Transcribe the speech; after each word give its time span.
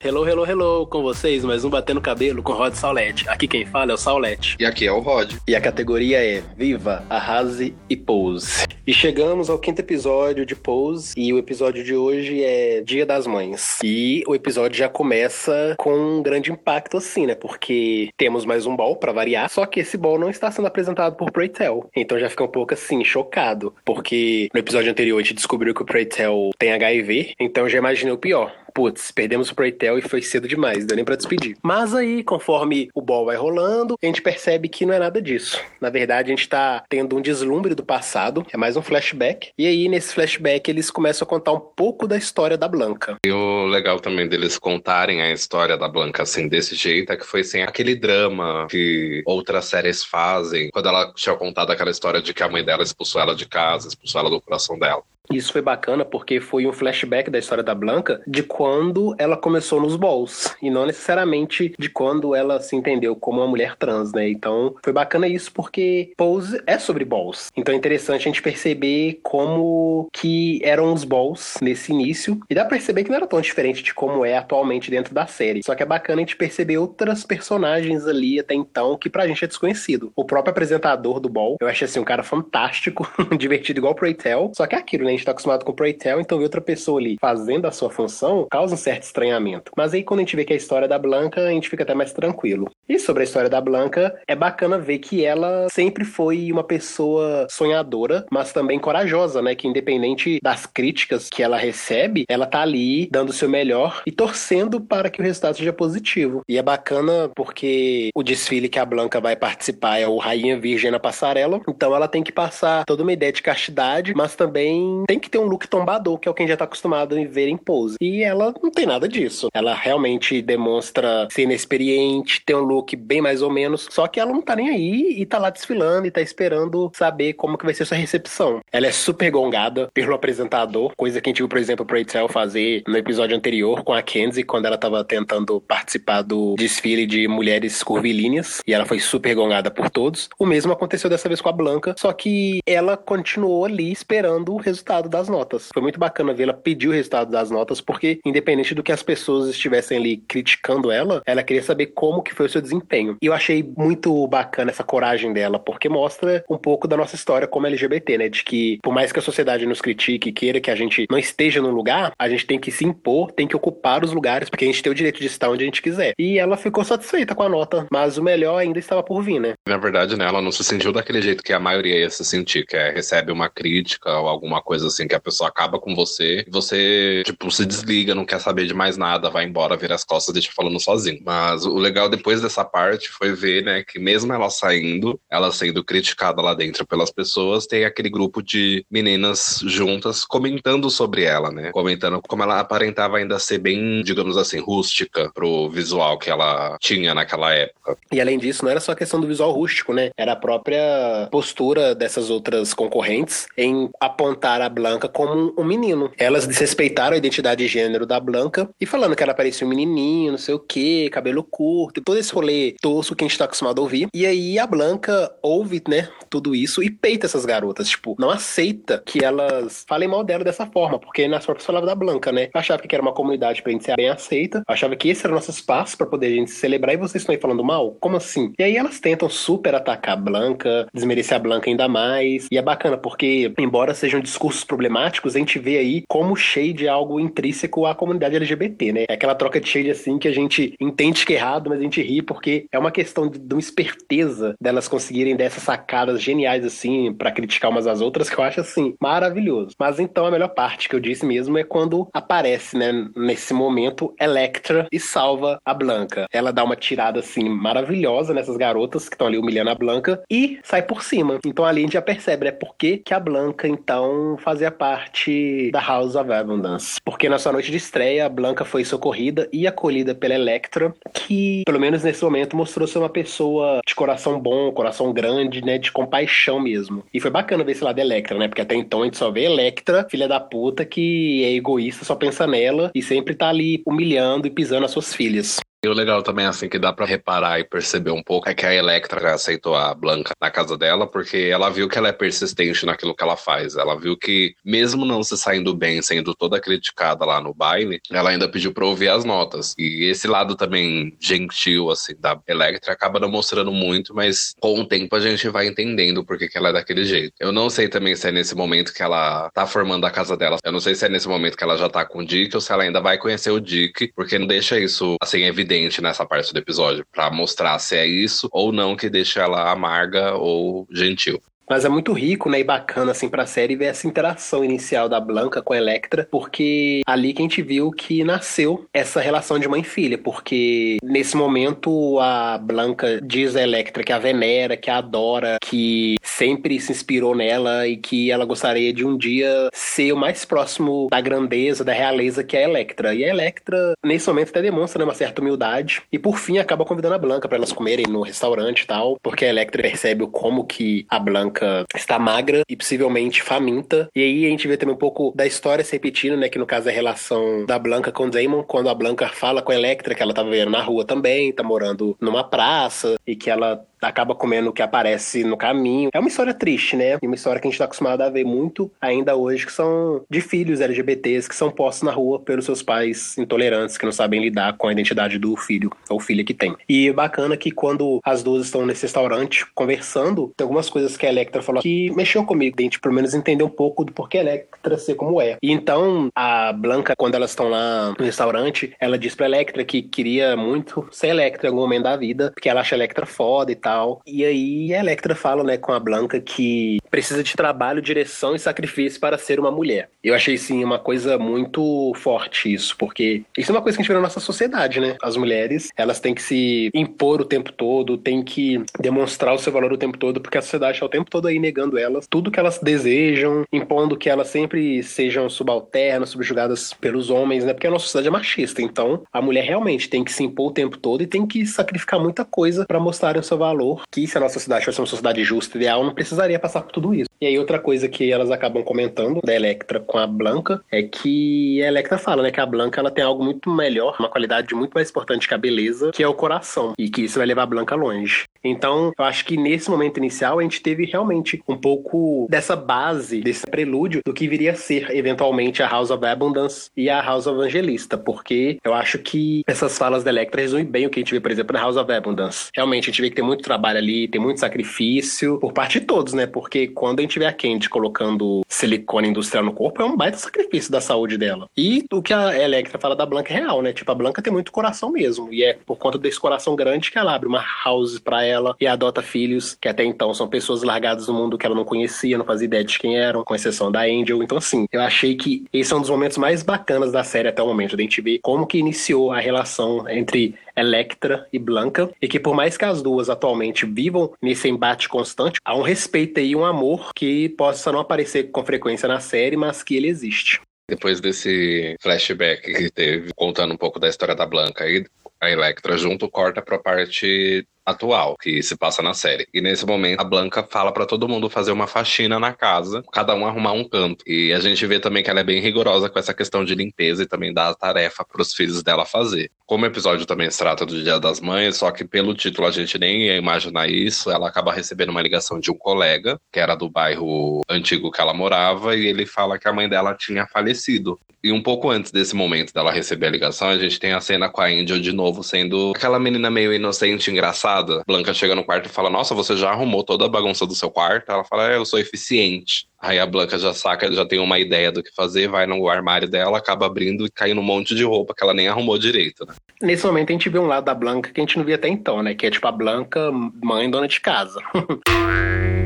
Hello, 0.00 0.24
hello, 0.24 0.46
hello, 0.46 0.86
com 0.86 1.02
vocês, 1.02 1.44
mais 1.44 1.64
um 1.64 1.70
Batendo 1.70 2.00
Cabelo 2.00 2.40
com 2.40 2.52
Rod 2.52 2.72
Saulete. 2.74 3.28
Aqui 3.28 3.48
quem 3.48 3.66
fala 3.66 3.90
é 3.90 3.94
o 3.94 3.98
Saulete. 3.98 4.56
E 4.60 4.64
aqui 4.64 4.86
é 4.86 4.92
o 4.92 5.00
Rod. 5.00 5.34
E 5.44 5.56
a 5.56 5.60
categoria 5.60 6.24
é 6.24 6.40
Viva, 6.56 7.04
Arrase 7.10 7.74
e 7.90 7.96
Pose. 7.96 8.64
E 8.86 8.94
chegamos 8.94 9.50
ao 9.50 9.58
quinto 9.58 9.80
episódio 9.80 10.46
de 10.46 10.54
Pose, 10.54 11.14
e 11.16 11.32
o 11.32 11.38
episódio 11.38 11.82
de 11.82 11.96
hoje 11.96 12.44
é 12.44 12.80
Dia 12.80 13.04
das 13.04 13.26
Mães. 13.26 13.76
E 13.82 14.22
o 14.28 14.36
episódio 14.36 14.78
já 14.78 14.88
começa 14.88 15.74
com 15.76 15.92
um 15.92 16.22
grande 16.22 16.52
impacto 16.52 16.96
assim, 16.96 17.26
né? 17.26 17.34
Porque 17.34 18.10
temos 18.16 18.44
mais 18.44 18.66
um 18.66 18.76
ball 18.76 18.94
para 18.94 19.10
variar, 19.10 19.50
só 19.50 19.66
que 19.66 19.80
esse 19.80 19.98
ball 19.98 20.16
não 20.16 20.30
está 20.30 20.48
sendo 20.48 20.68
apresentado 20.68 21.16
por 21.16 21.32
Preytel. 21.32 21.90
Então 21.94 22.20
já 22.20 22.30
fica 22.30 22.44
um 22.44 22.48
pouco 22.48 22.72
assim, 22.72 23.02
chocado, 23.02 23.74
porque 23.84 24.48
no 24.54 24.60
episódio 24.60 24.92
anterior 24.92 25.18
a 25.18 25.22
gente 25.22 25.34
descobriu 25.34 25.74
que 25.74 25.82
o 25.82 25.84
Preytel 25.84 26.50
tem 26.56 26.72
HIV, 26.72 27.34
então 27.40 27.68
já 27.68 27.78
imaginei 27.78 28.14
o 28.14 28.18
pior 28.18 28.54
putz, 28.78 29.10
perdemos 29.10 29.50
o 29.50 29.56
Proitel 29.56 29.98
e 29.98 30.02
foi 30.02 30.22
cedo 30.22 30.46
demais, 30.46 30.86
deu 30.86 30.94
nem 30.94 31.04
pra 31.04 31.16
despedir. 31.16 31.56
Mas 31.60 31.92
aí, 31.96 32.22
conforme 32.22 32.88
o 32.94 33.02
ball 33.02 33.24
vai 33.24 33.34
rolando, 33.34 33.98
a 34.00 34.06
gente 34.06 34.22
percebe 34.22 34.68
que 34.68 34.86
não 34.86 34.94
é 34.94 35.00
nada 35.00 35.20
disso. 35.20 35.60
Na 35.80 35.90
verdade, 35.90 36.30
a 36.30 36.36
gente 36.36 36.48
tá 36.48 36.84
tendo 36.88 37.16
um 37.16 37.20
deslumbre 37.20 37.74
do 37.74 37.84
passado, 37.84 38.46
é 38.52 38.56
mais 38.56 38.76
um 38.76 38.82
flashback. 38.82 39.50
E 39.58 39.66
aí, 39.66 39.88
nesse 39.88 40.14
flashback, 40.14 40.70
eles 40.70 40.92
começam 40.92 41.26
a 41.26 41.28
contar 41.28 41.50
um 41.54 41.58
pouco 41.58 42.06
da 42.06 42.16
história 42.16 42.56
da 42.56 42.68
Blanca. 42.68 43.16
E 43.26 43.32
o 43.32 43.66
legal 43.66 43.98
também 43.98 44.28
deles 44.28 44.56
contarem 44.56 45.22
a 45.22 45.32
história 45.32 45.76
da 45.76 45.88
Blanca 45.88 46.22
assim, 46.22 46.46
desse 46.46 46.76
jeito, 46.76 47.12
é 47.12 47.16
que 47.16 47.26
foi 47.26 47.42
sem 47.42 47.64
aquele 47.64 47.96
drama 47.96 48.68
que 48.70 49.24
outras 49.26 49.64
séries 49.64 50.04
fazem, 50.04 50.70
quando 50.70 50.88
ela 50.88 51.12
tinha 51.14 51.34
contado 51.34 51.72
aquela 51.72 51.90
história 51.90 52.22
de 52.22 52.32
que 52.32 52.44
a 52.44 52.48
mãe 52.48 52.64
dela 52.64 52.84
expulsou 52.84 53.20
ela 53.20 53.34
de 53.34 53.48
casa, 53.48 53.88
expulsou 53.88 54.20
ela 54.20 54.30
do 54.30 54.40
coração 54.40 54.78
dela. 54.78 55.02
Isso 55.32 55.52
foi 55.52 55.62
bacana 55.62 56.04
porque 56.04 56.40
foi 56.40 56.66
um 56.66 56.72
flashback 56.72 57.30
da 57.30 57.38
história 57.38 57.62
da 57.62 57.74
Blanca 57.74 58.22
de 58.26 58.42
quando 58.42 59.14
ela 59.18 59.36
começou 59.36 59.80
nos 59.80 59.96
balls 59.96 60.54
e 60.62 60.70
não 60.70 60.86
necessariamente 60.86 61.74
de 61.78 61.90
quando 61.90 62.34
ela 62.34 62.60
se 62.60 62.74
entendeu 62.74 63.14
como 63.14 63.40
uma 63.40 63.46
mulher 63.46 63.76
trans, 63.76 64.12
né? 64.12 64.28
Então 64.28 64.74
foi 64.82 64.92
bacana 64.92 65.28
isso 65.28 65.52
porque 65.52 66.12
Pose 66.16 66.60
é 66.66 66.78
sobre 66.78 67.04
balls. 67.04 67.50
Então 67.56 67.74
é 67.74 67.76
interessante 67.76 68.22
a 68.22 68.24
gente 68.30 68.42
perceber 68.42 69.20
como 69.22 70.08
que 70.12 70.60
eram 70.62 70.92
os 70.92 71.04
balls 71.04 71.56
nesse 71.60 71.92
início 71.92 72.40
e 72.48 72.54
dá 72.54 72.62
pra 72.62 72.76
perceber 72.76 73.04
que 73.04 73.10
não 73.10 73.16
era 73.16 73.26
tão 73.26 73.40
diferente 73.40 73.82
de 73.82 73.92
como 73.92 74.24
é 74.24 74.36
atualmente 74.36 74.90
dentro 74.90 75.14
da 75.14 75.26
série. 75.26 75.62
Só 75.62 75.74
que 75.74 75.82
é 75.82 75.86
bacana 75.86 76.20
a 76.20 76.24
gente 76.24 76.36
perceber 76.36 76.78
outras 76.78 77.24
personagens 77.24 78.06
ali 78.06 78.40
até 78.40 78.54
então 78.54 78.96
que 78.96 79.10
pra 79.10 79.26
gente 79.26 79.44
é 79.44 79.48
desconhecido. 79.48 80.12
O 80.16 80.24
próprio 80.24 80.50
apresentador 80.50 81.20
do 81.20 81.28
ball, 81.28 81.56
eu 81.60 81.68
achei 81.68 81.84
assim 81.84 82.00
um 82.00 82.04
cara 82.04 82.22
fantástico, 82.22 83.06
divertido 83.38 83.80
igual 83.80 83.92
o 83.92 83.96
Preytel, 83.96 84.52
só 84.54 84.66
que 84.66 84.74
é 84.74 84.78
aquilo, 84.78 85.04
né? 85.04 85.17
Gente 85.18 85.26
tá 85.26 85.32
acostumado 85.32 85.64
com 85.64 85.72
o 85.72 85.74
Preytel, 85.74 86.20
então 86.20 86.38
ver 86.38 86.44
outra 86.44 86.60
pessoa 86.60 86.98
ali 86.98 87.16
fazendo 87.20 87.66
a 87.66 87.70
sua 87.70 87.90
função 87.90 88.46
causa 88.50 88.74
um 88.74 88.78
certo 88.78 89.02
estranhamento. 89.02 89.72
Mas 89.76 89.92
aí 89.92 90.02
quando 90.02 90.20
a 90.20 90.22
gente 90.22 90.36
vê 90.36 90.44
que 90.44 90.52
é 90.52 90.54
a 90.54 90.58
história 90.58 90.88
da 90.88 90.98
Blanca, 90.98 91.42
a 91.42 91.50
gente 91.50 91.68
fica 91.68 91.82
até 91.82 91.94
mais 91.94 92.12
tranquilo. 92.12 92.70
E 92.88 92.98
sobre 92.98 93.22
a 93.22 93.24
história 93.24 93.50
da 93.50 93.60
Blanca, 93.60 94.18
é 94.26 94.34
bacana 94.34 94.78
ver 94.78 94.98
que 94.98 95.24
ela 95.24 95.66
sempre 95.70 96.04
foi 96.04 96.50
uma 96.50 96.64
pessoa 96.64 97.46
sonhadora, 97.50 98.24
mas 98.30 98.52
também 98.52 98.78
corajosa, 98.78 99.42
né? 99.42 99.54
Que 99.54 99.68
independente 99.68 100.38
das 100.42 100.64
críticas 100.64 101.28
que 101.28 101.42
ela 101.42 101.56
recebe, 101.56 102.24
ela 102.28 102.46
tá 102.46 102.62
ali 102.62 103.08
dando 103.10 103.30
o 103.30 103.32
seu 103.32 103.48
melhor 103.48 104.02
e 104.06 104.12
torcendo 104.12 104.80
para 104.80 105.10
que 105.10 105.20
o 105.20 105.24
resultado 105.24 105.56
seja 105.56 105.72
positivo. 105.72 106.42
E 106.48 106.56
é 106.56 106.62
bacana 106.62 107.30
porque 107.34 108.10
o 108.14 108.22
desfile 108.22 108.68
que 108.68 108.78
a 108.78 108.84
Blanca 108.84 109.20
vai 109.20 109.36
participar 109.36 109.98
é 109.98 110.06
o 110.06 110.16
Rainha 110.16 110.58
Virgem 110.58 110.90
na 110.90 111.00
Passarela, 111.00 111.60
então 111.68 111.94
ela 111.94 112.08
tem 112.08 112.22
que 112.22 112.32
passar 112.32 112.84
toda 112.84 113.02
uma 113.02 113.12
ideia 113.12 113.32
de 113.32 113.42
castidade, 113.42 114.14
mas 114.14 114.34
também 114.34 115.04
tem 115.08 115.18
que 115.18 115.30
ter 115.30 115.38
um 115.38 115.46
look 115.46 115.66
tombador, 115.66 116.18
que 116.18 116.28
é 116.28 116.30
o 116.30 116.34
que 116.34 116.42
a 116.42 116.44
gente 116.44 116.50
já 116.50 116.56
tá 116.58 116.64
acostumado 116.64 117.16
a 117.16 117.24
ver 117.24 117.48
em 117.48 117.56
pose. 117.56 117.96
E 117.98 118.22
ela 118.22 118.52
não 118.62 118.70
tem 118.70 118.84
nada 118.84 119.08
disso. 119.08 119.48
Ela 119.54 119.72
realmente 119.74 120.42
demonstra 120.42 121.26
ser 121.30 121.44
inexperiente, 121.44 122.42
tem 122.44 122.54
um 122.54 122.60
look 122.60 122.94
bem 122.94 123.22
mais 123.22 123.40
ou 123.40 123.50
menos, 123.50 123.88
só 123.90 124.06
que 124.06 124.20
ela 124.20 124.30
não 124.30 124.42
tá 124.42 124.54
nem 124.54 124.68
aí 124.68 125.14
e 125.18 125.24
tá 125.24 125.38
lá 125.38 125.48
desfilando 125.48 126.06
e 126.06 126.10
tá 126.10 126.20
esperando 126.20 126.92
saber 126.94 127.32
como 127.32 127.56
que 127.56 127.64
vai 127.64 127.72
ser 127.72 127.86
sua 127.86 127.96
recepção. 127.96 128.60
Ela 128.70 128.88
é 128.88 128.92
super 128.92 129.30
gongada 129.30 129.88
pelo 129.94 130.14
apresentador, 130.14 130.92
coisa 130.94 131.22
que 131.22 131.30
a 131.30 131.30
gente 131.30 131.38
viu, 131.38 131.48
por 131.48 131.58
exemplo, 131.58 131.86
o 131.88 131.90
Rachel 131.90 132.28
fazer 132.28 132.82
no 132.86 132.98
episódio 132.98 133.34
anterior 133.34 133.82
com 133.82 133.94
a 133.94 134.02
Kenzie, 134.02 134.44
quando 134.44 134.66
ela 134.66 134.76
tava 134.76 135.02
tentando 135.04 135.58
participar 135.62 136.20
do 136.20 136.54
desfile 136.58 137.06
de 137.06 137.26
mulheres 137.26 137.82
curvilíneas, 137.82 138.60
e 138.66 138.74
ela 138.74 138.84
foi 138.84 139.00
super 139.00 139.34
gongada 139.34 139.70
por 139.70 139.88
todos. 139.88 140.28
O 140.38 140.44
mesmo 140.44 140.70
aconteceu 140.70 141.08
dessa 141.08 141.28
vez 141.28 141.40
com 141.40 141.48
a 141.48 141.52
Blanca, 141.52 141.94
só 141.98 142.12
que 142.12 142.60
ela 142.66 142.94
continuou 142.94 143.64
ali 143.64 143.90
esperando 143.90 144.52
o 144.52 144.58
resultado 144.58 144.97
resultado 144.98 145.08
das 145.08 145.28
notas. 145.28 145.68
Foi 145.72 145.82
muito 145.82 145.98
bacana 145.98 146.34
ver 146.34 146.44
ela 146.44 146.52
pedir 146.52 146.88
o 146.88 146.92
resultado 146.92 147.30
das 147.30 147.50
notas, 147.50 147.80
porque 147.80 148.18
independente 148.24 148.74
do 148.74 148.82
que 148.82 148.92
as 148.92 149.02
pessoas 149.02 149.48
estivessem 149.48 149.98
ali 149.98 150.16
criticando 150.16 150.90
ela, 150.90 151.22
ela 151.24 151.42
queria 151.42 151.62
saber 151.62 151.86
como 151.88 152.22
que 152.22 152.34
foi 152.34 152.46
o 152.46 152.48
seu 152.48 152.60
desempenho. 152.60 153.16
E 153.22 153.26
eu 153.26 153.32
achei 153.32 153.62
muito 153.76 154.26
bacana 154.26 154.70
essa 154.70 154.84
coragem 154.84 155.32
dela, 155.32 155.58
porque 155.58 155.88
mostra 155.88 156.44
um 156.50 156.58
pouco 156.58 156.88
da 156.88 156.96
nossa 156.96 157.14
história 157.14 157.46
como 157.46 157.66
LGBT, 157.66 158.18
né? 158.18 158.28
De 158.28 158.42
que 158.42 158.78
por 158.82 158.92
mais 158.92 159.12
que 159.12 159.18
a 159.18 159.22
sociedade 159.22 159.66
nos 159.66 159.80
critique 159.80 160.28
e 160.28 160.32
queira 160.32 160.60
que 160.60 160.70
a 160.70 160.74
gente 160.74 161.06
não 161.10 161.18
esteja 161.18 161.60
num 161.60 161.70
lugar, 161.70 162.12
a 162.18 162.28
gente 162.28 162.46
tem 162.46 162.58
que 162.58 162.70
se 162.70 162.84
impor, 162.84 163.30
tem 163.32 163.46
que 163.46 163.56
ocupar 163.56 164.04
os 164.04 164.12
lugares, 164.12 164.48
porque 164.48 164.64
a 164.64 164.68
gente 164.68 164.82
tem 164.82 164.90
o 164.90 164.94
direito 164.94 165.20
de 165.20 165.26
estar 165.26 165.48
onde 165.50 165.62
a 165.62 165.66
gente 165.66 165.82
quiser. 165.82 166.12
E 166.18 166.38
ela 166.38 166.56
ficou 166.56 166.84
satisfeita 166.84 167.34
com 167.34 167.42
a 167.42 167.48
nota, 167.48 167.86
mas 167.90 168.18
o 168.18 168.22
melhor 168.22 168.58
ainda 168.58 168.78
estava 168.78 169.02
por 169.02 169.22
vir, 169.22 169.40
né? 169.40 169.54
Na 169.66 169.76
verdade, 169.76 170.16
né, 170.16 170.26
ela 170.26 170.42
não 170.42 170.52
se 170.52 170.64
sentiu 170.64 170.92
daquele 170.92 171.22
jeito 171.22 171.42
que 171.42 171.52
a 171.52 171.60
maioria 171.60 171.98
ia 171.98 172.10
se 172.10 172.24
sentir, 172.24 172.66
que 172.66 172.76
é 172.76 172.90
recebe 172.90 173.30
uma 173.30 173.48
crítica 173.48 174.10
ou 174.18 174.28
alguma 174.28 174.62
coisa 174.62 174.87
assim 174.88 175.06
que 175.06 175.14
a 175.14 175.20
pessoa 175.20 175.48
acaba 175.48 175.78
com 175.78 175.94
você 175.94 176.44
e 176.46 176.50
você, 176.50 177.22
tipo, 177.24 177.50
se 177.50 177.64
desliga, 177.64 178.14
não 178.14 178.24
quer 178.24 178.40
saber 178.40 178.66
de 178.66 178.74
mais 178.74 178.96
nada, 178.96 179.30
vai 179.30 179.44
embora, 179.44 179.76
vira 179.76 179.94
as 179.94 180.04
costas, 180.04 180.32
deixa 180.32 180.50
falando 180.54 180.80
sozinho. 180.80 181.20
Mas 181.24 181.64
o 181.64 181.74
legal 181.76 182.08
depois 182.08 182.40
dessa 182.40 182.64
parte 182.64 183.08
foi 183.08 183.32
ver, 183.32 183.64
né, 183.64 183.84
que 183.86 183.98
mesmo 183.98 184.32
ela 184.32 184.50
saindo, 184.50 185.20
ela 185.30 185.52
sendo 185.52 185.84
criticada 185.84 186.42
lá 186.42 186.54
dentro 186.54 186.86
pelas 186.86 187.10
pessoas, 187.10 187.66
tem 187.66 187.84
aquele 187.84 188.10
grupo 188.10 188.42
de 188.42 188.84
meninas 188.90 189.60
juntas 189.64 190.24
comentando 190.24 190.90
sobre 190.90 191.22
ela, 191.22 191.50
né? 191.50 191.70
Comentando 191.70 192.20
como 192.26 192.42
ela 192.42 192.60
aparentava 192.60 193.18
ainda 193.18 193.38
ser 193.38 193.58
bem, 193.58 194.02
digamos 194.02 194.36
assim, 194.36 194.58
rústica 194.58 195.30
pro 195.34 195.68
visual 195.68 196.18
que 196.18 196.30
ela 196.30 196.76
tinha 196.80 197.14
naquela 197.14 197.52
época. 197.52 197.96
E 198.10 198.20
além 198.20 198.38
disso, 198.38 198.64
não 198.64 198.70
era 198.70 198.80
só 198.80 198.92
a 198.92 198.96
questão 198.96 199.20
do 199.20 199.26
visual 199.26 199.52
rústico, 199.52 199.92
né? 199.92 200.10
Era 200.16 200.32
a 200.32 200.36
própria 200.36 201.28
postura 201.30 201.94
dessas 201.94 202.30
outras 202.30 202.72
concorrentes 202.74 203.46
em 203.56 203.90
apontar 204.00 204.60
a 204.60 204.68
Blanca 204.78 205.08
como 205.08 205.52
um 205.58 205.64
menino. 205.64 206.12
Elas 206.16 206.46
desrespeitaram 206.46 207.14
a 207.14 207.18
identidade 207.18 207.64
de 207.64 207.68
gênero 207.68 208.06
da 208.06 208.20
Blanca 208.20 208.70
e 208.80 208.86
falando 208.86 209.16
que 209.16 209.22
ela 209.24 209.34
parecia 209.34 209.66
um 209.66 209.70
menininho, 209.70 210.30
não 210.30 210.38
sei 210.38 210.54
o 210.54 210.60
que, 210.60 211.10
cabelo 211.10 211.42
curto, 211.42 212.00
todo 212.00 212.16
esse 212.16 212.32
rolê 212.32 212.76
tosco 212.80 213.16
que 213.16 213.24
a 213.24 213.28
gente 213.28 213.36
tá 213.36 213.46
acostumado 213.46 213.80
a 213.80 213.82
ouvir. 213.82 214.06
E 214.14 214.24
aí 214.24 214.56
a 214.56 214.66
Blanca 214.66 215.34
ouve, 215.42 215.82
né, 215.88 216.08
tudo 216.30 216.54
isso 216.54 216.80
e 216.80 216.90
peita 216.90 217.26
essas 217.26 217.44
garotas. 217.44 217.88
Tipo, 217.88 218.14
não 218.18 218.30
aceita 218.30 219.02
que 219.04 219.24
elas 219.24 219.84
falem 219.88 220.08
mal 220.08 220.22
dela 220.22 220.44
dessa 220.44 220.66
forma, 220.66 220.98
porque 220.98 221.26
nas 221.26 221.44
próprias 221.44 221.66
palavras 221.66 221.90
da 221.90 221.94
Blanca, 221.96 222.30
né? 222.30 222.48
Achava 222.54 222.82
que 222.82 222.94
era 222.94 223.02
uma 223.02 223.12
comunidade 223.12 223.62
pra 223.62 223.72
gente 223.72 223.84
ser 223.84 223.96
bem 223.96 224.08
aceita, 224.08 224.62
achava 224.68 224.94
que 224.94 225.08
esse 225.08 225.24
era 225.24 225.32
o 225.32 225.34
nosso 225.34 225.50
espaço 225.50 225.96
para 225.98 226.06
poder 226.06 226.26
a 226.26 226.30
gente 226.30 226.52
celebrar 226.52 226.94
e 226.94 226.98
vocês 226.98 227.22
estão 227.22 227.34
aí 227.34 227.40
falando 227.40 227.64
mal? 227.64 227.96
Como 228.00 228.16
assim? 228.16 228.52
E 228.58 228.62
aí 228.62 228.76
elas 228.76 229.00
tentam 229.00 229.28
super 229.28 229.74
atacar 229.74 230.14
a 230.14 230.20
Blanca, 230.20 230.86
desmerecer 230.94 231.36
a 231.36 231.40
Blanca 231.40 231.68
ainda 231.68 231.88
mais. 231.88 232.46
E 232.50 232.58
é 232.58 232.62
bacana 232.62 232.96
porque, 232.96 233.52
embora 233.58 233.94
sejam 233.94 234.20
problemáticos, 234.64 235.34
a 235.34 235.38
gente 235.38 235.58
vê 235.58 235.78
aí 235.78 236.02
como 236.08 236.36
shade 236.36 236.86
é 236.86 236.88
algo 236.88 237.20
intrínseco 237.20 237.86
à 237.86 237.94
comunidade 237.94 238.36
LGBT, 238.36 238.92
né? 238.92 239.04
É 239.08 239.14
aquela 239.14 239.34
troca 239.34 239.60
de 239.60 239.68
shade 239.68 239.90
assim 239.90 240.18
que 240.18 240.28
a 240.28 240.32
gente 240.32 240.74
entende 240.80 241.24
que 241.24 241.34
é 241.34 241.36
errado, 241.36 241.70
mas 241.70 241.78
a 241.80 241.82
gente 241.82 242.02
ri 242.02 242.22
porque 242.22 242.66
é 242.72 242.78
uma 242.78 242.90
questão 242.90 243.28
de, 243.28 243.38
de 243.38 243.54
uma 243.54 243.60
esperteza 243.60 244.54
delas 244.60 244.88
conseguirem 244.88 245.36
dessas 245.36 245.62
sacadas 245.62 246.22
geniais 246.22 246.64
assim 246.64 247.12
para 247.12 247.32
criticar 247.32 247.70
umas 247.70 247.86
às 247.86 248.00
outras 248.00 248.28
que 248.28 248.38
eu 248.38 248.44
acho 248.44 248.60
assim 248.60 248.94
maravilhoso. 249.00 249.74
Mas 249.78 249.98
então 249.98 250.26
a 250.26 250.30
melhor 250.30 250.48
parte 250.48 250.88
que 250.88 250.94
eu 250.94 251.00
disse 251.00 251.24
mesmo 251.24 251.58
é 251.58 251.64
quando 251.64 252.08
aparece, 252.12 252.76
né, 252.76 253.08
nesse 253.16 253.52
momento 253.52 254.14
Electra 254.20 254.86
e 254.92 254.98
salva 254.98 255.60
a 255.64 255.74
Blanca. 255.74 256.26
Ela 256.32 256.52
dá 256.52 256.64
uma 256.64 256.76
tirada 256.76 257.20
assim 257.20 257.48
maravilhosa 257.48 258.34
nessas 258.34 258.56
garotas 258.56 259.08
que 259.08 259.14
estão 259.14 259.26
ali 259.26 259.38
humilhando 259.38 259.70
a 259.70 259.74
Blanca 259.74 260.22
e 260.30 260.58
sai 260.62 260.82
por 260.82 261.02
cima. 261.02 261.38
Então 261.44 261.64
ali 261.64 261.80
a 261.80 261.82
gente 261.82 261.92
já 261.94 262.02
percebe, 262.02 262.46
né, 262.46 262.52
por 262.52 262.76
que, 262.76 262.98
que 262.98 263.14
a 263.14 263.20
Blanca 263.20 263.68
então 263.68 264.36
fazia 264.48 264.70
parte 264.70 265.70
da 265.70 265.78
House 265.78 266.14
of 266.14 266.32
Abundance. 266.32 266.98
Porque 267.04 267.28
na 267.28 267.38
sua 267.38 267.52
noite 267.52 267.70
de 267.70 267.76
estreia, 267.76 268.24
a 268.24 268.28
Blanca 268.30 268.64
foi 268.64 268.82
socorrida 268.82 269.46
e 269.52 269.66
acolhida 269.66 270.14
pela 270.14 270.34
Electra, 270.34 270.94
que 271.12 271.64
pelo 271.66 271.78
menos 271.78 272.02
nesse 272.02 272.24
momento 272.24 272.56
mostrou 272.56 272.88
ser 272.88 272.98
uma 272.98 273.10
pessoa 273.10 273.80
de 273.86 273.94
coração 273.94 274.40
bom, 274.40 274.72
coração 274.72 275.12
grande, 275.12 275.62
né, 275.62 275.76
de 275.76 275.92
compaixão 275.92 276.58
mesmo. 276.58 277.04
E 277.12 277.20
foi 277.20 277.30
bacana 277.30 277.62
ver 277.62 277.72
esse 277.72 277.84
lado 277.84 277.96
da 277.96 278.02
Electra, 278.02 278.38
né, 278.38 278.48
porque 278.48 278.62
até 278.62 278.74
então 278.74 279.02
a 279.02 279.04
gente 279.04 279.18
só 279.18 279.30
vê 279.30 279.44
Electra, 279.44 280.06
filha 280.08 280.26
da 280.26 280.40
puta, 280.40 280.82
que 280.82 281.44
é 281.44 281.52
egoísta, 281.52 282.06
só 282.06 282.14
pensa 282.14 282.46
nela 282.46 282.90
e 282.94 283.02
sempre 283.02 283.34
tá 283.34 283.50
ali 283.50 283.82
humilhando 283.86 284.46
e 284.46 284.50
pisando 284.50 284.86
as 284.86 284.90
suas 284.90 285.12
filhas. 285.14 285.60
E 285.84 285.86
o 285.86 285.92
legal 285.92 286.24
também, 286.24 286.44
assim, 286.44 286.68
que 286.68 286.76
dá 286.76 286.92
para 286.92 287.06
reparar 287.06 287.60
e 287.60 287.64
perceber 287.64 288.10
um 288.10 288.20
pouco 288.20 288.48
é 288.48 288.54
que 288.54 288.66
a 288.66 288.74
Electra 288.74 289.32
aceitou 289.32 289.76
a 289.76 289.94
Blanca 289.94 290.32
na 290.40 290.50
casa 290.50 290.76
dela 290.76 291.06
porque 291.06 291.36
ela 291.36 291.70
viu 291.70 291.88
que 291.88 291.96
ela 291.96 292.08
é 292.08 292.12
persistente 292.12 292.84
naquilo 292.84 293.14
que 293.14 293.22
ela 293.22 293.36
faz. 293.36 293.76
Ela 293.76 293.96
viu 293.96 294.16
que, 294.16 294.56
mesmo 294.64 295.04
não 295.04 295.22
se 295.22 295.38
saindo 295.38 295.72
bem, 295.76 296.02
sendo 296.02 296.34
toda 296.34 296.60
criticada 296.60 297.24
lá 297.24 297.40
no 297.40 297.54
baile, 297.54 298.00
ela 298.10 298.30
ainda 298.30 298.48
pediu 298.48 298.72
pra 298.72 298.84
ouvir 298.84 299.08
as 299.08 299.24
notas. 299.24 299.72
E 299.78 300.10
esse 300.10 300.26
lado 300.26 300.56
também 300.56 301.16
gentil, 301.20 301.92
assim, 301.92 302.16
da 302.18 302.36
Electra 302.48 302.92
acaba 302.92 303.20
não 303.20 303.30
mostrando 303.30 303.70
muito, 303.70 304.12
mas 304.12 304.54
com 304.58 304.80
o 304.80 304.84
tempo 304.84 305.14
a 305.14 305.20
gente 305.20 305.48
vai 305.48 305.68
entendendo 305.68 306.24
porque 306.24 306.48
que 306.48 306.58
ela 306.58 306.70
é 306.70 306.72
daquele 306.72 307.04
jeito. 307.04 307.34
Eu 307.38 307.52
não 307.52 307.70
sei 307.70 307.86
também 307.86 308.16
se 308.16 308.26
é 308.26 308.32
nesse 308.32 308.56
momento 308.56 308.92
que 308.92 309.02
ela 309.02 309.48
tá 309.54 309.64
formando 309.64 310.04
a 310.06 310.10
casa 310.10 310.36
dela. 310.36 310.58
Eu 310.64 310.72
não 310.72 310.80
sei 310.80 310.96
se 310.96 311.06
é 311.06 311.08
nesse 311.08 311.28
momento 311.28 311.56
que 311.56 311.62
ela 311.62 311.76
já 311.76 311.88
tá 311.88 312.04
com 312.04 312.18
o 312.18 312.26
Dick 312.26 312.52
ou 312.56 312.60
se 312.60 312.72
ela 312.72 312.82
ainda 312.82 313.00
vai 313.00 313.16
conhecer 313.16 313.52
o 313.52 313.60
Dick, 313.60 314.10
porque 314.16 314.40
não 314.40 314.46
deixa 314.48 314.76
isso, 314.80 315.14
assim, 315.22 315.44
evidente 315.44 315.67
evidente 315.68 316.00
nessa 316.00 316.24
parte 316.24 316.52
do 316.52 316.58
episódio, 316.58 317.06
para 317.12 317.30
mostrar 317.30 317.78
se 317.78 317.94
é 317.94 318.06
isso 318.06 318.48
ou 318.50 318.72
não 318.72 318.96
que 318.96 319.10
deixa 319.10 319.42
ela 319.42 319.70
amarga 319.70 320.34
ou 320.34 320.88
gentil. 320.90 321.40
Mas 321.70 321.84
é 321.84 321.88
muito 321.88 322.12
rico, 322.12 322.48
né, 322.48 322.60
e 322.60 322.64
bacana, 322.64 323.12
assim, 323.12 323.28
pra 323.28 323.46
série 323.46 323.76
ver 323.76 323.86
essa 323.86 324.06
interação 324.06 324.64
inicial 324.64 325.08
da 325.08 325.20
Blanca 325.20 325.60
com 325.60 325.74
a 325.74 325.76
Electra, 325.76 326.26
porque 326.30 327.02
ali 327.06 327.32
que 327.32 327.42
a 327.42 327.44
gente 327.44 327.62
viu 327.62 327.90
que 327.90 328.24
nasceu 328.24 328.86
essa 328.92 329.20
relação 329.20 329.58
de 329.58 329.68
mãe 329.68 329.82
e 329.82 329.84
filha, 329.84 330.16
porque 330.16 330.96
nesse 331.02 331.36
momento 331.36 332.18
a 332.20 332.58
Blanca 332.58 333.20
diz 333.22 333.54
a 333.54 333.62
Electra 333.62 334.02
que 334.02 334.12
a 334.12 334.18
venera, 334.18 334.76
que 334.76 334.90
a 334.90 334.98
adora, 334.98 335.58
que 335.60 336.16
sempre 336.22 336.80
se 336.80 336.92
inspirou 336.92 337.34
nela 337.34 337.86
e 337.86 337.96
que 337.96 338.30
ela 338.30 338.44
gostaria 338.44 338.92
de 338.92 339.04
um 339.04 339.16
dia 339.16 339.68
ser 339.72 340.12
o 340.12 340.16
mais 340.16 340.44
próximo 340.44 341.08
da 341.10 341.20
grandeza, 341.20 341.84
da 341.84 341.92
realeza 341.92 342.42
que 342.42 342.56
é 342.56 342.64
a 342.64 342.68
Electra. 342.68 343.14
E 343.14 343.24
a 343.24 343.28
Electra, 343.28 343.92
nesse 344.04 344.26
momento, 344.28 344.48
até 344.50 344.62
demonstra 344.62 344.98
né, 344.98 345.04
uma 345.04 345.14
certa 345.14 345.42
humildade 345.42 346.02
e, 346.10 346.18
por 346.18 346.38
fim, 346.38 346.58
acaba 346.58 346.84
convidando 346.84 347.14
a 347.14 347.18
Blanca 347.18 347.46
para 347.46 347.58
elas 347.58 347.72
comerem 347.72 348.06
no 348.08 348.22
restaurante 348.22 348.82
e 348.82 348.86
tal, 348.86 349.18
porque 349.22 349.44
a 349.44 349.48
Electra 349.48 349.82
percebe 349.82 350.26
como 350.28 350.64
que 350.64 351.06
a 351.10 351.18
Blanca 351.18 351.57
Blanca 351.58 351.84
está 351.94 352.18
magra 352.18 352.62
e 352.68 352.76
possivelmente 352.76 353.42
faminta. 353.42 354.08
E 354.14 354.22
aí 354.22 354.46
a 354.46 354.48
gente 354.48 354.68
vê 354.68 354.76
também 354.76 354.94
um 354.94 354.98
pouco 354.98 355.32
da 355.34 355.46
história 355.46 355.84
se 355.84 355.92
repetindo, 355.92 356.36
né? 356.36 356.48
Que 356.48 356.58
no 356.58 356.66
caso 356.66 356.88
é 356.88 356.92
a 356.92 356.94
relação 356.94 357.66
da 357.66 357.78
Blanca 357.78 358.12
com 358.12 358.30
Damon, 358.30 358.62
quando 358.62 358.88
a 358.88 358.94
Blanca 358.94 359.28
fala 359.28 359.60
com 359.60 359.72
a 359.72 359.74
Electra 359.74 360.14
que 360.14 360.22
ela 360.22 360.34
tá 360.34 360.42
vivendo 360.42 360.70
na 360.70 360.82
rua 360.82 361.04
também, 361.04 361.52
tá 361.52 361.62
morando 361.62 362.16
numa 362.20 362.44
praça 362.44 363.16
e 363.26 363.34
que 363.34 363.50
ela 363.50 363.84
acaba 364.00 364.34
comendo 364.34 364.70
o 364.70 364.72
que 364.72 364.82
aparece 364.82 365.44
no 365.44 365.56
caminho. 365.56 366.10
É 366.12 366.18
uma 366.18 366.28
história 366.28 366.54
triste, 366.54 366.96
né? 366.96 367.18
Uma 367.22 367.34
história 367.34 367.60
que 367.60 367.66
a 367.66 367.70
gente 367.70 367.78
tá 367.78 367.84
acostumado 367.84 368.22
a 368.22 368.30
ver 368.30 368.44
muito 368.44 368.90
ainda 369.00 369.36
hoje, 369.36 369.66
que 369.66 369.72
são 369.72 370.22
de 370.28 370.40
filhos 370.40 370.80
LGBTs 370.80 371.48
que 371.48 371.54
são 371.54 371.70
postos 371.70 372.02
na 372.02 372.12
rua 372.12 372.38
pelos 372.38 372.64
seus 372.64 372.82
pais 372.82 373.36
intolerantes, 373.38 373.98
que 373.98 374.04
não 374.04 374.12
sabem 374.12 374.40
lidar 374.40 374.76
com 374.76 374.88
a 374.88 374.92
identidade 374.92 375.38
do 375.38 375.56
filho 375.56 375.90
ou 376.08 376.20
filha 376.20 376.44
que 376.44 376.54
tem. 376.54 376.76
E 376.88 377.12
bacana 377.12 377.56
que 377.56 377.70
quando 377.70 378.20
as 378.24 378.42
duas 378.42 378.66
estão 378.66 378.86
nesse 378.86 379.02
restaurante 379.02 379.66
conversando, 379.74 380.52
tem 380.56 380.64
algumas 380.64 380.88
coisas 380.88 381.16
que 381.16 381.26
a 381.26 381.28
Electra 381.28 381.62
falou 381.62 381.82
que 381.82 382.10
mexeu 382.12 382.44
comigo, 382.44 382.76
a 382.78 382.82
gente 382.82 383.00
pelo 383.00 383.14
menos 383.14 383.34
entender 383.34 383.64
um 383.64 383.68
pouco 383.68 384.04
do 384.04 384.12
porquê 384.12 384.38
a 384.38 384.42
Electra 384.42 384.98
ser 384.98 385.14
como 385.14 385.40
é. 385.40 385.56
E 385.62 385.72
então, 385.72 386.28
a 386.34 386.72
Blanca, 386.72 387.14
quando 387.16 387.34
elas 387.34 387.50
estão 387.50 387.68
lá 387.68 388.14
no 388.18 388.24
restaurante, 388.24 388.94
ela 389.00 389.18
diz 389.18 389.34
pra 389.34 389.46
Electra 389.46 389.84
que 389.84 390.02
queria 390.02 390.56
muito 390.56 391.06
ser 391.10 391.28
Electra 391.28 391.68
em 391.68 391.70
algum 391.70 391.82
momento 391.82 392.04
da 392.04 392.16
vida, 392.16 392.50
porque 392.54 392.68
ela 392.68 392.80
acha 392.80 392.94
a 392.94 392.98
Electra 392.98 393.26
foda 393.26 393.72
e 393.72 393.74
tal 393.74 393.87
tal. 393.88 394.20
E 394.26 394.44
aí 394.44 394.94
a 394.94 395.00
Electra 395.00 395.34
fala, 395.34 395.64
né, 395.64 395.78
com 395.78 395.92
a 395.92 395.98
Blanca 395.98 396.38
que 396.40 396.98
precisa 397.10 397.42
de 397.42 397.54
trabalho, 397.54 398.02
direção 398.02 398.54
e 398.54 398.58
sacrifício 398.58 399.18
para 399.18 399.38
ser 399.38 399.58
uma 399.58 399.70
mulher. 399.70 400.10
Eu 400.22 400.34
achei, 400.34 400.58
sim, 400.58 400.84
uma 400.84 400.98
coisa 400.98 401.38
muito 401.38 402.12
forte 402.14 402.72
isso, 402.72 402.94
porque 402.98 403.42
isso 403.56 403.72
é 403.72 403.74
uma 403.74 403.80
coisa 403.80 403.96
que 403.96 404.02
a 404.02 404.04
gente 404.04 404.12
vê 404.12 404.14
na 404.14 404.20
nossa 404.20 404.40
sociedade, 404.40 405.00
né? 405.00 405.16
As 405.22 405.36
mulheres, 405.36 405.88
elas 405.96 406.20
têm 406.20 406.34
que 406.34 406.42
se 406.42 406.90
impor 406.94 407.40
o 407.40 407.44
tempo 407.44 407.72
todo, 407.72 408.18
têm 408.18 408.42
que 408.42 408.82
demonstrar 409.00 409.54
o 409.54 409.58
seu 409.58 409.72
valor 409.72 409.92
o 409.92 409.96
tempo 409.96 410.18
todo, 410.18 410.40
porque 410.40 410.58
a 410.58 410.62
sociedade 410.62 410.96
está 410.96 411.06
o 411.06 411.08
tempo 411.08 411.30
todo 411.30 411.48
aí 411.48 411.58
negando 411.58 411.96
elas 411.96 412.26
tudo 412.28 412.50
que 412.50 412.60
elas 412.60 412.78
desejam, 412.78 413.64
impondo 413.72 414.16
que 414.16 414.28
elas 414.28 414.48
sempre 414.48 415.02
sejam 415.02 415.48
subalternas, 415.48 416.30
subjugadas 416.30 416.92
pelos 416.92 417.30
homens, 417.30 417.64
né? 417.64 417.72
Porque 417.72 417.86
a 417.86 417.90
nossa 417.90 418.04
sociedade 418.04 418.28
é 418.28 418.30
machista. 418.30 418.82
Então, 418.82 419.22
a 419.32 419.40
mulher 419.40 419.64
realmente 419.64 420.10
tem 420.10 420.22
que 420.22 420.32
se 420.32 420.44
impor 420.44 420.70
o 420.70 420.74
tempo 420.74 420.98
todo 420.98 421.22
e 421.22 421.26
tem 421.26 421.46
que 421.46 421.64
sacrificar 421.64 422.20
muita 422.20 422.44
coisa 422.44 422.84
para 422.86 423.00
mostrar 423.00 423.36
o 423.36 423.42
seu 423.42 423.56
valor 423.56 423.77
valor 423.78 424.02
que 424.10 424.26
se 424.26 424.36
a 424.36 424.40
nossa 424.40 424.54
sociedade 424.54 424.84
fosse 424.84 425.00
uma 425.00 425.06
sociedade 425.06 425.44
justa 425.44 425.76
e 425.76 425.80
ideal, 425.80 426.04
não 426.04 426.12
precisaria 426.12 426.58
passar 426.58 426.82
por 426.82 426.90
tudo 426.90 427.14
isso. 427.14 427.28
E 427.40 427.46
aí 427.46 427.56
outra 427.56 427.78
coisa 427.78 428.08
que 428.08 428.32
elas 428.32 428.50
acabam 428.50 428.82
comentando 428.82 429.40
da 429.44 429.54
Electra 429.54 430.00
com 430.00 430.18
a 430.18 430.26
Blanca 430.26 430.82
é 430.90 431.02
que 431.04 431.80
a 431.82 431.86
Electra 431.86 432.18
fala, 432.18 432.42
né, 432.42 432.50
que 432.50 432.60
a 432.60 432.66
Blanca 432.66 433.00
ela 433.00 433.12
tem 433.12 433.22
algo 433.22 433.44
muito 433.44 433.70
melhor, 433.70 434.16
uma 434.18 434.28
qualidade 434.28 434.74
muito 434.74 434.92
mais 434.92 435.08
importante 435.08 435.46
que 435.46 435.54
a 435.54 435.58
beleza, 435.58 436.10
que 436.12 436.22
é 436.22 436.26
o 436.26 436.34
coração, 436.34 436.94
e 436.98 437.08
que 437.08 437.22
isso 437.22 437.38
vai 437.38 437.46
levar 437.46 437.62
a 437.62 437.66
Blanca 437.66 437.94
longe. 437.94 438.44
Então, 438.64 439.12
eu 439.16 439.24
acho 439.24 439.44
que 439.44 439.56
nesse 439.56 439.88
momento 439.88 440.18
inicial 440.18 440.58
a 440.58 440.62
gente 440.62 440.82
teve 440.82 441.04
realmente 441.04 441.62
um 441.68 441.76
pouco 441.76 442.48
dessa 442.50 442.74
base, 442.74 443.40
desse 443.40 443.64
prelúdio 443.66 444.20
do 444.26 444.32
que 444.32 444.48
viria 444.48 444.72
a 444.72 444.74
ser 444.74 445.10
eventualmente 445.14 445.80
a 445.80 445.88
House 445.88 446.10
of 446.10 446.24
Abundance 446.24 446.90
e 446.96 447.08
a 447.08 447.20
House 447.20 447.46
of 447.46 447.56
Evangelista, 447.56 448.18
porque 448.18 448.78
eu 448.84 448.92
acho 448.92 449.18
que 449.18 449.62
essas 449.66 449.96
falas 449.96 450.24
da 450.24 450.30
Electra 450.30 450.60
resumem 450.60 450.84
bem 450.84 451.06
o 451.06 451.10
que 451.10 451.20
a 451.20 451.22
gente 451.22 451.32
vê, 451.32 451.40
por 451.40 451.52
exemplo, 451.52 451.72
na 451.72 451.80
House 451.80 451.96
of 451.96 452.10
Abundance. 452.10 452.68
Realmente 452.74 453.04
a 453.04 453.12
gente 453.12 453.22
vê 453.22 453.30
que 453.30 453.36
tem 453.36 453.44
muito 453.44 453.62
trabalho 453.68 453.98
ali, 453.98 454.26
tem 454.26 454.40
muito 454.40 454.60
sacrifício 454.60 455.58
por 455.58 455.72
parte 455.72 456.00
de 456.00 456.06
todos, 456.06 456.32
né? 456.32 456.46
Porque 456.46 456.88
quando 456.88 457.18
a 457.18 457.22
gente 457.22 457.38
vê 457.38 457.44
a 457.44 457.52
Candy 457.52 457.88
colocando 457.88 458.62
silicone 458.66 459.28
industrial 459.28 459.64
no 459.64 459.72
corpo, 459.72 460.00
é 460.00 460.04
um 460.04 460.16
baita 460.16 460.38
sacrifício 460.38 460.90
da 460.90 461.00
saúde 461.00 461.36
dela. 461.36 461.68
E 461.76 462.04
o 462.10 462.22
que 462.22 462.32
a 462.32 462.58
Electra 462.58 462.98
fala 462.98 463.14
da 463.14 463.26
Blanca 463.26 463.52
é 463.52 463.58
real, 463.58 463.82
né? 463.82 463.92
Tipo, 463.92 464.10
a 464.10 464.14
Blanca 464.14 464.40
tem 464.40 464.52
muito 464.52 464.72
coração 464.72 465.10
mesmo. 465.10 465.52
E 465.52 465.62
é 465.62 465.76
por 465.86 465.96
conta 465.98 466.18
desse 466.18 466.40
coração 466.40 466.74
grande 466.74 467.10
que 467.10 467.18
ela 467.18 467.34
abre 467.34 467.48
uma 467.48 467.64
house 467.84 468.18
pra 468.18 468.42
ela 468.44 468.74
e 468.80 468.86
adota 468.86 469.22
filhos 469.22 469.76
que 469.80 469.88
até 469.88 470.04
então 470.04 470.32
são 470.32 470.48
pessoas 470.48 470.82
largadas 470.82 471.28
no 471.28 471.34
mundo 471.34 471.58
que 471.58 471.66
ela 471.66 471.74
não 471.74 471.84
conhecia, 471.84 472.38
não 472.38 472.44
fazia 472.44 472.66
ideia 472.66 472.84
de 472.84 472.98
quem 472.98 473.18
eram, 473.18 473.44
com 473.44 473.54
exceção 473.54 473.92
da 473.92 474.02
Angel. 474.02 474.42
Então, 474.42 474.58
assim, 474.58 474.86
eu 474.90 475.02
achei 475.02 475.36
que 475.36 475.64
esse 475.72 475.92
é 475.92 475.96
um 475.96 476.00
dos 476.00 476.10
momentos 476.10 476.38
mais 476.38 476.62
bacanas 476.62 477.12
da 477.12 477.22
série 477.22 477.48
até 477.48 477.62
o 477.62 477.66
momento, 477.66 477.96
da 477.96 478.02
gente 478.02 478.20
ver 478.20 478.38
como 478.42 478.66
que 478.66 478.78
iniciou 478.78 479.32
a 479.32 479.38
relação 479.38 480.08
entre 480.08 480.54
Electra 480.78 481.46
e 481.52 481.58
Blanca, 481.58 482.10
e 482.20 482.28
que 482.28 482.38
por 482.38 482.54
mais 482.54 482.76
que 482.76 482.84
as 482.84 483.02
duas 483.02 483.28
atualmente 483.28 483.84
vivam 483.84 484.32
nesse 484.40 484.68
embate 484.68 485.08
constante, 485.08 485.60
há 485.64 485.74
um 485.74 485.82
respeito 485.82 486.40
e 486.40 486.54
um 486.54 486.64
amor 486.64 487.12
que 487.14 487.48
possa 487.50 487.90
não 487.92 488.00
aparecer 488.00 488.50
com 488.50 488.64
frequência 488.64 489.08
na 489.08 489.20
série, 489.20 489.56
mas 489.56 489.82
que 489.82 489.96
ele 489.96 490.08
existe. 490.08 490.60
Depois 490.88 491.20
desse 491.20 491.96
flashback 492.00 492.62
que 492.62 492.90
teve, 492.90 493.30
contando 493.36 493.74
um 493.74 493.76
pouco 493.76 494.00
da 494.00 494.08
história 494.08 494.34
da 494.34 494.46
Blanca 494.46 494.88
e 494.88 495.04
a 495.40 495.50
Electra 495.50 495.96
junto, 495.98 496.28
corta 496.30 496.62
pra 496.62 496.78
parte 496.78 497.66
atual 497.88 498.36
que 498.40 498.62
se 498.62 498.76
passa 498.76 499.02
na 499.02 499.14
série. 499.14 499.46
E 499.52 499.60
nesse 499.60 499.86
momento 499.86 500.20
a 500.20 500.24
Blanca 500.24 500.62
fala 500.62 500.92
para 500.92 501.06
todo 501.06 501.28
mundo 501.28 501.48
fazer 501.48 501.72
uma 501.72 501.86
faxina 501.86 502.38
na 502.38 502.52
casa, 502.52 503.02
cada 503.12 503.34
um 503.34 503.46
arrumar 503.46 503.72
um 503.72 503.88
canto. 503.88 504.22
E 504.26 504.52
a 504.52 504.60
gente 504.60 504.84
vê 504.86 505.00
também 505.00 505.22
que 505.22 505.30
ela 505.30 505.40
é 505.40 505.44
bem 505.44 505.60
rigorosa 505.60 506.08
com 506.08 506.18
essa 506.18 506.34
questão 506.34 506.64
de 506.64 506.74
limpeza 506.74 507.22
e 507.22 507.26
também 507.26 507.52
dá 507.52 507.68
a 507.68 507.74
tarefa 507.74 508.24
para 508.24 508.42
os 508.42 508.52
filhos 508.52 508.82
dela 508.82 509.04
fazer. 509.04 509.50
Como 509.66 509.84
o 509.84 509.86
episódio 509.86 510.26
também 510.26 510.50
se 510.50 510.58
trata 510.58 510.86
do 510.86 511.02
Dia 511.02 511.18
das 511.18 511.40
Mães, 511.40 511.76
só 511.76 511.90
que 511.90 512.04
pelo 512.04 512.34
título 512.34 512.66
a 512.66 512.70
gente 512.70 512.98
nem 512.98 513.26
ia 513.26 513.36
imaginar 513.36 513.88
isso, 513.88 514.30
ela 514.30 514.48
acaba 514.48 514.72
recebendo 514.72 515.10
uma 515.10 515.22
ligação 515.22 515.60
de 515.60 515.70
um 515.70 515.76
colega, 515.76 516.40
que 516.52 516.58
era 516.60 516.74
do 516.74 516.88
bairro 516.88 517.62
antigo 517.68 518.10
que 518.10 518.20
ela 518.20 518.32
morava, 518.32 518.96
e 518.96 519.06
ele 519.06 519.26
fala 519.26 519.58
que 519.58 519.68
a 519.68 519.72
mãe 519.72 519.88
dela 519.88 520.14
tinha 520.14 520.46
falecido. 520.46 521.18
E 521.42 521.52
um 521.52 521.62
pouco 521.62 521.88
antes 521.88 522.10
desse 522.10 522.34
momento 522.34 522.74
dela 522.74 522.90
receber 522.90 523.26
a 523.26 523.30
ligação, 523.30 523.68
a 523.68 523.78
gente 523.78 524.00
tem 524.00 524.12
a 524.12 524.20
cena 524.20 524.48
com 524.48 524.60
a 524.60 524.66
Angel 524.66 524.98
de 524.98 525.12
novo 525.12 525.44
sendo 525.44 525.92
aquela 525.94 526.18
menina 526.18 526.50
meio 526.50 526.74
inocente, 526.74 527.30
engraçada. 527.30 527.77
Blanca 528.06 528.34
chega 528.34 528.54
no 528.54 528.64
quarto 528.64 528.86
e 528.86 528.88
fala: 528.88 529.10
Nossa, 529.10 529.34
você 529.34 529.56
já 529.56 529.70
arrumou 529.70 530.02
toda 530.04 530.24
a 530.24 530.28
bagunça 530.28 530.66
do 530.66 530.74
seu 530.74 530.90
quarto? 530.90 531.30
Ela 531.30 531.44
fala: 531.44 531.70
É, 531.70 531.76
eu 531.76 531.84
sou 531.84 531.98
eficiente. 531.98 532.86
Aí 533.00 533.18
a 533.18 533.26
Blanca 533.26 533.58
já 533.58 533.72
saca, 533.72 534.12
já 534.12 534.26
tem 534.26 534.40
uma 534.40 534.58
ideia 534.58 534.90
do 534.90 535.02
que 535.02 535.14
fazer, 535.14 535.48
vai 535.48 535.66
no 535.66 535.88
armário 535.88 536.28
dela, 536.28 536.58
acaba 536.58 536.86
abrindo 536.86 537.26
e 537.26 537.30
cai 537.30 537.54
num 537.54 537.62
monte 537.62 537.94
de 537.94 538.02
roupa 538.02 538.34
que 538.36 538.42
ela 538.42 538.52
nem 538.52 538.66
arrumou 538.66 538.98
direito, 538.98 539.46
né? 539.46 539.54
Nesse 539.80 540.04
momento 540.04 540.30
a 540.30 540.32
gente 540.32 540.48
vê 540.48 540.58
um 540.58 540.66
lado 540.66 540.84
da 540.84 540.94
Blanca 540.94 541.30
que 541.32 541.40
a 541.40 541.42
gente 541.44 541.56
não 541.56 541.64
via 541.64 541.76
até 541.76 541.88
então, 541.88 542.22
né? 542.22 542.34
Que 542.34 542.46
é 542.46 542.50
tipo 542.50 542.66
a 542.66 542.72
Blanca, 542.72 543.30
mãe 543.62 543.88
dona 543.88 544.08
de 544.08 544.20
casa. 544.20 544.60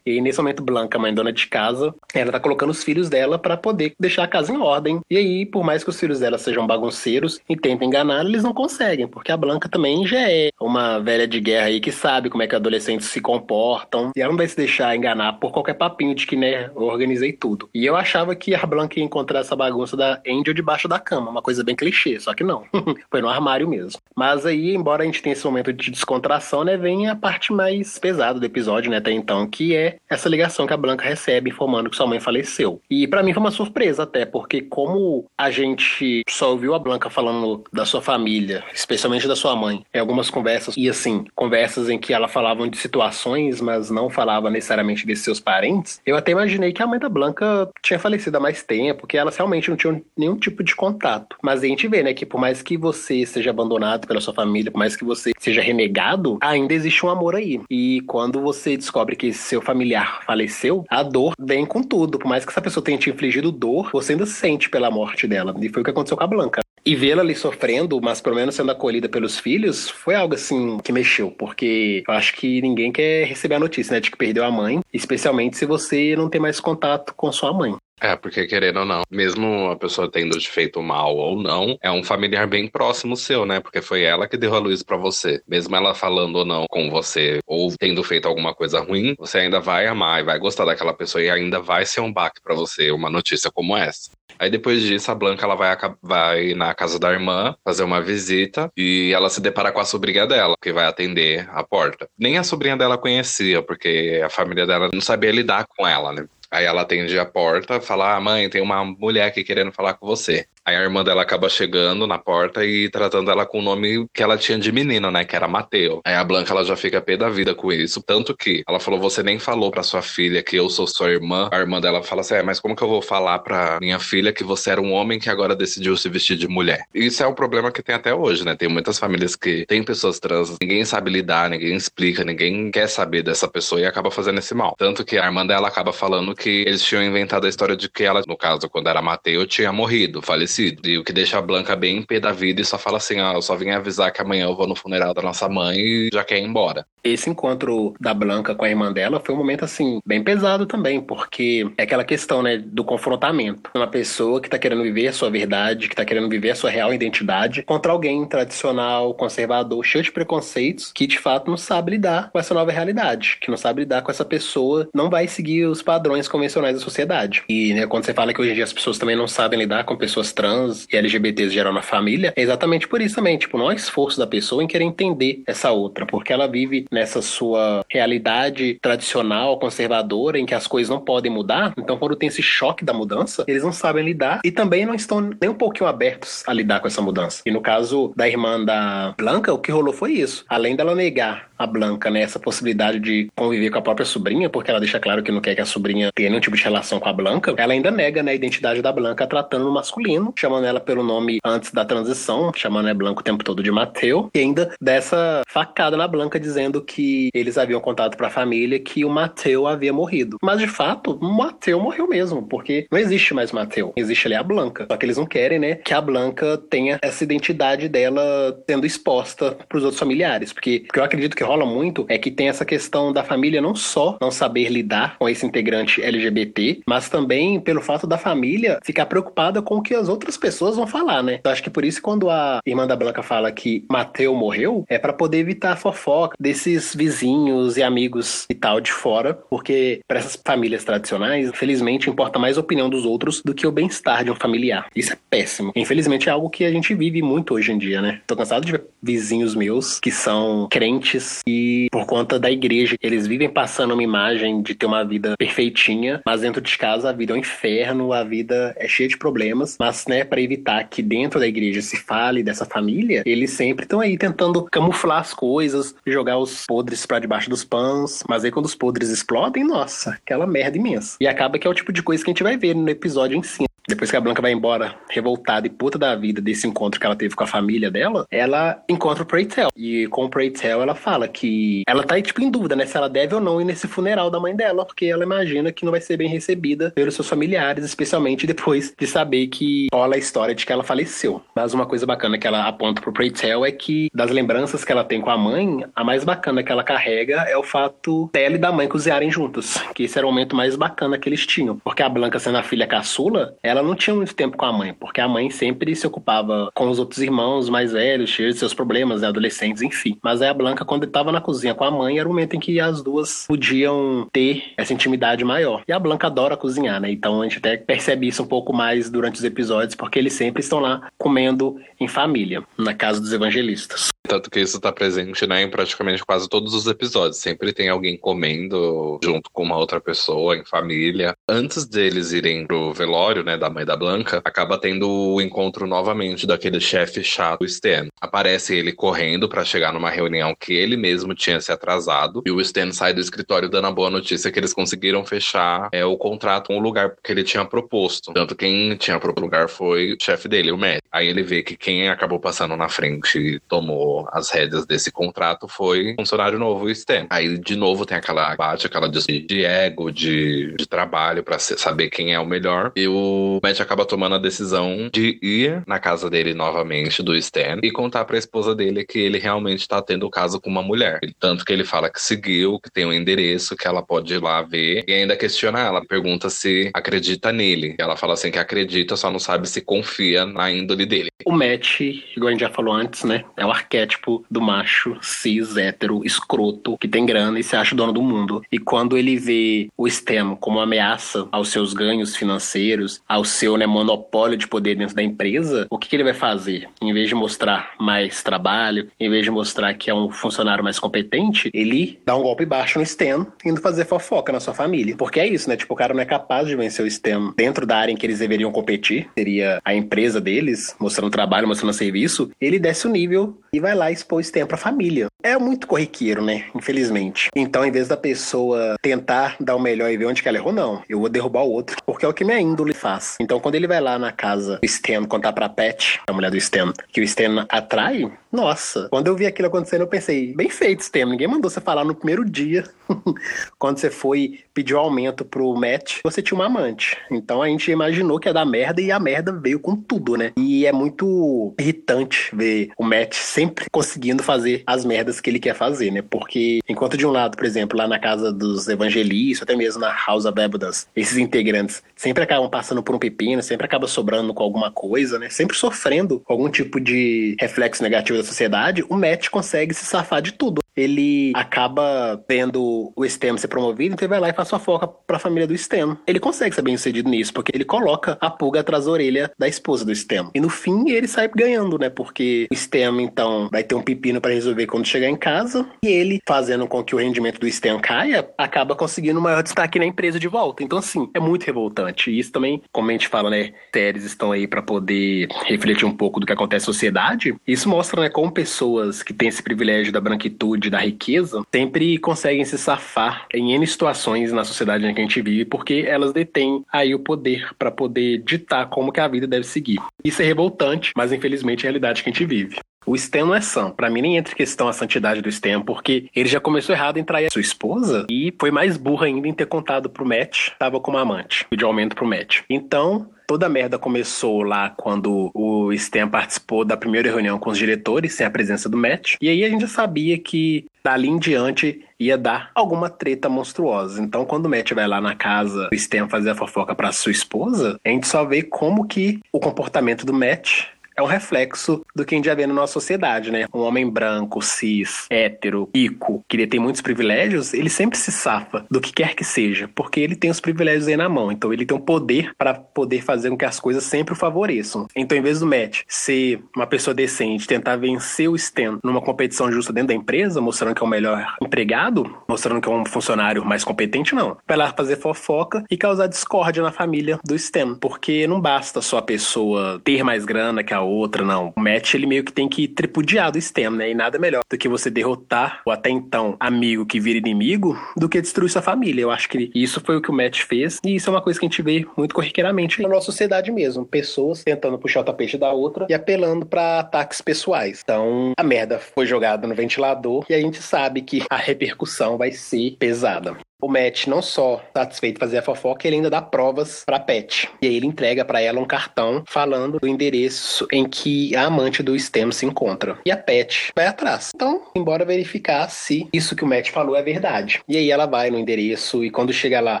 E 0.08 0.12
aí, 0.12 0.20
nesse 0.22 0.38
momento, 0.38 0.62
Blanca, 0.62 0.98
mãe 0.98 1.12
dona 1.12 1.30
de 1.30 1.46
casa, 1.46 1.94
ela 2.14 2.32
tá 2.32 2.40
colocando 2.40 2.70
os 2.70 2.82
filhos 2.82 3.10
dela 3.10 3.38
para 3.38 3.58
poder 3.58 3.92
deixar 4.00 4.24
a 4.24 4.26
casa 4.26 4.50
em 4.50 4.56
ordem. 4.56 5.02
E 5.10 5.18
aí, 5.18 5.44
por 5.44 5.62
mais 5.62 5.84
que 5.84 5.90
os 5.90 6.00
filhos 6.00 6.20
dela 6.20 6.38
sejam 6.38 6.66
bagunceiros 6.66 7.38
e 7.46 7.54
tentem 7.54 7.88
enganar, 7.88 8.24
eles 8.24 8.42
não 8.42 8.54
conseguem, 8.54 9.06
porque 9.06 9.30
a 9.30 9.36
Blanca 9.36 9.68
também 9.68 10.06
já 10.06 10.30
é 10.30 10.48
uma 10.58 10.98
velha 10.98 11.28
de 11.28 11.38
guerra 11.40 11.66
aí 11.66 11.78
que 11.78 11.92
sabe 11.92 12.30
como 12.30 12.42
é 12.42 12.46
que 12.46 12.56
adolescentes 12.56 13.08
se 13.08 13.20
comportam. 13.20 14.10
E 14.16 14.22
ela 14.22 14.30
não 14.30 14.38
vai 14.38 14.48
se 14.48 14.56
deixar 14.56 14.96
enganar 14.96 15.34
por 15.34 15.52
qualquer 15.52 15.74
papinho 15.74 16.14
de 16.14 16.26
que, 16.26 16.36
né, 16.36 16.70
eu 16.74 16.84
organizei 16.84 17.34
tudo. 17.34 17.68
E 17.74 17.84
eu 17.84 17.94
achava 17.94 18.34
que 18.34 18.54
a 18.54 18.64
Blanca 18.64 18.98
ia 18.98 19.04
encontrar 19.04 19.40
essa 19.40 19.54
bagunça 19.54 19.94
da 19.94 20.22
Angel 20.26 20.54
debaixo 20.54 20.88
da 20.88 20.98
cama, 20.98 21.30
uma 21.30 21.42
coisa 21.42 21.62
bem 21.62 21.76
clichê, 21.76 22.18
só 22.18 22.32
que 22.32 22.42
não. 22.42 22.64
Foi 23.10 23.20
no 23.20 23.28
armário 23.28 23.68
mesmo. 23.68 24.00
Mas 24.16 24.46
aí, 24.46 24.74
embora 24.74 25.02
a 25.02 25.06
gente 25.06 25.20
tenha 25.20 25.34
esse 25.34 25.44
momento 25.44 25.70
de 25.70 25.90
descontração, 25.90 26.64
né, 26.64 26.78
vem 26.78 27.10
a 27.10 27.14
parte 27.14 27.52
mais 27.52 27.98
pesada 27.98 28.40
do 28.40 28.46
episódio, 28.46 28.90
né, 28.90 28.96
até 28.96 29.12
então, 29.12 29.46
que 29.46 29.76
é 29.76 29.97
essa 30.08 30.28
ligação 30.28 30.66
que 30.66 30.72
a 30.72 30.76
Blanca 30.76 31.04
recebe 31.04 31.50
informando 31.50 31.90
que 31.90 31.96
sua 31.96 32.06
mãe 32.06 32.20
faleceu. 32.20 32.80
E 32.90 33.06
para 33.06 33.22
mim 33.22 33.32
foi 33.32 33.40
uma 33.40 33.50
surpresa 33.50 34.02
até, 34.02 34.24
porque 34.24 34.62
como 34.62 35.26
a 35.36 35.50
gente 35.50 36.22
só 36.28 36.50
ouviu 36.50 36.74
a 36.74 36.78
Blanca 36.78 37.10
falando 37.10 37.64
da 37.72 37.84
sua 37.84 38.00
família, 38.00 38.64
especialmente 38.72 39.28
da 39.28 39.36
sua 39.36 39.54
mãe, 39.54 39.84
em 39.92 39.98
algumas 39.98 40.30
conversas, 40.30 40.76
e 40.76 40.88
assim, 40.88 41.24
conversas 41.34 41.88
em 41.88 41.98
que 41.98 42.12
ela 42.12 42.28
falava 42.28 42.68
de 42.68 42.76
situações, 42.76 43.60
mas 43.60 43.90
não 43.90 44.10
falava 44.10 44.50
necessariamente 44.50 45.06
de 45.06 45.16
seus 45.16 45.40
parentes, 45.40 46.00
eu 46.06 46.16
até 46.16 46.32
imaginei 46.32 46.72
que 46.72 46.82
a 46.82 46.86
mãe 46.86 46.98
da 46.98 47.08
Blanca 47.08 47.68
tinha 47.82 47.98
falecido 47.98 48.36
há 48.36 48.40
mais 48.40 48.62
tempo, 48.62 49.06
que 49.06 49.16
elas 49.16 49.36
realmente 49.36 49.70
não 49.70 49.76
tinham 49.76 50.02
nenhum 50.16 50.36
tipo 50.36 50.62
de 50.62 50.74
contato. 50.74 51.36
Mas 51.42 51.62
a 51.62 51.66
gente 51.66 51.86
vê, 51.88 52.02
né, 52.02 52.14
que 52.14 52.26
por 52.26 52.40
mais 52.40 52.62
que 52.62 52.76
você 52.76 53.24
seja 53.26 53.50
abandonado 53.50 54.06
pela 54.06 54.20
sua 54.20 54.34
família, 54.34 54.70
por 54.70 54.78
mais 54.78 54.96
que 54.96 55.04
você 55.04 55.32
seja 55.38 55.60
renegado, 55.60 56.38
ainda 56.40 56.74
existe 56.74 57.04
um 57.04 57.10
amor 57.10 57.34
aí. 57.34 57.60
E 57.70 58.00
quando 58.06 58.40
você 58.40 58.76
descobre 58.76 59.16
que 59.16 59.32
seu 59.32 59.60
familiar 59.60 59.87
faleceu, 60.26 60.84
a 60.88 61.02
dor 61.02 61.34
vem 61.38 61.64
com 61.64 61.82
tudo. 61.82 62.18
Por 62.18 62.28
mais 62.28 62.44
que 62.44 62.50
essa 62.50 62.60
pessoa 62.60 62.84
tenha 62.84 62.98
te 62.98 63.10
infligido 63.10 63.52
dor, 63.52 63.90
você 63.92 64.12
ainda 64.12 64.26
sente 64.26 64.68
pela 64.68 64.90
morte 64.90 65.26
dela. 65.26 65.54
E 65.60 65.68
foi 65.68 65.82
o 65.82 65.84
que 65.84 65.90
aconteceu 65.90 66.16
com 66.16 66.24
a 66.24 66.26
Blanca. 66.26 66.60
E 66.84 66.94
vê-la 66.94 67.22
ali 67.22 67.34
sofrendo, 67.34 68.00
mas 68.00 68.20
pelo 68.20 68.36
menos 68.36 68.54
sendo 68.54 68.70
acolhida 68.70 69.08
pelos 69.08 69.38
filhos, 69.38 69.90
foi 69.90 70.14
algo 70.14 70.34
assim 70.34 70.78
que 70.78 70.92
mexeu, 70.92 71.30
porque 71.30 72.02
eu 72.06 72.14
acho 72.14 72.34
que 72.34 72.62
ninguém 72.62 72.90
quer 72.90 73.26
receber 73.26 73.56
a 73.56 73.60
notícia, 73.60 73.94
né, 73.94 74.00
de 74.00 74.10
que 74.10 74.16
perdeu 74.16 74.44
a 74.44 74.50
mãe, 74.50 74.80
especialmente 74.92 75.56
se 75.56 75.66
você 75.66 76.16
não 76.16 76.30
tem 76.30 76.40
mais 76.40 76.60
contato 76.60 77.12
com 77.14 77.30
sua 77.30 77.52
mãe. 77.52 77.76
É, 78.00 78.14
porque 78.16 78.46
querendo 78.46 78.80
ou 78.80 78.84
não, 78.84 79.02
mesmo 79.10 79.70
a 79.70 79.76
pessoa 79.76 80.10
tendo 80.10 80.38
te 80.38 80.48
feito 80.48 80.80
mal 80.82 81.16
ou 81.16 81.40
não, 81.40 81.76
é 81.82 81.90
um 81.90 82.04
familiar 82.04 82.46
bem 82.46 82.68
próximo 82.68 83.16
seu, 83.16 83.44
né? 83.44 83.60
Porque 83.60 83.82
foi 83.82 84.02
ela 84.02 84.28
que 84.28 84.36
deu 84.36 84.54
a 84.54 84.58
luz 84.58 84.82
para 84.82 84.96
você. 84.96 85.42
Mesmo 85.48 85.74
ela 85.74 85.94
falando 85.94 86.36
ou 86.36 86.44
não 86.44 86.66
com 86.68 86.88
você, 86.90 87.40
ou 87.46 87.72
tendo 87.76 88.02
feito 88.04 88.28
alguma 88.28 88.54
coisa 88.54 88.80
ruim, 88.80 89.14
você 89.18 89.38
ainda 89.38 89.60
vai 89.60 89.86
amar 89.86 90.20
e 90.20 90.24
vai 90.24 90.38
gostar 90.38 90.64
daquela 90.64 90.94
pessoa 90.94 91.22
e 91.22 91.30
ainda 91.30 91.60
vai 91.60 91.84
ser 91.84 92.00
um 92.00 92.12
baque 92.12 92.40
para 92.42 92.54
você, 92.54 92.90
uma 92.90 93.10
notícia 93.10 93.50
como 93.50 93.76
essa. 93.76 94.10
Aí 94.38 94.50
depois 94.50 94.82
disso, 94.82 95.10
a 95.10 95.14
Blanca 95.14 95.44
ela 95.44 95.56
vai, 95.56 95.76
vai 96.00 96.54
na 96.54 96.72
casa 96.72 96.98
da 96.98 97.12
irmã 97.12 97.56
fazer 97.64 97.82
uma 97.82 98.00
visita 98.00 98.70
e 98.76 99.10
ela 99.12 99.28
se 99.28 99.40
depara 99.40 99.72
com 99.72 99.80
a 99.80 99.84
sobrinha 99.84 100.26
dela, 100.26 100.54
que 100.62 100.72
vai 100.72 100.86
atender 100.86 101.48
a 101.50 101.64
porta. 101.64 102.08
Nem 102.16 102.38
a 102.38 102.44
sobrinha 102.44 102.76
dela 102.76 102.96
conhecia, 102.96 103.60
porque 103.62 104.20
a 104.24 104.28
família 104.30 104.64
dela 104.64 104.88
não 104.92 105.00
sabia 105.00 105.32
lidar 105.32 105.66
com 105.66 105.86
ela, 105.86 106.12
né? 106.12 106.26
Aí 106.50 106.64
ela 106.64 106.82
atende 106.82 107.18
a 107.18 107.26
porta, 107.26 107.80
fala: 107.80 108.16
ah, 108.16 108.20
mãe, 108.20 108.48
tem 108.48 108.62
uma 108.62 108.84
mulher 108.84 109.26
aqui 109.26 109.44
querendo 109.44 109.72
falar 109.72 109.94
com 109.94 110.06
você. 110.06 110.46
Aí 110.68 110.76
a 110.76 110.82
irmã 110.82 111.02
dela 111.02 111.22
acaba 111.22 111.48
chegando 111.48 112.06
na 112.06 112.18
porta 112.18 112.62
e 112.62 112.90
tratando 112.90 113.30
ela 113.30 113.46
com 113.46 113.60
o 113.60 113.62
nome 113.62 114.06
que 114.12 114.22
ela 114.22 114.36
tinha 114.36 114.58
de 114.58 114.70
menino, 114.70 115.10
né? 115.10 115.24
Que 115.24 115.34
era 115.34 115.48
Mateu. 115.48 116.02
Aí 116.04 116.14
a 116.14 116.22
Blanca 116.22 116.52
ela 116.52 116.62
já 116.62 116.76
fica 116.76 117.00
pé 117.00 117.16
da 117.16 117.30
vida 117.30 117.54
com 117.54 117.72
isso. 117.72 118.02
Tanto 118.02 118.36
que 118.36 118.62
ela 118.68 118.78
falou: 118.78 119.00
você 119.00 119.22
nem 119.22 119.38
falou 119.38 119.70
pra 119.70 119.82
sua 119.82 120.02
filha 120.02 120.42
que 120.42 120.56
eu 120.56 120.68
sou 120.68 120.86
sua 120.86 121.10
irmã. 121.10 121.48
A 121.50 121.58
irmã 121.58 121.80
dela 121.80 122.02
fala 122.02 122.20
assim: 122.20 122.34
é, 122.34 122.42
mas 122.42 122.60
como 122.60 122.76
que 122.76 122.82
eu 122.82 122.88
vou 122.88 123.00
falar 123.00 123.38
pra 123.38 123.78
minha 123.80 123.98
filha 123.98 124.30
que 124.30 124.44
você 124.44 124.68
era 124.68 124.78
um 124.78 124.92
homem 124.92 125.18
que 125.18 125.30
agora 125.30 125.56
decidiu 125.56 125.96
se 125.96 126.06
vestir 126.10 126.36
de 126.36 126.46
mulher? 126.46 126.84
Isso 126.94 127.22
é 127.22 127.26
um 127.26 127.34
problema 127.34 127.72
que 127.72 127.82
tem 127.82 127.94
até 127.94 128.14
hoje, 128.14 128.44
né? 128.44 128.54
Tem 128.54 128.68
muitas 128.68 128.98
famílias 128.98 129.34
que 129.34 129.64
tem 129.64 129.82
pessoas 129.82 130.20
trans, 130.20 130.54
ninguém 130.60 130.84
sabe 130.84 131.10
lidar, 131.10 131.48
ninguém 131.48 131.76
explica, 131.76 132.22
ninguém 132.22 132.70
quer 132.70 132.88
saber 132.90 133.22
dessa 133.22 133.48
pessoa 133.48 133.80
e 133.80 133.86
acaba 133.86 134.10
fazendo 134.10 134.38
esse 134.38 134.54
mal. 134.54 134.74
Tanto 134.76 135.02
que 135.02 135.16
a 135.16 135.24
irmã 135.24 135.46
dela 135.46 135.68
acaba 135.68 135.94
falando 135.94 136.34
que 136.34 136.50
eles 136.66 136.82
tinham 136.82 137.02
inventado 137.02 137.46
a 137.46 137.48
história 137.48 137.74
de 137.74 137.88
que 137.88 138.04
ela, 138.04 138.22
no 138.28 138.36
caso, 138.36 138.68
quando 138.68 138.90
era 138.90 139.00
Mateu, 139.00 139.46
tinha 139.46 139.72
morrido, 139.72 140.20
falecido. 140.20 140.57
E 140.58 140.98
o 140.98 141.04
que 141.04 141.12
deixa 141.12 141.38
a 141.38 141.42
Blanca 141.42 141.76
bem 141.76 141.98
em 141.98 142.02
pé 142.02 142.20
da 142.20 142.32
vida 142.32 142.60
e 142.60 142.64
só 142.64 142.78
fala 142.78 142.96
assim: 142.98 143.20
ah, 143.20 143.32
eu 143.34 143.42
só 143.42 143.56
vim 143.56 143.70
avisar 143.70 144.12
que 144.12 144.20
amanhã 144.20 144.44
eu 144.44 144.56
vou 144.56 144.66
no 144.66 144.74
funeral 144.74 145.14
da 145.14 145.22
nossa 145.22 145.48
mãe 145.48 145.78
e 145.78 146.10
já 146.12 146.24
quer 146.24 146.38
ir 146.38 146.44
embora. 146.44 146.86
Esse 147.02 147.30
encontro 147.30 147.94
da 148.00 148.12
Blanca 148.12 148.54
com 148.54 148.64
a 148.64 148.68
irmã 148.68 148.92
dela 148.92 149.20
foi 149.24 149.34
um 149.34 149.38
momento, 149.38 149.64
assim, 149.64 150.00
bem 150.04 150.22
pesado 150.22 150.66
também, 150.66 151.00
porque 151.00 151.70
é 151.76 151.84
aquela 151.84 152.04
questão, 152.04 152.42
né, 152.42 152.58
do 152.58 152.84
confrontamento. 152.84 153.70
Uma 153.74 153.86
pessoa 153.86 154.40
que 154.40 154.50
tá 154.50 154.58
querendo 154.58 154.82
viver 154.82 155.08
a 155.08 155.12
sua 155.12 155.30
verdade, 155.30 155.88
que 155.88 155.96
tá 155.96 156.04
querendo 156.04 156.28
viver 156.28 156.50
a 156.50 156.54
sua 156.54 156.70
real 156.70 156.92
identidade, 156.92 157.62
contra 157.62 157.92
alguém 157.92 158.26
tradicional, 158.26 159.14
conservador, 159.14 159.84
cheio 159.84 160.04
de 160.04 160.12
preconceitos, 160.12 160.92
que 160.92 161.06
de 161.06 161.18
fato 161.18 161.48
não 161.48 161.56
sabe 161.56 161.92
lidar 161.92 162.30
com 162.30 162.38
essa 162.38 162.52
nova 162.52 162.72
realidade, 162.72 163.38
que 163.40 163.50
não 163.50 163.56
sabe 163.56 163.82
lidar 163.82 164.02
com 164.02 164.10
essa 164.10 164.24
pessoa, 164.24 164.88
não 164.94 165.08
vai 165.08 165.28
seguir 165.28 165.66
os 165.66 165.82
padrões 165.82 166.28
convencionais 166.28 166.74
da 166.74 166.80
sociedade. 166.80 167.44
E, 167.48 167.72
né, 167.72 167.86
quando 167.86 168.04
você 168.04 168.12
fala 168.12 168.34
que 168.34 168.40
hoje 168.40 168.50
em 168.50 168.54
dia 168.54 168.64
as 168.64 168.72
pessoas 168.72 168.98
também 168.98 169.16
não 169.16 169.28
sabem 169.28 169.58
lidar 169.58 169.84
com 169.84 169.96
pessoas 169.96 170.32
trans 170.32 170.47
e 170.90 170.96
LGBTs 170.96 171.52
geral 171.52 171.72
na 171.72 171.82
família, 171.82 172.32
é 172.36 172.42
exatamente 172.42 172.86
por 172.88 173.00
isso 173.00 173.14
também, 173.14 173.38
tipo, 173.38 173.58
não 173.58 173.70
é 173.70 173.74
esforço 173.74 174.18
da 174.18 174.26
pessoa 174.26 174.62
em 174.62 174.66
querer 174.66 174.84
entender 174.84 175.42
essa 175.46 175.70
outra, 175.70 176.06
porque 176.06 176.32
ela 176.32 176.46
vive 176.46 176.86
nessa 176.90 177.22
sua 177.22 177.84
realidade 177.88 178.78
tradicional, 178.80 179.58
conservadora, 179.58 180.38
em 180.38 180.46
que 180.46 180.54
as 180.54 180.66
coisas 180.66 180.90
não 180.90 181.00
podem 181.00 181.30
mudar. 181.30 181.72
Então, 181.76 181.98
quando 181.98 182.16
tem 182.16 182.28
esse 182.28 182.42
choque 182.42 182.84
da 182.84 182.92
mudança, 182.92 183.44
eles 183.46 183.62
não 183.62 183.72
sabem 183.72 184.04
lidar 184.04 184.40
e 184.44 184.50
também 184.50 184.84
não 184.84 184.94
estão 184.94 185.20
nem 185.40 185.50
um 185.50 185.54
pouquinho 185.54 185.88
abertos 185.88 186.42
a 186.46 186.52
lidar 186.52 186.80
com 186.80 186.86
essa 186.86 187.02
mudança. 187.02 187.42
E 187.46 187.50
no 187.50 187.60
caso 187.60 188.12
da 188.16 188.28
irmã 188.28 188.62
da 188.64 189.14
Blanca, 189.16 189.52
o 189.52 189.58
que 189.58 189.72
rolou 189.72 189.92
foi 189.92 190.12
isso. 190.12 190.44
Além 190.48 190.76
dela 190.76 190.94
negar 190.94 191.48
a 191.58 191.66
Blanca 191.66 192.10
né, 192.10 192.22
essa 192.22 192.38
possibilidade 192.38 193.00
de 193.00 193.28
conviver 193.34 193.70
com 193.70 193.78
a 193.78 193.82
própria 193.82 194.06
sobrinha, 194.06 194.48
porque 194.48 194.70
ela 194.70 194.78
deixa 194.78 195.00
claro 195.00 195.22
que 195.22 195.32
não 195.32 195.40
quer 195.40 195.54
que 195.54 195.60
a 195.60 195.66
sobrinha 195.66 196.10
tenha 196.14 196.30
nenhum 196.30 196.40
tipo 196.40 196.56
de 196.56 196.62
relação 196.62 197.00
com 197.00 197.08
a 197.08 197.12
Blanca, 197.12 197.54
ela 197.56 197.72
ainda 197.72 197.90
nega 197.90 198.22
né, 198.22 198.32
a 198.32 198.34
identidade 198.34 198.80
da 198.80 198.92
Blanca 198.92 199.26
tratando 199.26 199.64
no 199.64 199.72
masculino, 199.72 200.32
chamando 200.38 200.66
ela 200.66 200.78
pelo 200.78 201.02
nome 201.02 201.38
antes 201.44 201.72
da 201.72 201.84
transição, 201.84 202.52
chamando 202.54 202.88
a 202.88 202.94
Blanca 202.94 203.20
o 203.20 203.24
tempo 203.24 203.42
todo 203.42 203.62
de 203.62 203.72
Mateu, 203.72 204.30
e 204.32 204.38
ainda 204.38 204.72
dessa 204.80 205.42
facada 205.48 205.96
na 205.96 206.06
Blanca 206.06 206.38
dizendo 206.38 206.80
que 206.80 207.28
eles 207.34 207.58
haviam 207.58 207.80
contado 207.80 208.16
para 208.16 208.28
a 208.28 208.30
família 208.30 208.78
que 208.78 209.04
o 209.04 209.10
Mateu 209.10 209.66
havia 209.66 209.92
morrido. 209.92 210.36
Mas 210.40 210.60
de 210.60 210.68
fato, 210.68 211.18
o 211.20 211.24
Mateu 211.24 211.80
morreu 211.80 212.06
mesmo, 212.06 212.46
porque 212.46 212.86
não 212.90 212.98
existe 212.98 213.34
mais 213.34 213.50
Mateu, 213.50 213.92
existe 213.96 214.26
ali 214.26 214.36
a 214.36 214.42
Blanca. 214.42 214.86
Só 214.88 214.96
que 214.96 215.04
eles 215.04 215.16
não 215.16 215.26
querem, 215.26 215.58
né, 215.58 215.74
que 215.74 215.92
a 215.92 216.00
Blanca 216.00 216.56
tenha 216.70 216.98
essa 217.02 217.24
identidade 217.24 217.88
dela 217.88 218.56
sendo 218.68 218.86
exposta 218.86 219.56
para 219.68 219.78
os 219.78 219.82
outros 219.82 219.98
familiares, 219.98 220.52
porque, 220.52 220.84
porque 220.86 221.00
eu 221.00 221.04
acredito 221.04 221.36
que 221.36 221.42
rola 221.42 221.66
muito 221.66 222.06
é 222.08 222.16
que 222.16 222.30
tem 222.30 222.48
essa 222.48 222.64
questão 222.64 223.12
da 223.12 223.24
família 223.24 223.60
não 223.60 223.74
só 223.74 224.16
não 224.20 224.30
saber 224.30 224.68
lidar 224.68 225.16
com 225.18 225.28
esse 225.28 225.44
integrante 225.44 226.00
LGBT, 226.00 226.80
mas 226.86 227.08
também 227.08 227.58
pelo 227.60 227.82
fato 227.82 228.06
da 228.06 228.16
família 228.16 228.78
ficar 228.84 229.06
preocupada 229.06 229.60
com 229.60 229.76
o 229.76 229.82
que 229.82 229.94
as 229.94 230.08
outras 230.08 230.27
pessoas 230.36 230.76
vão 230.76 230.86
falar, 230.86 231.22
né? 231.22 231.40
Eu 231.44 231.50
acho 231.50 231.62
que 231.62 231.70
por 231.70 231.84
isso 231.84 232.02
quando 232.02 232.30
a 232.30 232.60
irmã 232.66 232.86
da 232.86 232.96
Blanca 232.96 233.22
fala 233.22 233.50
que 233.52 233.84
Mateu 233.90 234.34
morreu, 234.34 234.84
é 234.88 234.98
para 234.98 235.12
poder 235.12 235.38
evitar 235.38 235.72
a 235.72 235.76
fofoca 235.76 236.36
desses 236.38 236.94
vizinhos 236.94 237.76
e 237.76 237.82
amigos 237.82 238.46
e 238.50 238.54
tal 238.54 238.80
de 238.80 238.92
fora, 238.92 239.34
porque 239.34 240.00
para 240.06 240.18
essas 240.18 240.40
famílias 240.44 240.84
tradicionais, 240.84 241.48
infelizmente 241.48 242.10
importa 242.10 242.38
mais 242.38 242.56
a 242.56 242.60
opinião 242.60 242.88
dos 242.88 243.04
outros 243.04 243.42
do 243.42 243.54
que 243.54 243.66
o 243.66 243.72
bem-estar 243.72 244.24
de 244.24 244.30
um 244.30 244.34
familiar. 244.34 244.88
Isso 244.94 245.12
é 245.12 245.18
péssimo. 245.30 245.72
Infelizmente 245.74 246.28
é 246.28 246.32
algo 246.32 246.50
que 246.50 246.64
a 246.64 246.70
gente 246.70 246.94
vive 246.94 247.22
muito 247.22 247.54
hoje 247.54 247.72
em 247.72 247.78
dia, 247.78 248.00
né? 248.00 248.20
Tô 248.26 248.36
cansado 248.36 248.64
de 248.64 248.72
ver 248.72 248.84
vizinhos 249.02 249.54
meus 249.54 250.00
que 250.00 250.10
são 250.10 250.68
crentes 250.70 251.40
e 251.46 251.88
por 251.90 252.06
conta 252.06 252.38
da 252.38 252.50
igreja, 252.50 252.96
eles 253.00 253.26
vivem 253.26 253.48
passando 253.48 253.94
uma 253.94 254.02
imagem 254.02 254.62
de 254.62 254.74
ter 254.74 254.86
uma 254.86 255.04
vida 255.04 255.34
perfeitinha, 255.38 256.20
mas 256.24 256.40
dentro 256.40 256.60
de 256.60 256.76
casa 256.76 257.10
a 257.10 257.12
vida 257.12 257.32
é 257.32 257.36
um 257.36 257.38
inferno, 257.38 258.12
a 258.12 258.22
vida 258.24 258.74
é 258.76 258.88
cheia 258.88 259.08
de 259.08 259.16
problemas, 259.16 259.76
mas 259.78 260.04
né, 260.08 260.24
para 260.24 260.40
evitar 260.40 260.82
que 260.88 261.02
dentro 261.02 261.38
da 261.38 261.46
igreja 261.46 261.82
se 261.82 261.96
fale 261.96 262.42
dessa 262.42 262.64
família, 262.64 263.22
eles 263.24 263.50
sempre 263.50 263.84
estão 263.84 264.00
aí 264.00 264.16
tentando 264.16 264.64
camuflar 264.64 265.20
as 265.20 265.34
coisas, 265.34 265.94
jogar 266.06 266.38
os 266.38 266.64
podres 266.66 267.04
para 267.06 267.20
debaixo 267.20 267.50
dos 267.50 267.64
pães, 267.64 268.22
mas 268.28 268.44
aí 268.44 268.50
quando 268.50 268.66
os 268.66 268.74
podres 268.74 269.10
explodem, 269.10 269.64
nossa, 269.64 270.10
aquela 270.10 270.46
merda 270.46 270.76
imensa. 270.76 271.16
E 271.20 271.26
acaba 271.26 271.58
que 271.58 271.66
é 271.66 271.70
o 271.70 271.74
tipo 271.74 271.92
de 271.92 272.02
coisa 272.02 272.24
que 272.24 272.30
a 272.30 272.32
gente 272.32 272.42
vai 272.42 272.56
ver 272.56 272.74
no 272.74 272.88
episódio 272.88 273.36
em 273.36 273.42
si. 273.42 273.67
Depois 273.88 274.10
que 274.10 274.16
a 274.18 274.20
Blanca 274.20 274.42
vai 274.42 274.52
embora, 274.52 274.94
revoltada 275.08 275.66
e 275.66 275.70
puta 275.70 275.98
da 275.98 276.14
vida 276.14 276.42
desse 276.42 276.68
encontro 276.68 277.00
que 277.00 277.06
ela 277.06 277.16
teve 277.16 277.34
com 277.34 277.42
a 277.42 277.46
família 277.46 277.90
dela, 277.90 278.26
ela 278.30 278.82
encontra 278.86 279.22
o 279.22 279.26
Preytel. 279.26 279.70
E 279.74 280.06
com 280.08 280.26
o 280.26 280.28
Preytel, 280.28 280.82
ela 280.82 280.94
fala 280.94 281.26
que 281.26 281.82
ela 281.88 282.04
tá, 282.04 282.20
tipo, 282.20 282.42
em 282.42 282.50
dúvida, 282.50 282.76
né? 282.76 282.84
Se 282.84 282.98
ela 282.98 283.08
deve 283.08 283.34
ou 283.34 283.40
não 283.40 283.60
ir 283.62 283.64
nesse 283.64 283.88
funeral 283.88 284.30
da 284.30 284.38
mãe 284.38 284.54
dela, 284.54 284.84
porque 284.84 285.06
ela 285.06 285.24
imagina 285.24 285.72
que 285.72 285.86
não 285.86 285.90
vai 285.90 286.02
ser 286.02 286.18
bem 286.18 286.28
recebida 286.28 286.90
pelos 286.90 287.14
seus 287.14 287.26
familiares, 287.26 287.82
especialmente 287.82 288.46
depois 288.46 288.92
de 288.98 289.06
saber 289.06 289.46
que 289.46 289.86
rola 289.90 290.16
a 290.16 290.18
história 290.18 290.54
de 290.54 290.66
que 290.66 290.72
ela 290.72 290.84
faleceu. 290.84 291.42
Mas 291.56 291.72
uma 291.72 291.86
coisa 291.86 292.04
bacana 292.04 292.36
que 292.36 292.46
ela 292.46 292.68
aponta 292.68 293.00
pro 293.00 293.12
Preytel 293.12 293.64
é 293.64 293.72
que, 293.72 294.10
das 294.12 294.30
lembranças 294.30 294.84
que 294.84 294.92
ela 294.92 295.02
tem 295.02 295.20
com 295.20 295.30
a 295.30 295.38
mãe, 295.38 295.84
a 295.96 296.04
mais 296.04 296.24
bacana 296.24 296.62
que 296.62 296.70
ela 296.70 296.84
carrega 296.84 297.46
é 297.48 297.56
o 297.56 297.62
fato 297.62 298.28
dela 298.34 298.56
e 298.56 298.58
da 298.58 298.70
mãe 298.70 298.86
cozinharem 298.86 299.30
juntos. 299.30 299.76
Que 299.94 300.02
esse 300.02 300.18
era 300.18 300.26
o 300.26 300.30
momento 300.30 300.54
mais 300.54 300.76
bacana 300.76 301.16
que 301.16 301.26
eles 301.26 301.46
tinham. 301.46 301.78
Porque 301.78 302.02
a 302.02 302.08
Blanca, 302.08 302.38
sendo 302.38 302.58
a 302.58 302.62
filha 302.62 302.86
caçula, 302.86 303.56
ela 303.62 303.77
ela 303.78 303.88
não 303.88 303.94
tinha 303.94 304.14
muito 304.14 304.34
tempo 304.34 304.56
com 304.56 304.64
a 304.64 304.72
mãe, 304.72 304.94
porque 304.94 305.20
a 305.20 305.28
mãe 305.28 305.50
sempre 305.50 305.94
se 305.94 306.06
ocupava 306.06 306.70
com 306.74 306.88
os 306.88 306.98
outros 306.98 307.20
irmãos 307.20 307.68
mais 307.68 307.92
velhos, 307.92 308.30
cheios 308.30 308.54
de 308.54 308.60
seus 308.60 308.74
problemas, 308.74 309.20
né, 309.20 309.28
adolescentes, 309.28 309.82
enfim. 309.82 310.18
Mas 310.22 310.42
aí 310.42 310.48
a 310.48 310.54
Blanca, 310.54 310.84
quando 310.84 311.04
estava 311.04 311.32
na 311.32 311.40
cozinha 311.40 311.74
com 311.74 311.84
a 311.84 311.90
mãe, 311.90 312.18
era 312.18 312.28
o 312.28 312.32
momento 312.32 312.54
em 312.54 312.60
que 312.60 312.80
as 312.80 313.02
duas 313.02 313.46
podiam 313.46 314.28
ter 314.32 314.72
essa 314.76 314.92
intimidade 314.92 315.44
maior. 315.44 315.82
E 315.86 315.92
a 315.92 315.98
Blanca 315.98 316.26
adora 316.26 316.56
cozinhar, 316.56 317.00
né? 317.00 317.10
Então 317.10 317.40
a 317.40 317.44
gente 317.44 317.58
até 317.58 317.76
percebe 317.76 318.28
isso 318.28 318.42
um 318.42 318.46
pouco 318.46 318.72
mais 318.72 319.10
durante 319.10 319.36
os 319.36 319.44
episódios, 319.44 319.94
porque 319.94 320.18
eles 320.18 320.32
sempre 320.32 320.62
estão 320.62 320.80
lá 320.80 321.08
comendo 321.16 321.80
em 322.00 322.08
família, 322.08 322.62
na 322.76 322.94
casa 322.94 323.20
dos 323.20 323.32
evangelistas. 323.32 324.08
Tanto 324.28 324.50
que 324.50 324.60
isso 324.60 324.78
tá 324.78 324.92
presente, 324.92 325.46
né, 325.46 325.62
em 325.62 325.70
praticamente 325.70 326.24
quase 326.24 326.48
todos 326.48 326.74
os 326.74 326.86
episódios. 326.86 327.38
Sempre 327.38 327.72
tem 327.72 327.88
alguém 327.88 328.16
comendo 328.16 329.18
junto 329.24 329.50
com 329.50 329.62
uma 329.62 329.78
outra 329.78 330.00
pessoa, 330.00 330.54
em 330.54 330.64
família. 330.64 331.34
Antes 331.48 331.86
deles 331.86 332.30
irem 332.32 332.66
pro 332.66 332.92
velório, 332.92 333.42
né, 333.42 333.56
da 333.56 333.67
mãe 333.70 333.84
da 333.84 333.96
Blanca, 333.96 334.40
acaba 334.44 334.78
tendo 334.78 335.08
o 335.08 335.40
encontro 335.40 335.86
novamente 335.86 336.46
daquele 336.46 336.80
chefe 336.80 337.22
chato, 337.22 337.64
Stan. 337.64 338.08
Aparece 338.20 338.76
ele 338.76 338.92
correndo 338.92 339.48
para 339.48 339.64
chegar 339.64 339.92
numa 339.92 340.10
reunião 340.10 340.54
que 340.58 340.72
ele 340.72 340.96
mesmo 340.96 341.34
tinha 341.34 341.60
se 341.60 341.72
atrasado. 341.72 342.42
E 342.46 342.50
o 342.50 342.60
Stan 342.60 342.92
sai 342.92 343.12
do 343.12 343.20
escritório 343.20 343.68
dando 343.68 343.86
a 343.86 343.92
boa 343.92 344.10
notícia 344.10 344.50
que 344.50 344.58
eles 344.58 344.72
conseguiram 344.72 345.24
fechar 345.24 345.88
é, 345.92 346.04
o 346.04 346.16
contrato 346.16 346.68
com 346.68 346.78
o 346.78 346.80
lugar 346.80 347.14
que 347.22 347.32
ele 347.32 347.44
tinha 347.44 347.64
proposto. 347.64 348.32
Tanto 348.32 348.54
quem 348.54 348.96
tinha 348.96 349.18
proposto 349.18 349.38
o 349.40 349.44
lugar 349.44 349.68
foi 349.68 350.12
o 350.12 350.16
chefe 350.20 350.48
dele, 350.48 350.72
o 350.72 350.78
Matt. 350.78 351.00
Aí 351.10 351.28
ele 351.28 351.42
vê 351.42 351.62
que 351.62 351.76
quem 351.76 352.08
acabou 352.08 352.38
passando 352.38 352.76
na 352.76 352.88
frente 352.88 353.38
e 353.38 353.60
tomou 353.60 354.28
as 354.32 354.50
rédeas 354.50 354.86
desse 354.86 355.10
contrato 355.10 355.68
foi 355.68 356.12
o 356.12 356.16
funcionário 356.16 356.58
novo, 356.58 356.84
o 356.84 356.90
Stan. 356.90 357.26
Aí 357.30 357.58
de 357.58 357.76
novo 357.76 358.04
tem 358.04 358.16
aquela 358.16 358.54
bate, 358.56 358.86
aquela 358.86 359.08
de 359.08 359.64
ego, 359.64 360.10
de, 360.10 360.74
de 360.76 360.86
trabalho 360.86 361.42
para 361.42 361.58
saber 361.58 362.10
quem 362.10 362.34
é 362.34 362.40
o 362.40 362.46
melhor. 362.46 362.92
E 362.94 363.06
o 363.08 363.57
Matt 363.62 363.80
acaba 363.80 364.04
tomando 364.04 364.34
a 364.34 364.38
decisão 364.38 365.08
de 365.12 365.38
ir 365.42 365.82
na 365.86 365.98
casa 365.98 366.28
dele 366.30 366.54
novamente, 366.54 367.22
do 367.22 367.34
Stan, 367.36 367.78
e 367.82 367.90
contar 367.90 368.24
pra 368.24 368.38
esposa 368.38 368.74
dele 368.74 369.04
que 369.04 369.18
ele 369.18 369.38
realmente 369.38 369.86
tá 369.86 370.00
tendo 370.02 370.26
o 370.26 370.30
caso 370.30 370.60
com 370.60 370.70
uma 370.70 370.82
mulher. 370.82 371.20
Tanto 371.38 371.64
que 371.64 371.72
ele 371.72 371.84
fala 371.84 372.10
que 372.10 372.20
seguiu, 372.20 372.80
que 372.80 372.90
tem 372.90 373.06
um 373.06 373.12
endereço, 373.12 373.76
que 373.76 373.86
ela 373.86 374.02
pode 374.02 374.34
ir 374.34 374.42
lá 374.42 374.62
ver. 374.62 375.04
E 375.06 375.12
ainda 375.12 375.36
questiona 375.36 375.80
ela, 375.80 376.04
pergunta 376.04 376.50
se 376.50 376.90
acredita 376.94 377.52
nele. 377.52 377.94
Ela 377.98 378.16
fala 378.16 378.34
assim 378.34 378.50
que 378.50 378.58
acredita, 378.58 379.16
só 379.16 379.30
não 379.30 379.38
sabe 379.38 379.68
se 379.68 379.80
confia 379.80 380.44
na 380.44 380.70
índole 380.70 381.06
dele. 381.06 381.30
O 381.44 381.52
Matt, 381.52 382.00
igual 382.00 382.48
a 382.48 382.50
gente 382.50 382.60
já 382.60 382.70
falou 382.70 382.94
antes, 382.94 383.24
né? 383.24 383.44
É 383.56 383.64
o 383.64 383.70
arquétipo 383.70 384.44
do 384.50 384.60
macho 384.60 385.16
cis, 385.22 385.76
hétero, 385.76 386.22
escroto, 386.24 386.96
que 386.98 387.08
tem 387.08 387.24
grana 387.24 387.58
e 387.58 387.62
se 387.62 387.76
acha 387.76 387.94
dono 387.94 388.12
do 388.12 388.22
mundo. 388.22 388.62
E 388.70 388.78
quando 388.78 389.16
ele 389.16 389.36
vê 389.36 389.88
o 389.96 390.08
Stem 390.08 390.56
como 390.56 390.80
ameaça 390.80 391.48
aos 391.50 391.68
seus 391.68 391.92
ganhos 391.92 392.36
financeiros, 392.36 393.20
ao 393.28 393.44
seu 393.48 393.76
né, 393.76 393.86
monopólio 393.86 394.56
de 394.56 394.68
poder 394.68 394.94
dentro 394.94 395.14
da 395.14 395.22
empresa, 395.22 395.86
o 395.90 395.98
que, 395.98 396.08
que 396.08 396.16
ele 396.16 396.24
vai 396.24 396.34
fazer? 396.34 396.88
Em 397.00 397.12
vez 397.12 397.28
de 397.28 397.34
mostrar 397.34 397.92
mais 397.98 398.42
trabalho, 398.42 399.08
em 399.18 399.30
vez 399.30 399.44
de 399.44 399.50
mostrar 399.50 399.92
que 399.94 400.10
é 400.10 400.14
um 400.14 400.30
funcionário 400.30 400.84
mais 400.84 400.98
competente, 400.98 401.70
ele 401.72 402.18
dá 402.24 402.36
um 402.36 402.42
golpe 402.42 402.64
baixo 402.64 402.98
no 402.98 403.06
Stem, 403.06 403.46
indo 403.64 403.80
fazer 403.80 404.04
fofoca 404.04 404.52
na 404.52 404.60
sua 404.60 404.74
família. 404.74 405.16
Porque 405.16 405.40
é 405.40 405.46
isso, 405.46 405.68
né? 405.68 405.76
Tipo, 405.76 405.94
o 405.94 405.96
cara 405.96 406.14
não 406.14 406.20
é 406.20 406.24
capaz 406.24 406.66
de 406.66 406.76
vencer 406.76 407.04
o 407.04 407.10
Stem 407.10 407.52
dentro 407.56 407.86
da 407.86 407.96
área 407.96 408.12
em 408.12 408.16
que 408.16 408.26
eles 408.26 408.38
deveriam 408.38 408.70
competir, 408.70 409.28
seria 409.36 409.80
a 409.84 409.94
empresa 409.94 410.40
deles, 410.40 410.94
mostrando 411.00 411.30
trabalho, 411.30 411.66
mostrando 411.66 411.92
serviço. 411.92 412.50
Ele 412.60 412.78
desce 412.78 413.06
o 413.06 413.10
nível 413.10 413.58
e 413.72 413.80
vai 413.80 413.94
lá 413.94 414.10
expor 414.10 414.40
o 414.40 414.44
Stem 414.44 414.66
pra 414.66 414.76
família. 414.76 415.26
É 415.42 415.56
muito 415.56 415.86
corriqueiro, 415.86 416.42
né? 416.42 416.64
Infelizmente. 416.74 417.48
Então, 417.54 417.84
em 417.84 417.90
vez 417.90 418.08
da 418.08 418.16
pessoa 418.16 418.96
tentar 419.00 419.56
dar 419.60 419.76
o 419.76 419.80
melhor 419.80 420.10
e 420.10 420.16
ver 420.16 420.26
onde 420.26 420.42
que 420.42 420.48
ela 420.48 420.58
errou, 420.58 420.72
não. 420.72 421.02
Eu 421.08 421.20
vou 421.20 421.28
derrubar 421.28 421.62
o 421.62 421.70
outro, 421.70 421.96
porque 422.04 422.24
é 422.24 422.28
o 422.28 422.34
que 422.34 422.44
minha 422.44 422.60
índole 422.60 422.92
faz. 422.92 423.36
Então, 423.40 423.60
quando 423.60 423.76
ele 423.76 423.86
vai 423.86 424.00
lá 424.00 424.18
na 424.18 424.32
casa 424.32 424.78
do 424.82 424.84
Stan 424.84 425.24
contar 425.24 425.52
pra 425.52 425.68
Pat, 425.68 426.18
a 426.26 426.32
mulher 426.32 426.50
do 426.50 426.56
Stan, 426.56 426.92
que 427.12 427.20
o 427.20 427.24
Stan 427.24 427.64
atrai, 427.68 428.30
nossa. 428.50 429.08
Quando 429.10 429.28
eu 429.28 429.36
vi 429.36 429.46
aquilo 429.46 429.68
acontecendo, 429.68 430.00
eu 430.00 430.06
pensei, 430.06 430.54
bem 430.54 430.68
feito, 430.68 431.00
Stan. 431.00 431.26
Ninguém 431.26 431.46
mandou 431.46 431.70
você 431.70 431.80
falar 431.80 432.04
no 432.04 432.14
primeiro 432.14 432.44
dia, 432.44 432.84
quando 433.78 433.98
você 433.98 434.10
foi 434.10 434.60
pedir 434.74 434.94
um 434.94 434.98
aumento 434.98 435.44
pro 435.44 435.74
Matt, 435.74 436.18
você 436.24 436.42
tinha 436.42 436.56
uma 436.56 436.66
amante. 436.66 437.16
Então, 437.30 437.62
a 437.62 437.68
gente 437.68 437.90
imaginou 437.90 438.40
que 438.40 438.48
ia 438.48 438.54
dar 438.54 438.64
merda 438.64 439.00
e 439.00 439.12
a 439.12 439.20
merda 439.20 439.52
veio 439.52 439.78
com 439.78 439.94
tudo, 439.94 440.36
né? 440.36 440.52
E 440.56 440.86
é 440.86 440.92
muito 440.92 441.74
irritante 441.78 442.50
ver 442.52 442.90
o 442.98 443.04
Matt 443.04 443.34
sempre 443.34 443.86
conseguindo 443.90 444.42
fazer 444.42 444.82
as 444.86 445.04
merdas 445.04 445.40
que 445.40 445.50
ele 445.50 445.60
quer 445.60 445.74
fazer, 445.74 446.10
né? 446.10 446.22
Porque 446.22 446.80
enquanto 446.88 447.16
de 447.16 447.26
um 447.26 447.30
lado, 447.30 447.56
por 447.56 447.66
exemplo, 447.66 447.98
lá 447.98 448.08
na 448.08 448.18
casa 448.18 448.52
dos 448.52 448.88
evangelistas, 448.88 449.62
até 449.62 449.76
mesmo 449.76 450.00
na 450.00 450.14
House 450.26 450.44
of 450.44 450.60
Evidence, 450.60 451.06
esses 451.14 451.36
integrantes 451.38 452.02
sempre 452.16 452.42
acabam 452.42 452.68
passando 452.70 453.02
por 453.02 453.14
um 453.14 453.18
pepino, 453.30 453.62
sempre 453.62 453.86
acaba 453.86 454.06
sobrando 454.06 454.54
com 454.54 454.62
alguma 454.62 454.90
coisa, 454.90 455.38
né? 455.38 455.48
Sempre 455.48 455.76
sofrendo 455.76 456.42
algum 456.46 456.68
tipo 456.68 457.00
de 457.00 457.56
reflexo 457.60 458.02
negativo 458.02 458.38
da 458.38 458.44
sociedade, 458.44 459.04
o 459.08 459.16
Matt 459.16 459.48
consegue 459.48 459.94
se 459.94 460.04
safar 460.04 460.42
de 460.42 460.52
tudo. 460.52 460.80
Ele 460.98 461.52
acaba 461.54 462.42
vendo 462.48 463.12
o 463.14 463.28
Stem 463.28 463.56
ser 463.56 463.68
promovido, 463.68 464.14
então 464.14 464.26
ele 464.26 464.30
vai 464.30 464.40
lá 464.40 464.48
e 464.48 464.52
faz 464.52 464.68
sua 464.68 464.78
foca 464.78 465.06
pra 465.06 465.38
família 465.38 465.66
do 465.66 465.76
Stem. 465.76 466.16
Ele 466.26 466.40
consegue 466.40 466.74
ser 466.74 466.82
bem 466.82 466.96
sucedido 466.96 467.30
nisso, 467.30 467.52
porque 467.52 467.70
ele 467.74 467.84
coloca 467.84 468.36
a 468.40 468.50
pulga 468.50 468.80
atrás 468.80 469.04
da 469.04 469.12
orelha 469.12 469.50
da 469.58 469.68
esposa 469.68 470.04
do 470.04 470.14
Stem. 470.14 470.50
E 470.54 470.60
no 470.60 470.68
fim 470.68 471.10
ele 471.10 471.28
sai 471.28 471.48
ganhando, 471.48 471.98
né? 471.98 472.10
Porque 472.10 472.66
o 472.70 472.74
Stem, 472.74 473.22
então, 473.22 473.68
vai 473.70 473.84
ter 473.84 473.94
um 473.94 474.02
pepino 474.02 474.40
para 474.40 474.52
resolver 474.52 474.86
quando 474.86 475.06
chegar 475.06 475.28
em 475.28 475.36
casa. 475.36 475.88
E 476.02 476.08
ele, 476.08 476.40
fazendo 476.46 476.86
com 476.86 477.04
que 477.04 477.14
o 477.14 477.18
rendimento 477.18 477.60
do 477.60 477.70
Stem 477.70 477.98
caia, 478.00 478.48
acaba 478.58 478.96
conseguindo 478.96 479.40
maior 479.40 479.62
destaque 479.62 479.98
na 479.98 480.06
empresa 480.06 480.38
de 480.38 480.48
volta. 480.48 480.82
Então, 480.82 480.98
assim, 480.98 481.30
é 481.34 481.40
muito 481.40 481.64
revoltante. 481.64 482.30
E 482.30 482.38
isso 482.38 482.50
também, 482.50 482.82
como 482.92 483.08
a 483.08 483.12
gente 483.12 483.28
fala, 483.28 483.50
né? 483.50 483.72
Séries 483.94 484.24
estão 484.24 484.52
aí 484.52 484.66
para 484.66 484.82
poder 484.82 485.48
refletir 485.66 486.04
um 486.04 486.16
pouco 486.16 486.40
do 486.40 486.46
que 486.46 486.52
acontece 486.52 486.86
na 486.86 486.92
sociedade. 486.92 487.54
Isso 487.66 487.88
mostra, 487.88 488.20
né, 488.22 488.28
como 488.28 488.50
pessoas 488.50 489.22
que 489.22 489.32
têm 489.32 489.48
esse 489.48 489.62
privilégio 489.62 490.12
da 490.12 490.20
branquitude, 490.20 490.87
da 490.90 490.98
riqueza, 490.98 491.62
sempre 491.72 492.18
conseguem 492.18 492.64
se 492.64 492.78
safar 492.78 493.46
em 493.52 493.72
N 493.72 493.86
situações 493.86 494.52
na 494.52 494.64
sociedade 494.64 495.06
em 495.06 495.14
que 495.14 495.20
a 495.20 495.22
gente 495.22 495.42
vive, 495.42 495.64
porque 495.64 496.04
elas 496.06 496.32
detêm 496.32 496.84
aí 496.92 497.14
o 497.14 497.18
poder 497.18 497.70
para 497.78 497.90
poder 497.90 498.38
ditar 498.38 498.88
como 498.88 499.12
que 499.12 499.20
a 499.20 499.28
vida 499.28 499.46
deve 499.46 499.64
seguir. 499.64 499.98
Isso 500.24 500.42
é 500.42 500.44
revoltante, 500.44 501.12
mas 501.16 501.32
infelizmente 501.32 501.84
é 501.84 501.88
a 501.88 501.90
realidade 501.90 502.22
que 502.22 502.28
a 502.28 502.32
gente 502.32 502.44
vive. 502.44 502.78
O 503.08 503.14
Stan 503.14 503.46
não 503.46 503.54
é 503.54 503.60
sã. 503.62 503.90
Pra 503.90 504.10
mim 504.10 504.20
nem 504.20 504.36
entra 504.36 504.54
questão 504.54 504.86
a 504.86 504.92
santidade 504.92 505.40
do 505.40 505.48
Stan, 505.48 505.80
porque 505.80 506.28
ele 506.36 506.48
já 506.48 506.60
começou 506.60 506.94
errado 506.94 507.16
em 507.16 507.24
trair 507.24 507.46
a 507.46 507.50
sua 507.50 507.62
esposa 507.62 508.26
e 508.30 508.54
foi 508.60 508.70
mais 508.70 508.98
burro 508.98 509.24
ainda 509.24 509.48
em 509.48 509.54
ter 509.54 509.64
contado 509.64 510.10
pro 510.10 510.26
Matt, 510.26 510.72
tava 510.78 511.00
como 511.00 511.16
amante, 511.16 511.66
de 511.74 511.84
aumento 511.84 512.14
pro 512.14 512.26
Matt. 512.26 512.60
Então, 512.68 513.30
toda 513.48 513.64
a 513.64 513.70
merda 513.70 513.98
começou 513.98 514.62
lá 514.62 514.90
quando 514.90 515.50
o 515.54 515.90
Stan 515.94 516.28
participou 516.28 516.84
da 516.84 516.98
primeira 516.98 517.30
reunião 517.30 517.58
com 517.58 517.70
os 517.70 517.78
diretores, 517.78 518.34
sem 518.34 518.46
a 518.46 518.50
presença 518.50 518.90
do 518.90 518.96
Matt. 518.96 519.36
E 519.40 519.48
aí 519.48 519.64
a 519.64 519.68
gente 519.70 519.88
sabia 519.88 520.38
que 520.38 520.84
dali 521.02 521.28
em 521.28 521.38
diante 521.38 522.04
ia 522.20 522.36
dar 522.36 522.70
alguma 522.74 523.08
treta 523.08 523.48
monstruosa. 523.48 524.22
Então, 524.22 524.44
quando 524.44 524.66
o 524.66 524.68
Matt 524.68 524.92
vai 524.92 525.08
lá 525.08 525.18
na 525.18 525.34
casa 525.34 525.88
do 525.88 525.94
Stan 525.94 526.28
fazer 526.28 526.50
a 526.50 526.54
fofoca 526.54 526.94
para 526.94 527.10
sua 527.10 527.32
esposa, 527.32 527.98
a 528.04 528.08
gente 528.10 528.28
só 528.28 528.44
vê 528.44 528.62
como 528.62 529.06
que 529.06 529.40
o 529.50 529.58
comportamento 529.58 530.26
do 530.26 530.34
Matt 530.34 530.82
é 531.18 531.22
um 531.22 531.26
reflexo 531.26 532.04
do 532.14 532.24
que 532.24 532.34
a 532.34 532.38
gente 532.38 532.44
já 532.44 532.54
vê 532.54 532.66
na 532.66 532.72
nossa 532.72 532.92
sociedade, 532.92 533.50
né? 533.50 533.66
Um 533.74 533.80
homem 533.80 534.08
branco, 534.08 534.62
cis, 534.62 535.26
hétero, 535.28 535.90
rico, 535.94 536.44
que 536.48 536.66
tem 536.66 536.78
muitos 536.78 537.00
privilégios, 537.00 537.74
ele 537.74 537.90
sempre 537.90 538.16
se 538.16 538.30
safa 538.30 538.86
do 538.88 539.00
que 539.00 539.12
quer 539.12 539.34
que 539.34 539.44
seja, 539.44 539.90
porque 539.94 540.20
ele 540.20 540.36
tem 540.36 540.50
os 540.50 540.60
privilégios 540.60 541.08
aí 541.08 541.16
na 541.16 541.28
mão. 541.28 541.50
Então 541.50 541.72
ele 541.72 541.84
tem 541.84 541.96
um 541.96 542.00
poder 542.00 542.52
para 542.56 542.74
poder 542.74 543.22
fazer 543.22 543.50
com 543.50 543.56
que 543.56 543.64
as 543.64 543.80
coisas 543.80 544.04
sempre 544.04 544.32
o 544.32 544.36
favoreçam. 544.36 545.06
Então, 545.16 545.36
em 545.36 545.42
vez 545.42 545.60
do 545.60 545.66
Matt 545.66 546.02
ser 546.06 546.62
uma 546.76 546.86
pessoa 546.86 547.14
decente, 547.14 547.66
tentar 547.66 547.96
vencer 547.96 548.48
o 548.48 548.54
Stan 548.54 548.98
numa 549.02 549.20
competição 549.20 549.72
justa 549.72 549.92
dentro 549.92 550.08
da 550.08 550.14
empresa, 550.14 550.60
mostrando 550.60 550.94
que 550.94 551.02
é 551.02 551.06
o 551.06 551.08
melhor 551.08 551.56
empregado, 551.60 552.38
mostrando 552.48 552.80
que 552.80 552.88
é 552.88 552.92
um 552.92 553.04
funcionário 553.04 553.64
mais 553.64 553.82
competente, 553.82 554.34
não. 554.34 554.56
Vai 554.66 554.76
lá 554.76 554.92
fazer 554.92 555.16
fofoca 555.16 555.82
e 555.90 555.96
causar 555.96 556.28
discórdia 556.28 556.82
na 556.82 556.92
família 556.92 557.40
do 557.44 557.56
Stan, 557.56 557.94
porque 557.94 558.46
não 558.46 558.60
basta 558.60 559.00
só 559.00 559.18
a 559.18 559.22
pessoa 559.22 560.00
ter 560.04 560.22
mais 560.22 560.44
grana 560.44 560.84
que 560.84 560.94
a 560.94 561.07
outra, 561.08 561.44
não. 561.44 561.72
O 561.76 561.80
Matt, 561.80 562.14
ele 562.14 562.26
meio 562.26 562.44
que 562.44 562.52
tem 562.52 562.68
que 562.68 562.86
tripudiar 562.86 563.50
do 563.50 563.60
STEM, 563.60 563.90
né? 563.90 564.10
E 564.10 564.14
nada 564.14 564.38
melhor 564.38 564.62
do 564.68 564.78
que 564.78 564.88
você 564.88 565.10
derrotar 565.10 565.80
o 565.86 565.90
até 565.90 566.10
então 566.10 566.56
amigo 566.60 567.06
que 567.06 567.20
vira 567.20 567.38
inimigo 567.38 567.98
do 568.16 568.28
que 568.28 568.40
destruir 568.40 568.70
sua 568.70 568.82
família. 568.82 569.22
Eu 569.22 569.30
acho 569.30 569.48
que 569.48 569.70
isso 569.74 570.00
foi 570.04 570.16
o 570.16 570.22
que 570.22 570.30
o 570.30 570.34
Matt 570.34 570.62
fez 570.62 570.98
e 571.04 571.14
isso 571.14 571.28
é 571.28 571.32
uma 571.32 571.42
coisa 571.42 571.58
que 571.58 571.66
a 571.66 571.68
gente 571.68 571.82
vê 571.82 572.06
muito 572.16 572.34
corriqueiramente 572.34 573.02
na 573.02 573.08
nossa 573.08 573.26
sociedade 573.26 573.70
mesmo. 573.70 574.04
Pessoas 574.04 574.62
tentando 574.62 574.98
puxar 574.98 575.20
o 575.20 575.24
tapete 575.24 575.56
da 575.56 575.72
outra 575.72 576.06
e 576.08 576.14
apelando 576.14 576.66
para 576.66 577.00
ataques 577.00 577.40
pessoais. 577.40 578.00
Então, 578.02 578.52
a 578.56 578.62
merda 578.62 578.98
foi 578.98 579.26
jogada 579.26 579.66
no 579.66 579.74
ventilador 579.74 580.44
e 580.48 580.54
a 580.54 580.60
gente 580.60 580.82
sabe 580.82 581.22
que 581.22 581.42
a 581.50 581.56
repercussão 581.56 582.36
vai 582.36 582.52
ser 582.52 582.96
pesada. 582.98 583.56
O 583.80 583.86
Matt 583.86 584.26
não 584.26 584.42
só 584.42 584.82
satisfeito 584.92 585.38
fazer 585.38 585.58
a 585.58 585.62
fofoca, 585.62 586.04
ele 586.04 586.16
ainda 586.16 586.28
dá 586.28 586.42
provas 586.42 587.04
pra 587.06 587.20
Pet. 587.20 587.70
E 587.80 587.86
aí 587.86 587.94
ele 587.94 588.06
entrega 588.06 588.44
para 588.44 588.60
ela 588.60 588.80
um 588.80 588.84
cartão 588.84 589.44
falando 589.46 590.00
do 590.00 590.08
endereço 590.08 590.84
em 590.90 591.08
que 591.08 591.54
a 591.54 591.66
amante 591.66 592.02
do 592.02 592.18
Stem 592.18 592.50
se 592.50 592.66
encontra. 592.66 593.16
E 593.24 593.30
a 593.30 593.36
Pet 593.36 593.92
vai 593.94 594.08
atrás. 594.08 594.50
Então, 594.52 594.82
embora 594.94 595.24
verificar 595.24 595.88
se 595.90 596.28
isso 596.32 596.56
que 596.56 596.64
o 596.64 596.66
Matt 596.66 596.90
falou 596.90 597.16
é 597.16 597.22
verdade. 597.22 597.80
E 597.88 597.96
aí 597.96 598.10
ela 598.10 598.26
vai 598.26 598.50
no 598.50 598.58
endereço 598.58 599.24
e 599.24 599.30
quando 599.30 599.52
chega 599.52 599.80
lá, 599.80 600.00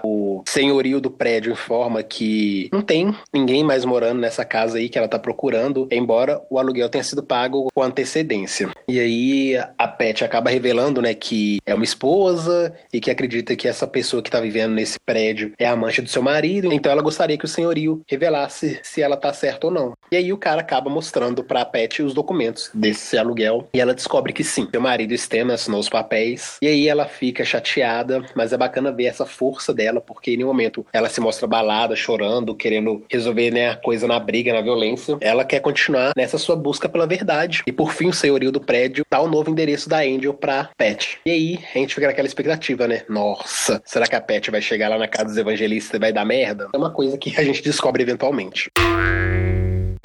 o 0.04 0.42
senhorio 0.46 1.00
do 1.00 1.10
prédio 1.10 1.52
informa 1.52 2.02
que 2.02 2.68
não 2.72 2.82
tem 2.82 3.14
ninguém 3.32 3.64
mais 3.64 3.84
morando 3.84 4.20
nessa 4.20 4.44
casa 4.44 4.78
aí 4.78 4.88
que 4.88 4.98
ela 4.98 5.08
tá 5.08 5.18
procurando, 5.18 5.88
embora 5.90 6.40
o 6.50 6.58
aluguel 6.58 6.88
tenha 6.88 7.04
sido 7.04 7.22
pago 7.22 7.68
com 7.74 7.82
antecedência. 7.82 8.70
E 8.88 8.98
aí 8.98 9.56
a 9.76 9.88
Pet 9.88 10.24
acaba 10.24 10.50
revelando, 10.50 11.02
né, 11.02 11.14
que 11.14 11.58
é 11.66 11.74
uma 11.74 11.84
esposa 11.84 12.74
e 12.92 13.00
que 13.00 13.10
acredita 13.10 13.56
que 13.56 13.68
essa 13.68 13.86
pessoa 13.86 14.22
que 14.22 14.30
tá 14.30 14.40
vivendo 14.40 14.74
nesse 14.74 14.98
prédio 14.98 15.52
é 15.58 15.66
amante 15.66 16.02
do 16.02 16.08
seu 16.08 16.22
marido, 16.22 16.72
então 16.72 16.90
ela 16.90 17.02
gostaria 17.02 17.38
que 17.38 17.44
o 17.44 17.48
senhorio 17.48 18.02
revelasse 18.06 18.80
se 18.82 19.02
ela 19.02 19.16
tá 19.16 19.32
certa 19.32 19.66
ou 19.66 19.72
não. 19.72 19.92
E 20.10 20.16
aí 20.16 20.32
o 20.32 20.38
cara 20.38 20.60
acaba 20.60 20.90
mostrando 20.90 21.44
pra 21.44 21.64
Pat 21.64 22.00
os 22.00 22.14
documentos 22.14 22.70
desse 22.74 23.18
aluguel 23.18 23.68
e 23.72 23.80
ela 23.80 23.94
descobre 23.94 24.32
que 24.32 24.44
sim, 24.44 24.66
seu 24.78 24.80
marido 24.80 25.12
Stan 25.12 25.52
assinou 25.52 25.80
os 25.80 25.88
papéis. 25.88 26.56
E 26.62 26.68
aí 26.68 26.88
ela 26.88 27.06
fica 27.06 27.44
chateada, 27.44 28.24
mas 28.34 28.52
é 28.52 28.56
bacana 28.56 28.92
ver 28.92 29.06
essa 29.06 29.26
força 29.26 29.74
dela, 29.74 30.00
porque 30.00 30.32
em 30.32 30.36
nenhum 30.36 30.48
momento 30.48 30.86
ela 30.92 31.08
se 31.08 31.20
mostra 31.20 31.46
balada, 31.48 31.96
chorando, 31.96 32.54
querendo 32.54 33.04
resolver 33.10 33.50
né, 33.50 33.70
a 33.70 33.76
coisa 33.76 34.06
na 34.06 34.18
briga, 34.20 34.52
na 34.52 34.60
violência. 34.60 35.18
Ela 35.20 35.44
quer 35.44 35.60
continuar 35.60 36.12
nessa 36.16 36.38
sua 36.38 36.54
busca 36.54 36.88
pela 36.88 37.06
verdade. 37.06 37.62
E 37.66 37.72
por 37.72 37.92
fim, 37.92 38.08
o 38.08 38.12
senhorio 38.12 38.52
do 38.52 38.60
prédio 38.60 39.04
dá 39.10 39.20
o 39.20 39.28
novo 39.28 39.50
endereço 39.50 39.88
da 39.88 39.98
Angel 39.98 40.32
pra 40.32 40.70
Pat. 40.76 41.16
E 41.26 41.30
aí 41.30 41.58
a 41.74 41.78
gente 41.78 41.94
fica 41.94 42.06
naquela 42.06 42.28
expectativa, 42.28 42.86
né? 42.86 43.02
Nossa, 43.08 43.82
será 43.84 44.06
que 44.06 44.14
a 44.14 44.20
Pat 44.20 44.48
vai 44.48 44.62
chegar 44.62 44.88
lá 44.88 44.98
na 44.98 45.08
casa 45.08 45.26
dos 45.26 45.36
evangelistas 45.36 45.94
e 45.94 45.98
vai 45.98 46.12
dar 46.12 46.24
merda? 46.24 46.68
É 46.72 46.78
uma 46.78 46.90
coisa 46.90 47.18
que 47.18 47.34
a 47.36 47.42
gente 47.42 47.62
descobre 47.62 48.02
eventualmente. 48.02 48.70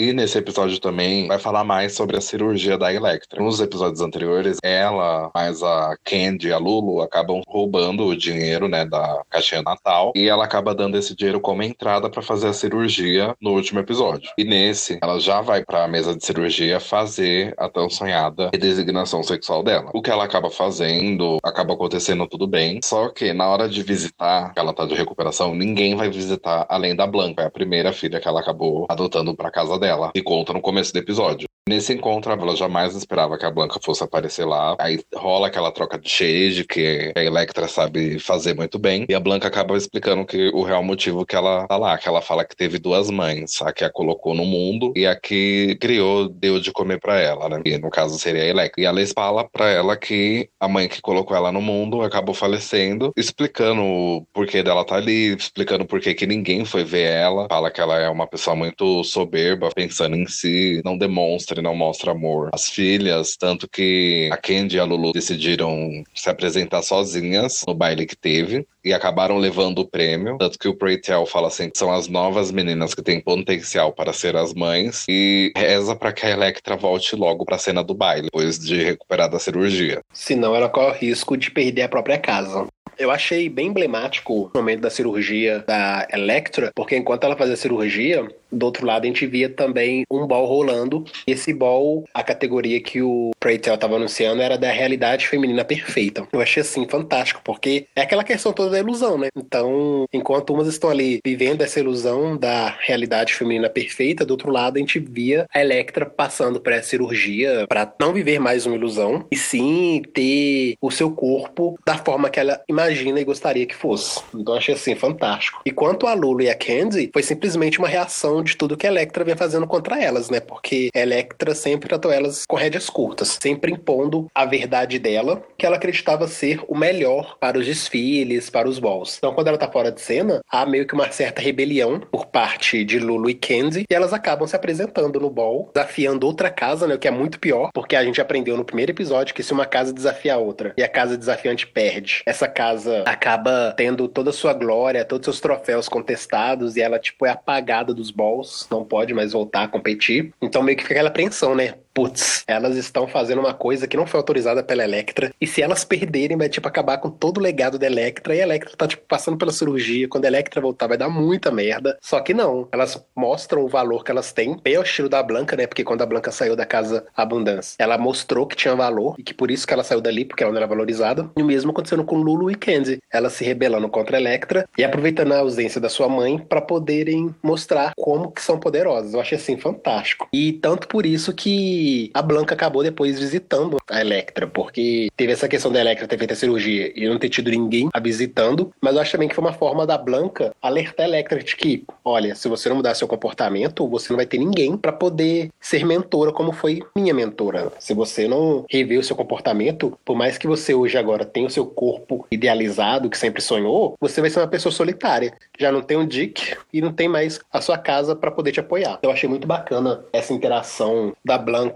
E 0.03 0.11
nesse 0.11 0.37
episódio 0.37 0.81
também 0.81 1.29
vai 1.29 1.39
falar 1.39 1.63
mais 1.63 1.95
sobre 1.95 2.17
a 2.17 2.21
cirurgia 2.21 2.77
da 2.77 2.93
Electra. 2.93 3.41
Nos 3.41 3.61
episódios 3.61 4.01
anteriores, 4.01 4.57
ela, 4.61 5.31
mais 5.33 5.63
a 5.63 5.95
Candy 6.03 6.49
e 6.49 6.51
a 6.51 6.57
Lulu 6.57 7.01
acabam 7.01 7.41
roubando 7.47 8.05
o 8.05 8.13
dinheiro, 8.13 8.67
né, 8.67 8.83
da 8.83 9.21
caixinha 9.29 9.61
natal 9.61 10.11
e 10.13 10.27
ela 10.27 10.43
acaba 10.43 10.75
dando 10.75 10.97
esse 10.97 11.15
dinheiro 11.15 11.39
como 11.39 11.63
entrada 11.63 12.09
para 12.09 12.21
fazer 12.21 12.49
a 12.49 12.53
cirurgia 12.53 13.33
no 13.41 13.51
último 13.51 13.79
episódio. 13.79 14.29
E 14.37 14.43
nesse, 14.43 14.99
ela 15.01 15.21
já 15.21 15.39
vai 15.39 15.63
para 15.63 15.85
a 15.85 15.87
mesa 15.87 16.13
de 16.13 16.25
cirurgia 16.25 16.81
fazer 16.81 17.53
a 17.57 17.69
tão 17.69 17.89
sonhada 17.89 18.49
redesignação 18.51 19.23
sexual 19.23 19.63
dela. 19.63 19.89
O 19.93 20.01
que 20.01 20.11
ela 20.11 20.25
acaba 20.25 20.49
fazendo, 20.49 21.37
acaba 21.41 21.75
acontecendo 21.75 22.27
tudo 22.27 22.45
bem, 22.45 22.81
só 22.83 23.07
que 23.07 23.31
na 23.31 23.47
hora 23.47 23.69
de 23.69 23.81
visitar, 23.81 24.53
que 24.53 24.59
ela 24.59 24.73
tá 24.73 24.85
de 24.85 24.95
recuperação, 24.95 25.55
ninguém 25.55 25.95
vai 25.95 26.09
visitar 26.09 26.65
além 26.67 26.93
da 26.93 27.07
Blanca, 27.07 27.43
é 27.43 27.45
a 27.45 27.49
primeira 27.49 27.93
filha 27.93 28.19
que 28.19 28.27
ela 28.27 28.41
acabou 28.41 28.85
adotando 28.89 29.33
para 29.33 29.49
casa 29.49 29.79
dela, 29.79 29.92
e 30.15 30.21
conta 30.21 30.53
no 30.53 30.61
começo 30.61 30.93
do 30.93 30.99
episódio. 30.99 31.47
Nesse 31.67 31.93
encontro, 31.93 32.29
ela 32.29 32.55
jamais 32.57 32.93
esperava 32.93 33.37
que 33.37 33.45
a 33.45 33.51
Blanca 33.51 33.79
fosse 33.81 34.03
aparecer 34.03 34.43
lá. 34.43 34.75
Aí 34.77 34.99
rola 35.15 35.47
aquela 35.47 35.71
troca 35.71 35.97
de 35.97 36.09
shade 36.09 36.65
que 36.65 37.13
a 37.15 37.23
Electra 37.23 37.69
sabe 37.69 38.19
fazer 38.19 38.53
muito 38.53 38.77
bem. 38.77 39.05
E 39.07 39.15
a 39.15 39.19
Blanca 39.19 39.47
acaba 39.47 39.77
explicando 39.77 40.25
que 40.25 40.49
o 40.49 40.61
real 40.63 40.83
motivo 40.83 41.25
que 41.25 41.37
ela 41.37 41.65
tá 41.65 41.77
lá, 41.77 41.97
que 41.97 42.05
ela 42.05 42.21
fala 42.21 42.43
que 42.43 42.53
teve 42.53 42.77
duas 42.77 43.09
mães, 43.09 43.61
a 43.61 43.71
que 43.71 43.85
a 43.85 43.89
colocou 43.89 44.33
no 44.33 44.43
mundo 44.43 44.91
e 44.93 45.07
a 45.07 45.15
que 45.15 45.77
criou, 45.79 46.27
deu 46.27 46.59
de 46.59 46.69
comer 46.69 46.99
para 46.99 47.17
ela, 47.17 47.47
né? 47.47 47.61
E 47.65 47.77
no 47.77 47.89
caso 47.89 48.19
seria 48.19 48.43
a 48.43 48.47
Electra. 48.47 48.81
E 48.81 48.85
ela 48.85 48.99
fala 49.15 49.47
para 49.49 49.69
ela 49.69 49.95
que 49.95 50.49
a 50.59 50.67
mãe 50.67 50.89
que 50.89 51.01
colocou 51.01 51.35
ela 51.35 51.49
no 51.49 51.61
mundo 51.61 52.01
acabou 52.01 52.35
falecendo, 52.35 53.13
explicando 53.15 53.81
o 53.81 54.27
porquê 54.33 54.61
dela 54.61 54.83
tá 54.83 54.95
ali, 54.95 55.33
explicando 55.33 55.85
por 55.85 56.01
que 56.01 56.27
ninguém 56.27 56.65
foi 56.65 56.83
ver 56.83 57.09
ela. 57.09 57.47
Fala 57.47 57.71
que 57.71 57.79
ela 57.79 57.97
é 57.97 58.09
uma 58.09 58.27
pessoa 58.27 58.53
muito 58.53 59.01
soberba, 59.05 59.69
pensando 59.73 60.17
em 60.17 60.27
si, 60.27 60.81
não 60.83 60.97
demonstra 60.97 61.52
e 61.59 61.61
não 61.61 61.75
mostra 61.75 62.11
amor 62.11 62.49
às 62.53 62.65
filhas, 62.65 63.35
tanto 63.37 63.67
que 63.67 64.29
a 64.31 64.37
Candy 64.37 64.77
e 64.77 64.79
a 64.79 64.83
Lulu 64.83 65.13
decidiram 65.13 66.03
se 66.15 66.29
apresentar 66.29 66.81
sozinhas 66.81 67.61
no 67.67 67.73
baile 67.73 68.05
que 68.05 68.15
teve 68.15 68.65
e 68.83 68.93
acabaram 68.93 69.37
levando 69.37 69.79
o 69.79 69.87
prêmio, 69.87 70.37
tanto 70.37 70.59
que 70.59 70.67
o 70.67 70.75
Pray 70.75 70.97
Tell 70.97 71.25
fala 71.25 71.47
assim 71.47 71.69
que 71.69 71.77
são 71.77 71.91
as 71.91 72.07
novas 72.07 72.51
meninas 72.51 72.93
que 72.93 73.01
têm 73.01 73.21
potencial 73.21 73.93
para 73.93 74.11
ser 74.11 74.35
as 74.35 74.53
mães 74.53 75.05
e 75.07 75.53
reza 75.55 75.95
para 75.95 76.11
que 76.11 76.25
a 76.25 76.29
Electra 76.29 76.75
volte 76.75 77.15
logo 77.15 77.45
para 77.45 77.55
a 77.55 77.59
cena 77.59 77.83
do 77.83 77.93
baile, 77.93 78.23
depois 78.23 78.59
de 78.59 78.83
recuperar 78.83 79.29
da 79.29 79.39
cirurgia. 79.39 80.01
Senão 80.13 80.55
ela 80.55 80.67
corre 80.67 80.89
o 80.89 81.09
risco 81.09 81.37
de 81.37 81.49
perder 81.49 81.83
a 81.83 81.89
própria 81.89 82.17
casa. 82.17 82.67
Eu 82.97 83.11
achei 83.11 83.49
bem 83.49 83.67
emblemático 83.67 84.51
o 84.53 84.57
momento 84.57 84.81
da 84.81 84.89
cirurgia 84.89 85.63
da 85.67 86.07
Electra, 86.11 86.71
porque 86.75 86.95
enquanto 86.95 87.23
ela 87.23 87.35
fazia 87.35 87.55
a 87.55 87.57
cirurgia, 87.57 88.27
do 88.51 88.65
outro 88.65 88.85
lado 88.85 89.03
a 89.03 89.07
gente 89.07 89.25
via 89.25 89.49
também 89.49 90.05
um 90.09 90.27
ball 90.27 90.45
rolando. 90.45 91.03
Esse 91.25 91.53
ball, 91.53 92.05
a 92.13 92.23
categoria 92.23 92.79
que 92.79 93.01
o 93.01 93.31
Preytel 93.39 93.75
estava 93.75 93.95
anunciando 93.95 94.41
era 94.41 94.57
da 94.57 94.71
realidade 94.71 95.27
feminina 95.27 95.65
perfeita. 95.65 96.27
Eu 96.31 96.41
achei 96.41 96.61
assim 96.61 96.87
fantástico, 96.87 97.41
porque 97.43 97.87
é 97.95 98.01
aquela 98.01 98.23
questão 98.23 98.53
toda 98.53 98.71
da 98.71 98.79
ilusão, 98.79 99.17
né? 99.17 99.29
Então, 99.35 100.05
enquanto 100.13 100.53
umas 100.53 100.67
estão 100.67 100.89
ali 100.89 101.19
vivendo 101.25 101.61
essa 101.61 101.79
ilusão 101.79 102.37
da 102.37 102.75
realidade 102.79 103.33
feminina 103.33 103.69
perfeita, 103.69 104.25
do 104.25 104.31
outro 104.31 104.51
lado 104.51 104.77
a 104.77 104.79
gente 104.79 104.99
via 104.99 105.45
a 105.53 105.59
Electra 105.59 106.05
passando 106.05 106.61
por 106.61 106.71
essa 106.71 106.89
cirurgia 106.89 107.65
para 107.67 107.91
não 107.99 108.13
viver 108.13 108.39
mais 108.39 108.65
uma 108.65 108.75
ilusão 108.75 109.25
e 109.31 109.37
sim 109.37 110.01
ter 110.13 110.75
o 110.81 110.91
seu 110.91 111.11
corpo 111.11 111.77
da 111.85 111.97
forma 111.97 112.29
que 112.29 112.39
ela 112.39 112.61
imagina 112.67 112.82
e 112.91 113.23
gostaria 113.23 113.65
que 113.65 113.75
fosse. 113.75 114.21
Então, 114.33 114.55
achei 114.55 114.75
assim 114.75 114.95
fantástico. 114.95 115.61
E 115.65 115.71
quanto 115.71 116.07
a 116.07 116.13
Lulu 116.13 116.41
e 116.41 116.49
a 116.49 116.55
Candy, 116.55 117.09
foi 117.13 117.23
simplesmente 117.23 117.79
uma 117.79 117.87
reação 117.87 118.43
de 118.43 118.55
tudo 118.55 118.77
que 118.77 118.87
a 118.87 118.89
Electra 118.89 119.23
vem 119.23 119.35
fazendo 119.35 119.67
contra 119.67 120.01
elas, 120.01 120.29
né? 120.29 120.39
Porque 120.39 120.89
a 120.93 120.99
Electra 120.99 121.55
sempre 121.55 121.89
tratou 121.89 122.11
elas 122.11 122.45
com 122.47 122.55
rédeas 122.55 122.89
curtas, 122.89 123.37
sempre 123.41 123.71
impondo 123.71 124.27
a 124.33 124.45
verdade 124.45 124.99
dela, 124.99 125.43
que 125.57 125.65
ela 125.65 125.75
acreditava 125.75 126.27
ser 126.27 126.61
o 126.67 126.75
melhor 126.75 127.37
para 127.39 127.57
os 127.57 127.65
desfiles, 127.65 128.49
para 128.49 128.67
os 128.67 128.79
balls. 128.79 129.17
Então, 129.17 129.33
quando 129.33 129.47
ela 129.47 129.57
tá 129.57 129.69
fora 129.69 129.91
de 129.91 130.01
cena, 130.01 130.41
há 130.49 130.65
meio 130.65 130.87
que 130.87 130.93
uma 130.93 131.11
certa 131.11 131.41
rebelião 131.41 131.99
por 131.99 132.25
parte 132.25 132.83
de 132.83 132.99
Lulu 132.99 133.29
e 133.29 133.33
Candy, 133.33 133.85
e 133.89 133.93
elas 133.93 134.13
acabam 134.13 134.47
se 134.47 134.55
apresentando 134.55 135.19
no 135.19 135.29
ball, 135.29 135.69
desafiando 135.73 136.25
outra 136.25 136.49
casa, 136.49 136.87
né? 136.87 136.95
O 136.95 136.99
que 136.99 137.07
é 137.07 137.11
muito 137.11 137.39
pior, 137.39 137.69
porque 137.73 137.95
a 137.95 138.03
gente 138.03 138.21
aprendeu 138.21 138.57
no 138.57 138.65
primeiro 138.65 138.91
episódio 138.91 139.33
que 139.33 139.43
se 139.43 139.53
uma 139.53 139.65
casa 139.65 139.93
desafia 139.93 140.35
a 140.35 140.37
outra 140.37 140.73
e 140.77 140.83
a 140.83 140.87
casa 140.87 141.17
desafiante 141.17 141.67
perde, 141.67 142.21
essa 142.25 142.47
casa 142.47 142.72
acaba 143.05 143.73
tendo 143.75 144.07
toda 144.07 144.29
a 144.29 144.33
sua 144.33 144.53
glória, 144.53 145.05
todos 145.05 145.27
os 145.27 145.35
seus 145.35 145.41
troféus 145.41 145.87
contestados 145.87 146.75
e 146.75 146.81
ela, 146.81 146.99
tipo, 146.99 147.25
é 147.25 147.29
apagada 147.29 147.93
dos 147.93 148.11
balls 148.11 148.67
não 148.69 148.83
pode 148.83 149.13
mais 149.13 149.33
voltar 149.33 149.63
a 149.63 149.67
competir. 149.67 150.33
Então 150.41 150.63
meio 150.63 150.77
que 150.77 150.83
fica 150.83 150.95
aquela 150.95 151.09
apreensão, 151.09 151.55
né? 151.55 151.75
Putz, 151.93 152.43
elas 152.47 152.75
estão 152.75 153.07
fazendo 153.07 153.39
uma 153.39 153.53
coisa 153.53 153.87
que 153.87 153.95
não 153.95 154.07
foi 154.07 154.19
autorizada 154.19 154.63
pela 154.63 154.83
Electra, 154.83 155.31
e 155.39 155.45
se 155.45 155.61
elas 155.61 155.85
perderem, 155.85 156.37
vai, 156.37 156.49
tipo, 156.49 156.67
acabar 156.67 156.97
com 156.97 157.09
todo 157.09 157.37
o 157.37 157.41
legado 157.41 157.77
da 157.77 157.85
Electra, 157.85 158.35
e 158.35 158.41
a 158.41 158.43
Electra 158.43 158.75
tá, 158.75 158.87
tipo, 158.87 159.03
passando 159.07 159.37
pela 159.37 159.51
cirurgia, 159.51 160.07
quando 160.07 160.25
a 160.25 160.27
Electra 160.27 160.59
voltar 160.59 160.87
vai 160.87 160.97
dar 160.97 161.09
muita 161.09 161.51
merda, 161.51 161.97
só 162.01 162.19
que 162.19 162.33
não, 162.33 162.67
elas 162.71 163.03
mostram 163.15 163.63
o 163.63 163.67
valor 163.67 164.03
que 164.03 164.11
elas 164.11 164.31
têm, 164.31 164.57
bem 164.61 164.75
ao 164.75 164.83
estilo 164.83 165.07
da 165.07 165.21
Blanca, 165.21 165.55
né, 165.55 165.67
porque 165.67 165.83
quando 165.83 166.01
a 166.01 166.05
Blanca 166.05 166.31
saiu 166.31 166.55
da 166.55 166.65
Casa 166.65 167.05
Abundância, 167.15 167.75
ela 167.77 167.97
mostrou 167.97 168.47
que 168.47 168.55
tinha 168.55 168.75
valor, 168.75 169.15
e 169.19 169.23
que 169.23 169.33
por 169.33 169.51
isso 169.51 169.67
que 169.67 169.73
ela 169.73 169.83
saiu 169.83 170.01
dali, 170.01 170.25
porque 170.25 170.43
ela 170.43 170.51
não 170.51 170.57
era 170.57 170.67
valorizada, 170.67 171.29
e 171.37 171.43
o 171.43 171.45
mesmo 171.45 171.71
acontecendo 171.71 172.03
com 172.03 172.17
Lulu 172.17 172.49
e 172.49 172.55
Candy, 172.55 172.99
elas 173.11 173.33
se 173.33 173.43
rebelando 173.43 173.87
contra 173.89 174.17
a 174.17 174.19
Electra, 174.19 174.67
e 174.77 174.83
aproveitando 174.83 175.33
a 175.33 175.39
ausência 175.39 175.79
da 175.79 175.89
sua 175.89 176.09
mãe 176.09 176.39
para 176.39 176.61
poderem 176.61 177.33
mostrar 177.43 177.93
como 177.95 178.31
que 178.31 178.41
são 178.41 178.59
poderosas, 178.59 179.13
eu 179.13 179.21
achei 179.21 179.37
assim, 179.37 179.57
fantástico, 179.57 180.27
e 180.33 180.53
tanto 180.53 180.87
por 180.87 181.05
isso 181.05 181.33
que 181.33 181.82
a 182.13 182.21
Blanca 182.21 182.53
acabou 182.53 182.83
depois 182.83 183.19
visitando 183.19 183.77
a 183.89 184.01
Electra, 184.01 184.47
porque 184.47 185.09
teve 185.15 185.33
essa 185.33 185.47
questão 185.47 185.71
da 185.71 185.79
Electra 185.81 186.07
ter 186.07 186.17
feito 186.17 186.33
a 186.33 186.35
cirurgia 186.35 186.91
e 186.95 187.07
não 187.07 187.17
ter 187.17 187.29
tido 187.29 187.49
ninguém 187.49 187.89
a 187.93 187.99
visitando, 187.99 188.71
mas 188.81 188.95
eu 188.95 189.01
acho 189.01 189.11
também 189.11 189.27
que 189.27 189.35
foi 189.35 189.43
uma 189.43 189.53
forma 189.53 189.85
da 189.85 189.97
Blanca 189.97 190.53
alertar 190.61 191.05
a 191.05 191.09
Electra 191.09 191.43
de 191.43 191.55
que, 191.55 191.83
olha, 192.03 192.35
se 192.35 192.47
você 192.47 192.69
não 192.69 192.77
mudar 192.77 192.95
seu 192.95 193.07
comportamento, 193.07 193.87
você 193.87 194.11
não 194.11 194.17
vai 194.17 194.25
ter 194.25 194.37
ninguém 194.37 194.77
para 194.77 194.91
poder 194.91 195.49
ser 195.59 195.85
mentora 195.85 196.31
como 196.31 196.51
foi 196.51 196.81
minha 196.95 197.13
mentora. 197.13 197.71
Se 197.79 197.93
você 197.93 198.27
não 198.27 198.65
rever 198.69 198.99
o 198.99 199.03
seu 199.03 199.15
comportamento, 199.15 199.97
por 200.05 200.15
mais 200.15 200.37
que 200.37 200.47
você 200.47 200.73
hoje 200.73 200.97
agora 200.97 201.25
tenha 201.25 201.47
o 201.47 201.51
seu 201.51 201.65
corpo 201.65 202.25
idealizado 202.31 203.09
que 203.09 203.17
sempre 203.17 203.41
sonhou, 203.41 203.95
você 203.99 204.21
vai 204.21 204.29
ser 204.29 204.39
uma 204.39 204.47
pessoa 204.47 204.71
solitária. 204.71 205.33
Já 205.59 205.71
não 205.71 205.81
tem 205.81 205.97
um 205.97 206.05
Dick 206.05 206.55
e 206.71 206.81
não 206.81 206.91
tem 206.91 207.07
mais 207.07 207.39
a 207.51 207.61
sua 207.61 207.77
casa 207.77 208.15
para 208.15 208.31
poder 208.31 208.51
te 208.51 208.59
apoiar. 208.59 208.99
Eu 209.01 209.11
achei 209.11 209.27
muito 209.27 209.47
bacana 209.47 210.03
essa 210.13 210.33
interação 210.33 211.13
da 211.23 211.37
Blanca 211.37 211.72